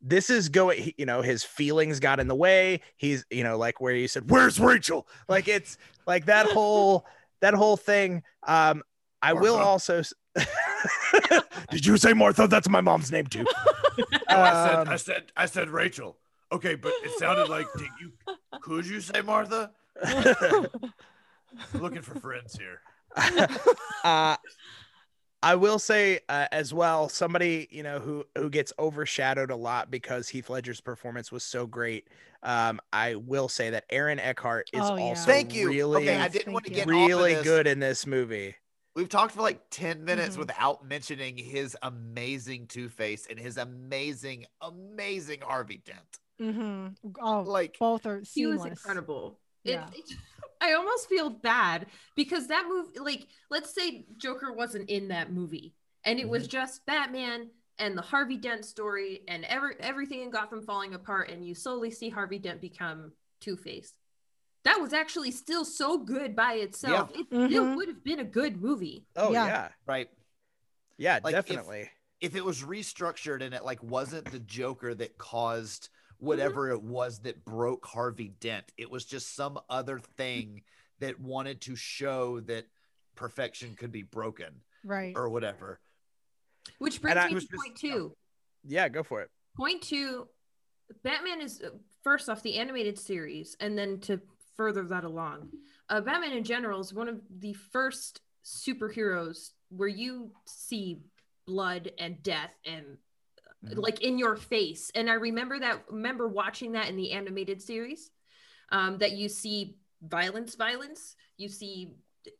[0.02, 3.82] this is going you know his feelings got in the way he's you know like
[3.82, 5.78] where you said where's rachel like it's
[6.10, 7.06] like that whole
[7.40, 8.84] that whole thing um
[9.22, 10.02] i will also
[11.72, 13.46] did you say martha that's my mom's name too
[14.30, 16.18] I said, Um, I said, I said Rachel.
[16.52, 18.14] Okay, but it sounded like did you?
[18.62, 19.72] Could you say Martha?
[21.74, 22.82] Looking for friends here.
[24.04, 24.38] uh,
[25.42, 29.90] I will say uh, as well, somebody you know who who gets overshadowed a lot
[29.92, 32.08] because Heath Ledger's performance was so great.
[32.44, 35.04] Um, I will say that Aaron Eckhart is Oh, yeah.
[35.04, 35.68] also Thank you.
[35.70, 37.44] really, okay, I didn't want to get really this.
[37.44, 38.56] good in this movie.
[38.96, 40.40] We've talked for like 10 minutes Mhm.
[40.40, 46.20] without mentioning his amazing Two Face and his amazing, amazing Harvey Dent.
[46.42, 47.10] Mm-hmm.
[47.22, 49.40] Oh, Like, both are he was incredible.
[49.66, 49.90] It, Yeah.
[49.94, 50.16] it-
[50.62, 55.74] I almost feel bad because that movie, like, let's say Joker wasn't in that movie
[56.04, 57.50] and it was just Batman
[57.80, 61.90] and the Harvey Dent story and every everything in Gotham falling apart, and you slowly
[61.92, 63.94] see Harvey Dent become Two Face.
[64.64, 67.12] That was actually still so good by itself.
[67.16, 67.76] It still Mhm.
[67.78, 69.06] would have been a good movie.
[69.16, 69.46] Oh Yeah.
[69.46, 70.10] yeah, right.
[70.98, 71.90] yeah, Like, definitely.
[72.20, 75.88] If it was restructured and it like wasn't the Joker that caused
[76.18, 80.64] whatever it was that broke Harvey Dent, it was just some other thing
[81.00, 82.66] that wanted to show that
[83.16, 85.16] perfection could be broken Right.
[85.16, 85.80] or whatever.
[86.80, 88.16] Which brings And me to just- point two.
[88.64, 89.30] Yeah, go for it.
[89.56, 90.28] Point two,
[91.04, 91.70] Batman is uh,
[92.04, 94.22] first off the animated series, and then to
[94.56, 95.52] further that along,
[95.90, 101.02] uh, Batman in general is one of the first superheroes where you see
[101.46, 102.98] blood and death and
[103.66, 103.78] uh, Mhm.
[103.78, 104.90] like in your face.
[104.96, 108.12] And I remember that remember watching that in the animated series,
[108.72, 111.94] um, that you see violence, violence, you see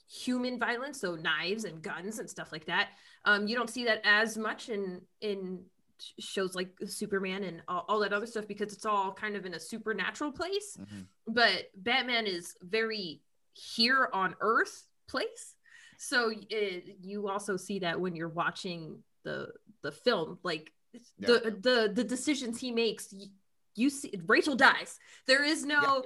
[0.08, 2.90] human violence, so knives and guns and stuff like that.
[3.26, 5.64] Um, you don't see that as much in in
[6.18, 9.54] shows like Superman and all, all that other stuff because it's all kind of in
[9.54, 10.78] a supernatural place.
[10.80, 11.06] Mhm.
[11.28, 13.22] But Batman is very
[13.54, 15.56] here on Earth place.
[15.98, 19.50] So it, you also see that when you're watching the
[19.82, 20.72] the film, like
[21.20, 23.12] the the the decisions he makes.
[23.12, 23.28] y-
[23.76, 25.00] You see, Rachel dies.
[25.26, 26.02] There is no, oh,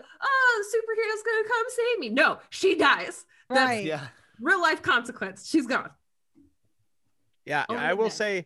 [0.59, 2.09] the superhero's gonna come save me.
[2.09, 3.25] No, she dies.
[3.49, 3.85] That's Right.
[3.85, 4.07] Yeah.
[4.39, 5.47] real life consequence.
[5.49, 5.89] She's gone.
[7.45, 8.11] Yeah, Only I will that.
[8.11, 8.45] say,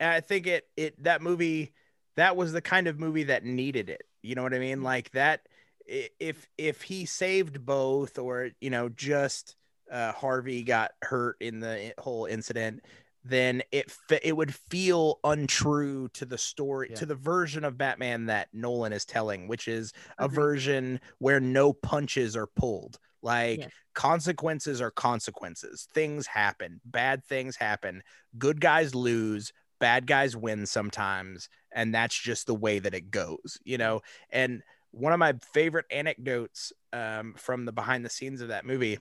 [0.00, 1.72] I think it it that movie
[2.16, 4.02] that was the kind of movie that needed it.
[4.22, 4.82] You know what I mean?
[4.82, 5.42] Like that
[5.86, 9.56] if if he saved both or you know just
[9.90, 12.84] uh Harvey got hurt in the whole incident,
[13.24, 13.92] then it
[14.22, 16.96] it would feel untrue to the story Yeah.
[16.96, 21.72] to the version of Batman that Nolan is telling, which is a version where no
[21.72, 22.98] punches are pulled.
[23.22, 23.70] Like Yes.
[23.94, 25.88] consequences are consequences.
[25.92, 26.80] Things happen.
[26.84, 28.02] Bad things happen.
[28.36, 29.52] Good guys lose.
[29.80, 31.48] Bad guys win sometimes.
[31.72, 34.00] And that's just the way that it goes, you know?
[34.30, 38.98] And one of my favorite anecdotes um, from the behind the scenes of that movie,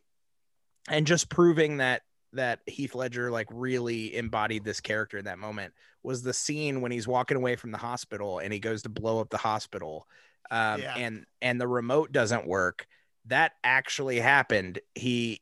[0.90, 2.02] and just proving that
[2.34, 5.74] that Heath Ledger like really embodied this character in that moment
[6.04, 9.20] was the scene when he's walking away from the hospital and he goes to blow
[9.20, 10.06] up the hospital
[10.52, 10.94] um, Yeah.
[10.96, 12.86] and and the remote doesn't work
[13.28, 15.42] that actually happened he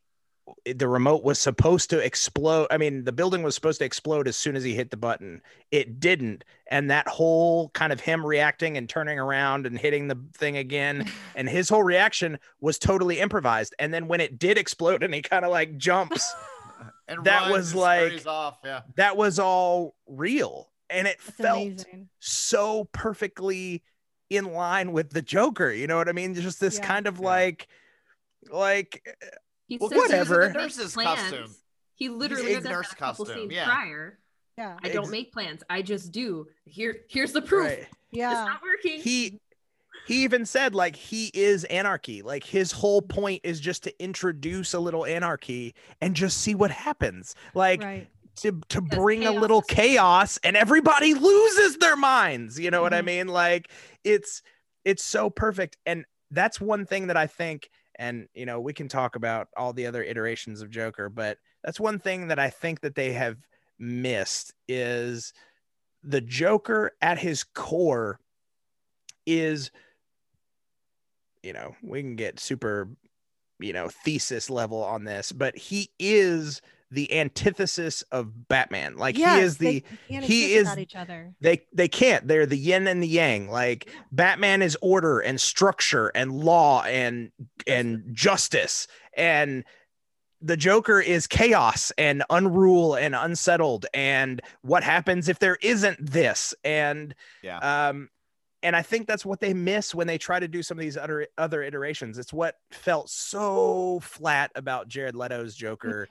[0.76, 4.38] the remote was supposed to explode i mean the building was supposed to explode as
[4.38, 5.42] soon as he hit the button
[5.72, 10.18] it didn't and that whole kind of him reacting and turning around and hitting the
[10.36, 15.02] thing again and his whole reaction was totally improvised and then when it did explode
[15.02, 16.34] and he kind of like jumps
[17.08, 18.24] And That was like-.
[18.64, 18.82] Yeah.
[18.96, 22.10] that was all real and it That's felt amazing.
[22.20, 23.84] so perfectly
[24.30, 26.86] in line with the joker you know what i mean just this Yeah.
[26.88, 27.26] kind of Yeah.
[27.26, 27.68] like
[28.50, 29.26] like eh,
[29.68, 31.20] He Well, says because he was in he the nurse's plans.
[31.22, 31.56] costume.
[31.96, 33.66] He literally in said nurse that a costume, yeah.
[33.66, 34.20] prior.
[34.58, 34.78] Yeah.
[34.84, 35.64] I don't Ex- make plans.
[35.70, 36.46] I just do.
[36.66, 37.68] Here, here's the proof.
[37.70, 37.88] right.
[38.12, 39.02] It's not working.
[39.02, 39.40] he
[40.08, 44.74] he even said like he is anarchy like his whole point is just to introduce
[44.76, 48.08] a little anarchy and just see what happens like Right.
[48.38, 50.38] To to bring a little chaos.
[50.44, 53.06] and everybody loses their minds you know what i Mhm.
[53.06, 53.28] mean?
[53.28, 53.72] Like
[54.04, 54.42] it's
[54.84, 55.78] it's so perfect.
[55.86, 59.72] And that's one thing that i think and you know we can talk about all
[59.74, 63.38] the other iterations of joker but that's one thing that i think that they have
[63.80, 65.32] missed is
[66.04, 68.20] the joker at his core
[69.28, 69.70] is
[71.44, 72.90] you know we can get super
[73.60, 76.60] you know thesis level on this but he is
[76.92, 78.96] the antithesis of batman.
[78.98, 81.34] Like he is the they can't he is- without each other.
[81.42, 82.28] they they can't.
[82.28, 83.50] They're the yin and the yang.
[83.50, 87.32] Like batman is order and structure and law and
[87.68, 88.88] and justice.
[89.18, 89.64] And
[90.42, 96.54] the joker is chaos and unrule and unsettled and what happens if there isn't this?
[96.64, 97.88] And Yeah.
[97.90, 98.10] um
[98.64, 100.98] and i think that's what they miss when they try to do some of these
[100.98, 102.18] other other iterations.
[102.20, 106.08] It's what felt so flat about jared leto's joker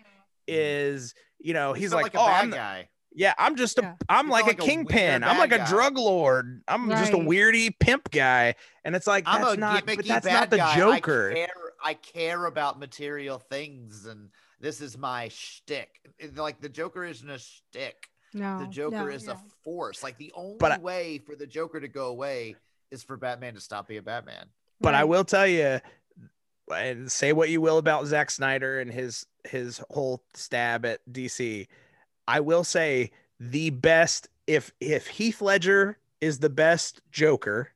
[0.48, 0.96] Mm-hmm.
[0.96, 2.88] is you know he's felt like, a oh bad i'm the- guy.
[3.14, 3.94] yeah, I'm just a Yeah.
[4.08, 4.96] I'm like, a like a kingpin.
[5.20, 5.68] weird I'm like bad a guy.
[5.70, 6.62] drug lord.
[6.68, 8.54] I'm just a weirdy pimp guy.
[8.84, 10.76] And it's like I'm that's a not gimmicky but that's bad not the guy.
[10.76, 11.30] Joker.
[11.30, 11.48] I care,
[11.84, 14.30] I care about material things, and
[14.60, 15.90] this is my shtick.
[16.34, 18.08] Like the Joker isn't a shtick.
[18.32, 18.58] No.
[18.58, 19.34] The Joker no, is yeah.
[19.34, 20.02] a force.
[20.02, 22.56] Like the only But I- way for the Joker to go away
[22.90, 24.46] is for Batman to stop being Batman.
[24.80, 25.78] But I will tell you
[26.74, 31.66] and say what you will about Zack Snyder and his his whole stab at DC.
[32.26, 37.70] I will say the best if if Heath Ledger is the best Joker,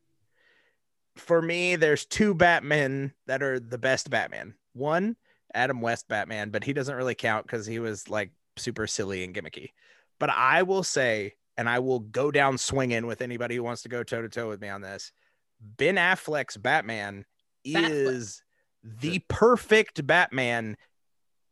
[1.16, 4.54] for me, there's two Batmen that are the best Batman.
[4.72, 5.16] One,
[5.54, 9.34] Adam West Batman, but he doesn't really count because he was like super silly and
[9.34, 9.70] gimmicky.
[10.18, 13.88] But I will say, and I will go down swinging with anybody who wants to
[13.88, 15.12] go toe to toe with me on this.
[15.60, 17.24] Ben Affleck's Batman
[17.66, 17.90] Batfleck.
[17.90, 18.42] is
[18.82, 20.76] the perfect Batman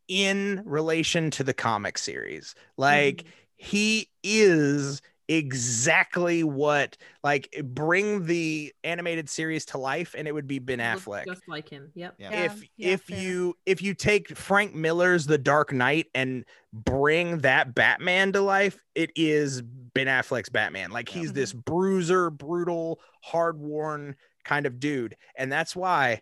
[0.08, 2.54] in relation to the comic series.
[2.76, 3.28] Like mm-hmm.
[3.56, 10.60] he is exactly what like bring the animated series to life and it would be
[10.60, 11.90] Ben Affleck just like him.
[11.94, 12.14] Yep.
[12.18, 12.30] Yeah.
[12.30, 13.18] Yeah, if yeah, if fair.
[13.18, 18.78] you if you take Frank Miller's The Dark Knight and bring that Batman to life,
[18.94, 20.90] it is Ben Affleck's Batman.
[20.90, 21.60] Like he's this mm-hmm.
[21.60, 25.16] bruiser, brutal, hard-worn kind of dude.
[25.36, 26.20] And that's why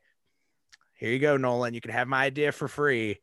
[0.95, 1.75] here you go, Nolan.
[1.75, 3.19] You can have my idea for free.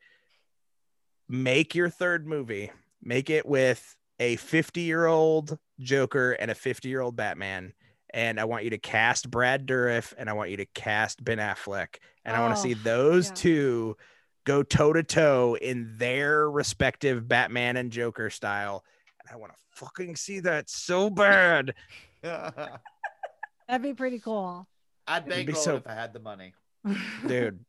[1.31, 2.71] Make your third movie.
[3.01, 7.73] Make it with a 50-year-old Joker and a 50-year-old Batman.
[8.13, 11.37] And I want you to cast Brad Dourif and I want you to cast Ben
[11.37, 11.95] Affleck.
[12.25, 13.33] And I want to Oh, see those yeah.
[13.35, 13.97] two
[14.43, 18.83] go toe to toe in their respective Batman and Joker style.
[19.21, 21.73] And I want to fucking see that so bad.
[22.21, 24.67] That'd be pretty cool.
[25.07, 26.53] I'd It'd be bankroll so- if I had the money.
[27.27, 27.63] dude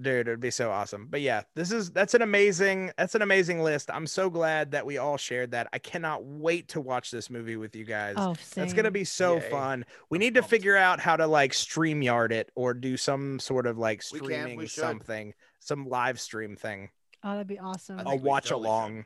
[0.00, 1.06] dude it'd be so awesome.
[1.10, 3.90] But yeah this is that's an amazing that's an amazing list.
[3.92, 5.68] I'm so glad that we all shared that.
[5.72, 8.14] I cannot wait to watch this movie with you guys.
[8.16, 9.50] Oh, that's gonna be so Yay.
[9.50, 9.84] fun.
[10.10, 13.66] We need to figure out how to like stream yard it or do some sort
[13.66, 14.80] of like We can, streaming we should.
[14.80, 16.88] something some live stream thing.
[17.22, 17.98] Oh, that'd be awesome.
[17.98, 18.68] I a think we watch totally should.
[18.68, 19.04] along.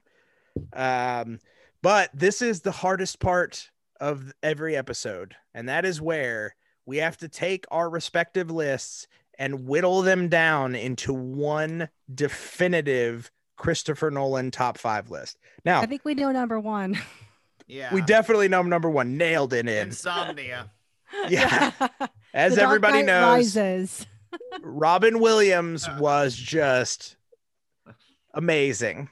[0.73, 1.39] Um
[1.83, 6.55] but this is the hardest part of every episode and that is where
[6.87, 9.07] we have to take our respective lists
[9.39, 15.39] and whittle them down into one definitive Christopher Nolan top five list.
[15.65, 16.99] Now, I think we know number one.
[17.67, 17.93] Yeah.
[17.93, 19.89] we definitely know number one, nailed it in.
[19.89, 20.71] Insomnia.
[21.29, 21.71] Yeah.
[22.35, 24.07] As The everybody Knight knows, Rises.
[24.61, 27.17] Robin Williams was just
[28.35, 29.09] amazing,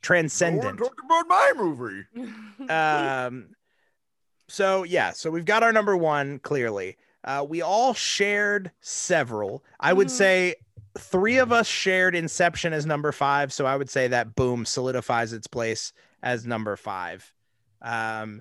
[0.00, 0.78] transcendent.
[0.78, 2.70] Talk about my movie.
[2.72, 3.48] um
[4.48, 6.96] so yeah so we've got our number one clearly
[7.26, 10.10] uh we all shared several i would Mhm.
[10.10, 10.54] say
[10.98, 15.32] three of us shared inception as number five so i would say that boom solidifies
[15.32, 17.32] its place as number five
[17.82, 18.40] um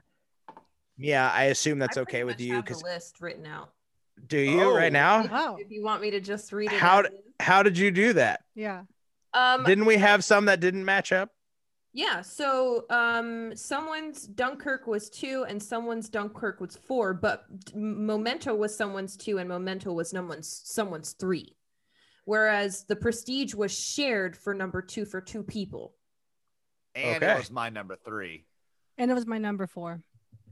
[0.98, 3.72] yeah i assume that's I okay with you because list written out.
[4.28, 4.76] do you Oh.
[4.76, 5.58] right now Wow.
[5.60, 6.80] If you want me to just read it.
[6.80, 8.84] how d- how did you do that Yeah.
[9.34, 11.35] Um, didn't we have some that didn't match up
[11.98, 18.54] Yeah, so um someone's Dunkirk was 2 and someone's Dunkirk was 4, but M- Memento
[18.54, 21.56] was someone's 2 and Memento was someone's someone's 3.
[22.26, 25.96] Whereas the Prestige was shared for number 2 for two people.
[26.96, 27.32] And Okay.
[27.34, 28.46] it was my number three.
[28.98, 30.02] And it was my number four.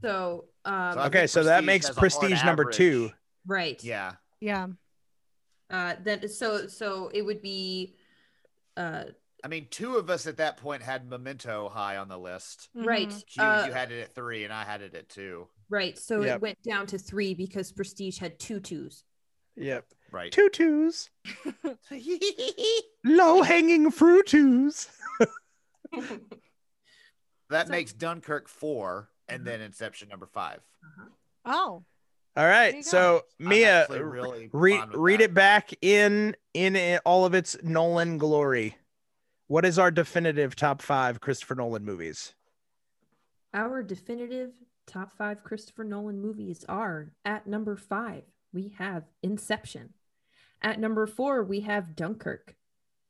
[0.02, 3.12] So um So okay so that makes has a hard prestige number two
[3.46, 3.84] right.
[3.84, 4.14] Yeah.
[4.40, 4.68] Yeah.
[5.70, 7.96] Uh then so so it would be
[8.78, 9.06] uh
[9.44, 12.70] I mean, two of us at that point had Memento high on the list.
[12.74, 13.10] right.
[13.10, 13.28] Mhm.
[13.28, 15.50] Q, Uh, you had it at three, and I had it at two.
[15.70, 15.98] right.
[15.98, 16.36] So Yep.
[16.36, 19.04] it went down to 3 because Prestige had two twos.
[19.56, 20.32] yep Right.
[20.32, 21.10] two twos
[23.04, 24.88] low hanging fruit twos
[27.50, 30.62] That So- makes Dunkirk four, and then Inception number five.
[31.46, 31.84] Oh.
[32.36, 32.90] All right, you go.
[32.90, 35.26] so Mia, really read read that.
[35.26, 38.76] it back in in it, all of its Nolan glory.
[39.48, 42.34] What is our definitive top five Christopher Nolan movies?
[43.54, 44.54] Our definitive
[44.88, 48.24] top five Christopher Nolan movies are at number five,
[48.54, 49.94] we have Inception.
[50.62, 52.56] At number four, we have Dunkirk.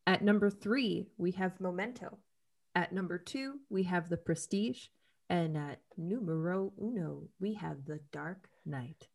[0.08, 2.18] At number three, we have Memento.
[2.76, 4.88] At number two, we have The Prestige.
[5.30, 9.08] And at numero uno, we have The Dark Knight.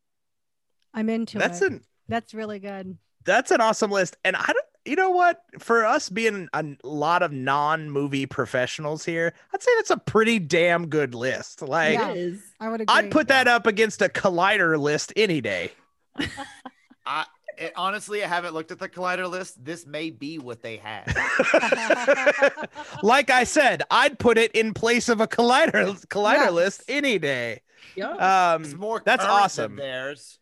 [0.94, 1.72] I'm into That's it.
[1.72, 2.96] an That's really good.
[3.24, 4.57] that's an awesome list, and I don't.
[4.88, 5.42] You know what?
[5.58, 10.88] For us being a lot of non-movie professionals here, I'd say that's a pretty damn
[10.88, 11.60] good list.
[11.60, 12.30] Like, Yeah.
[12.58, 12.94] I would agree.
[12.96, 15.72] I'd put that up against a Collider list any day.
[17.06, 17.26] I
[17.58, 19.62] it, honestly, I haven't looked at the Collider list.
[19.64, 21.04] This may be what they had.
[23.02, 26.52] like I said, I'd put it in place of a Collider Collider Yes.
[26.52, 27.60] list any day.
[27.96, 28.56] Yeah.
[28.60, 29.76] It's Um, more that's current than awesome.
[29.76, 30.38] Theirs.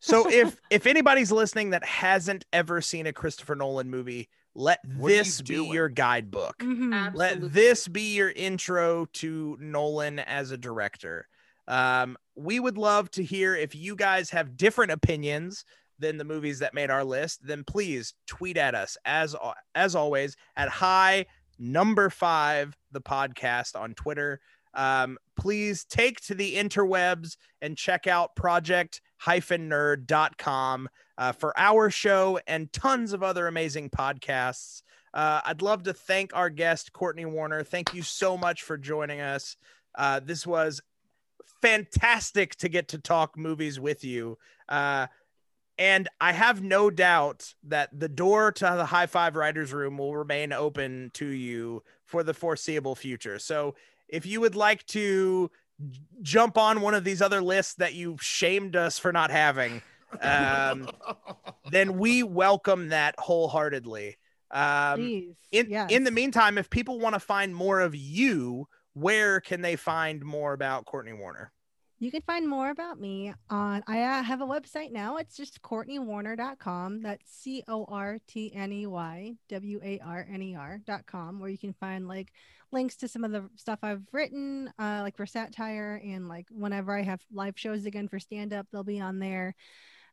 [0.00, 5.10] So if if anybody's listening that hasn't ever seen a Christopher Nolan movie, let What
[5.12, 5.72] are you this be doing?
[5.72, 6.58] your guidebook.
[6.58, 7.14] Mhm.
[7.14, 11.28] Let this be your intro to Nolan as a director.
[11.66, 15.64] Um, we would love to hear if you guys have different opinions
[15.98, 17.40] than the movies that made our list.
[17.46, 19.34] Then please tweet at us as
[19.74, 21.26] as always at high
[21.58, 24.40] number five the podcast on Twitter.
[24.74, 32.38] Um, please take to the interwebs and check out project nerd.com uh, for our show
[32.46, 34.82] and tons of other amazing podcasts.
[35.14, 37.64] Uh, I'd love to thank our guest, Courtney Warner.
[37.64, 39.56] Thank you so much for joining us.
[39.94, 40.80] Uh, this was
[41.60, 44.38] fantastic to get to talk movies with you.
[44.68, 45.06] Uh,
[45.78, 50.16] and I have no doubt that the door to the High Five Writers Room will
[50.16, 53.38] remain open to you for the foreseeable future.
[53.38, 53.76] So
[54.08, 55.50] if you would like to
[56.22, 59.82] jump on one of these other lists that you shamed us for not having,
[60.20, 60.88] um,
[61.70, 64.16] then we welcome that wholeheartedly.
[64.50, 65.36] Um, Please.
[65.52, 65.90] in yes.
[65.90, 70.24] in the meantime, if people want to find more of you, where can they find
[70.24, 71.52] more about Courtney Warner?
[72.00, 75.16] You can find more about me on I uh, have a website now.
[75.16, 77.02] It's just courtneywarner.com.
[77.02, 81.50] That's C O R T N E Y W A R N E R.com where
[81.50, 82.32] you can find like
[82.72, 86.96] links to some of the stuff I've written uh like for satire and like whenever
[86.96, 89.54] I have live shows again for stand up they'll be on there.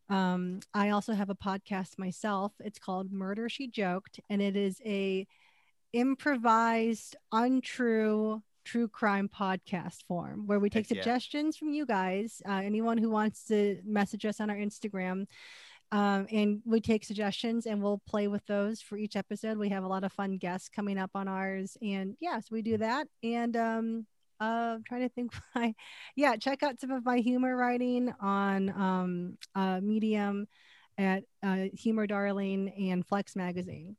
[0.09, 2.53] Um I also have a podcast myself.
[2.59, 5.27] It's called Murder She Joked and it is a
[5.93, 11.03] improvised untrue true crime podcast form where we take Heck yeah.
[11.03, 15.27] suggestions from you guys uh, anyone who wants to message us on our instagram
[15.95, 19.83] um, and we take suggestions and we'll play with those for each episode we have
[19.83, 23.55] a lot of fun guests coming up on ours and yes we do that and
[23.55, 24.05] um
[24.41, 25.73] uh I'm trying to think why
[26.15, 30.47] yeah check out some of my humor writing on um uh medium
[30.97, 33.95] at uh humor darling and flex magazine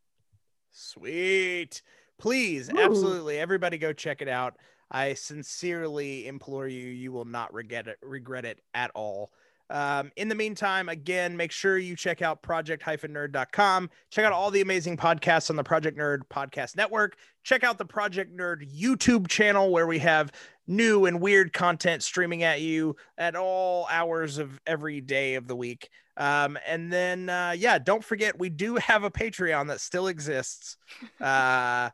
[0.78, 1.80] Sweet.
[2.18, 2.78] Please, Ooh.
[2.78, 3.38] absolutely.
[3.38, 4.58] Everybody go check it out.
[4.90, 9.32] I sincerely implore you, you will not regret it, regret it at all.
[9.68, 13.90] Um, in the meantime, again, make sure you check out project-nerd.com.
[14.10, 17.16] Check out all the amazing podcasts on the Project Nerd Podcast Network.
[17.42, 20.32] Check out the Project Nerd YouTube channel where we have
[20.66, 25.56] new and weird content streaming at you at all hours of every day of the
[25.56, 25.88] week.
[26.16, 30.76] Um, and then, uh, yeah, don't forget, we do have a Patreon that still exists.
[31.20, 31.90] Uh,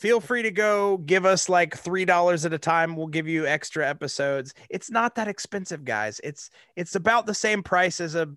[0.00, 2.96] feel free to go give us like three dollars at a time.
[2.96, 4.54] We'll give you extra episodes.
[4.70, 6.20] It's not that expensive guys.
[6.24, 8.30] It's it's about the same price as a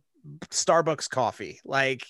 [0.49, 1.61] starbucks coffee.
[1.63, 2.05] Like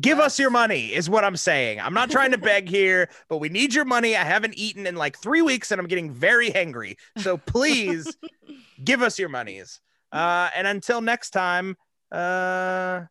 [0.00, 1.80] give us your money is what i'm saying.
[1.80, 4.16] I'm not trying to beg here but we need your money.
[4.16, 6.96] I haven't eaten in like three weeks and i'm getting very hangry.
[7.18, 8.16] So please
[8.84, 9.80] give us your monies.
[10.10, 11.76] Uh and until next time
[12.10, 13.02] uh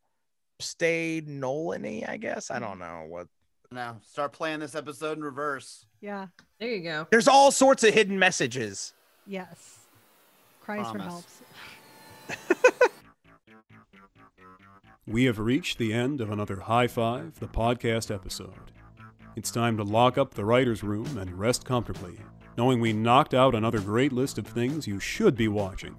[0.59, 2.51] stay nolan i guess?
[2.51, 3.27] I don't know what
[3.73, 5.85] Now start playing this episode in reverse.
[5.99, 6.27] Yeah.
[6.59, 7.07] There you go.
[7.09, 8.93] there's all sorts of hidden messages
[9.25, 9.79] Yes.
[10.61, 11.25] Cries for Promise.
[12.29, 12.39] help.
[15.05, 18.71] We have reached the end of another High Five, the podcast episode.
[19.35, 22.17] It's time to lock up the writer's room and rest comfortably,
[22.57, 25.93] knowing we knocked out another great list of things you should be watching.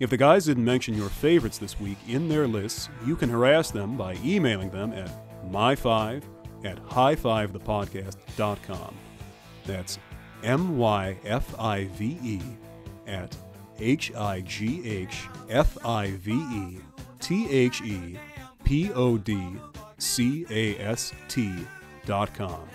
[0.00, 3.70] If the guys didn't mention your favorites this week in their lists, you can harass
[3.70, 5.10] them by emailing them at
[5.50, 6.22] my5
[6.64, 8.94] at highfivethepodcast.com.
[9.64, 9.98] That's
[10.42, 12.40] M Y F I V E
[13.06, 13.36] at
[13.78, 16.78] H I G H F I V E
[17.20, 18.18] T H E
[18.64, 19.56] P O D
[19.98, 21.52] C A S T
[22.04, 22.68] dot com.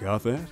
[0.00, 0.48] Got that?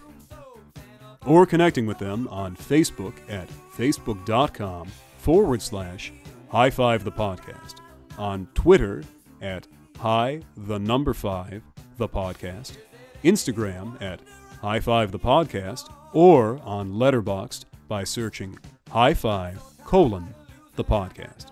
[1.27, 4.89] Or connecting with them on Facebook at facebook.com
[5.19, 6.13] forward slash
[6.49, 7.77] high five the podcast,
[8.19, 9.03] on Twitter
[9.41, 9.67] at
[9.99, 11.63] high the number five
[11.97, 12.77] the podcast,
[13.23, 14.21] Instagram at
[14.61, 18.59] high five the podcast, or on Letterboxd by searching
[18.91, 20.35] high five colon
[20.77, 21.47] the podcast.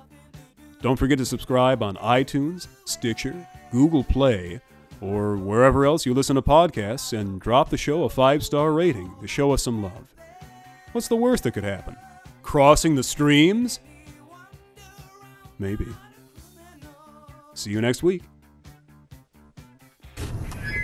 [0.80, 4.60] Don't forget to subscribe on iTunes, Stitcher, Google Play,
[5.00, 9.14] or wherever else you listen to podcasts and drop the show a five star rating
[9.20, 10.14] to show us some love.
[10.92, 11.96] What's the worst that could happen?
[12.42, 13.80] Crossing the streams?
[15.58, 15.86] Maybe.
[17.54, 18.22] See you next week.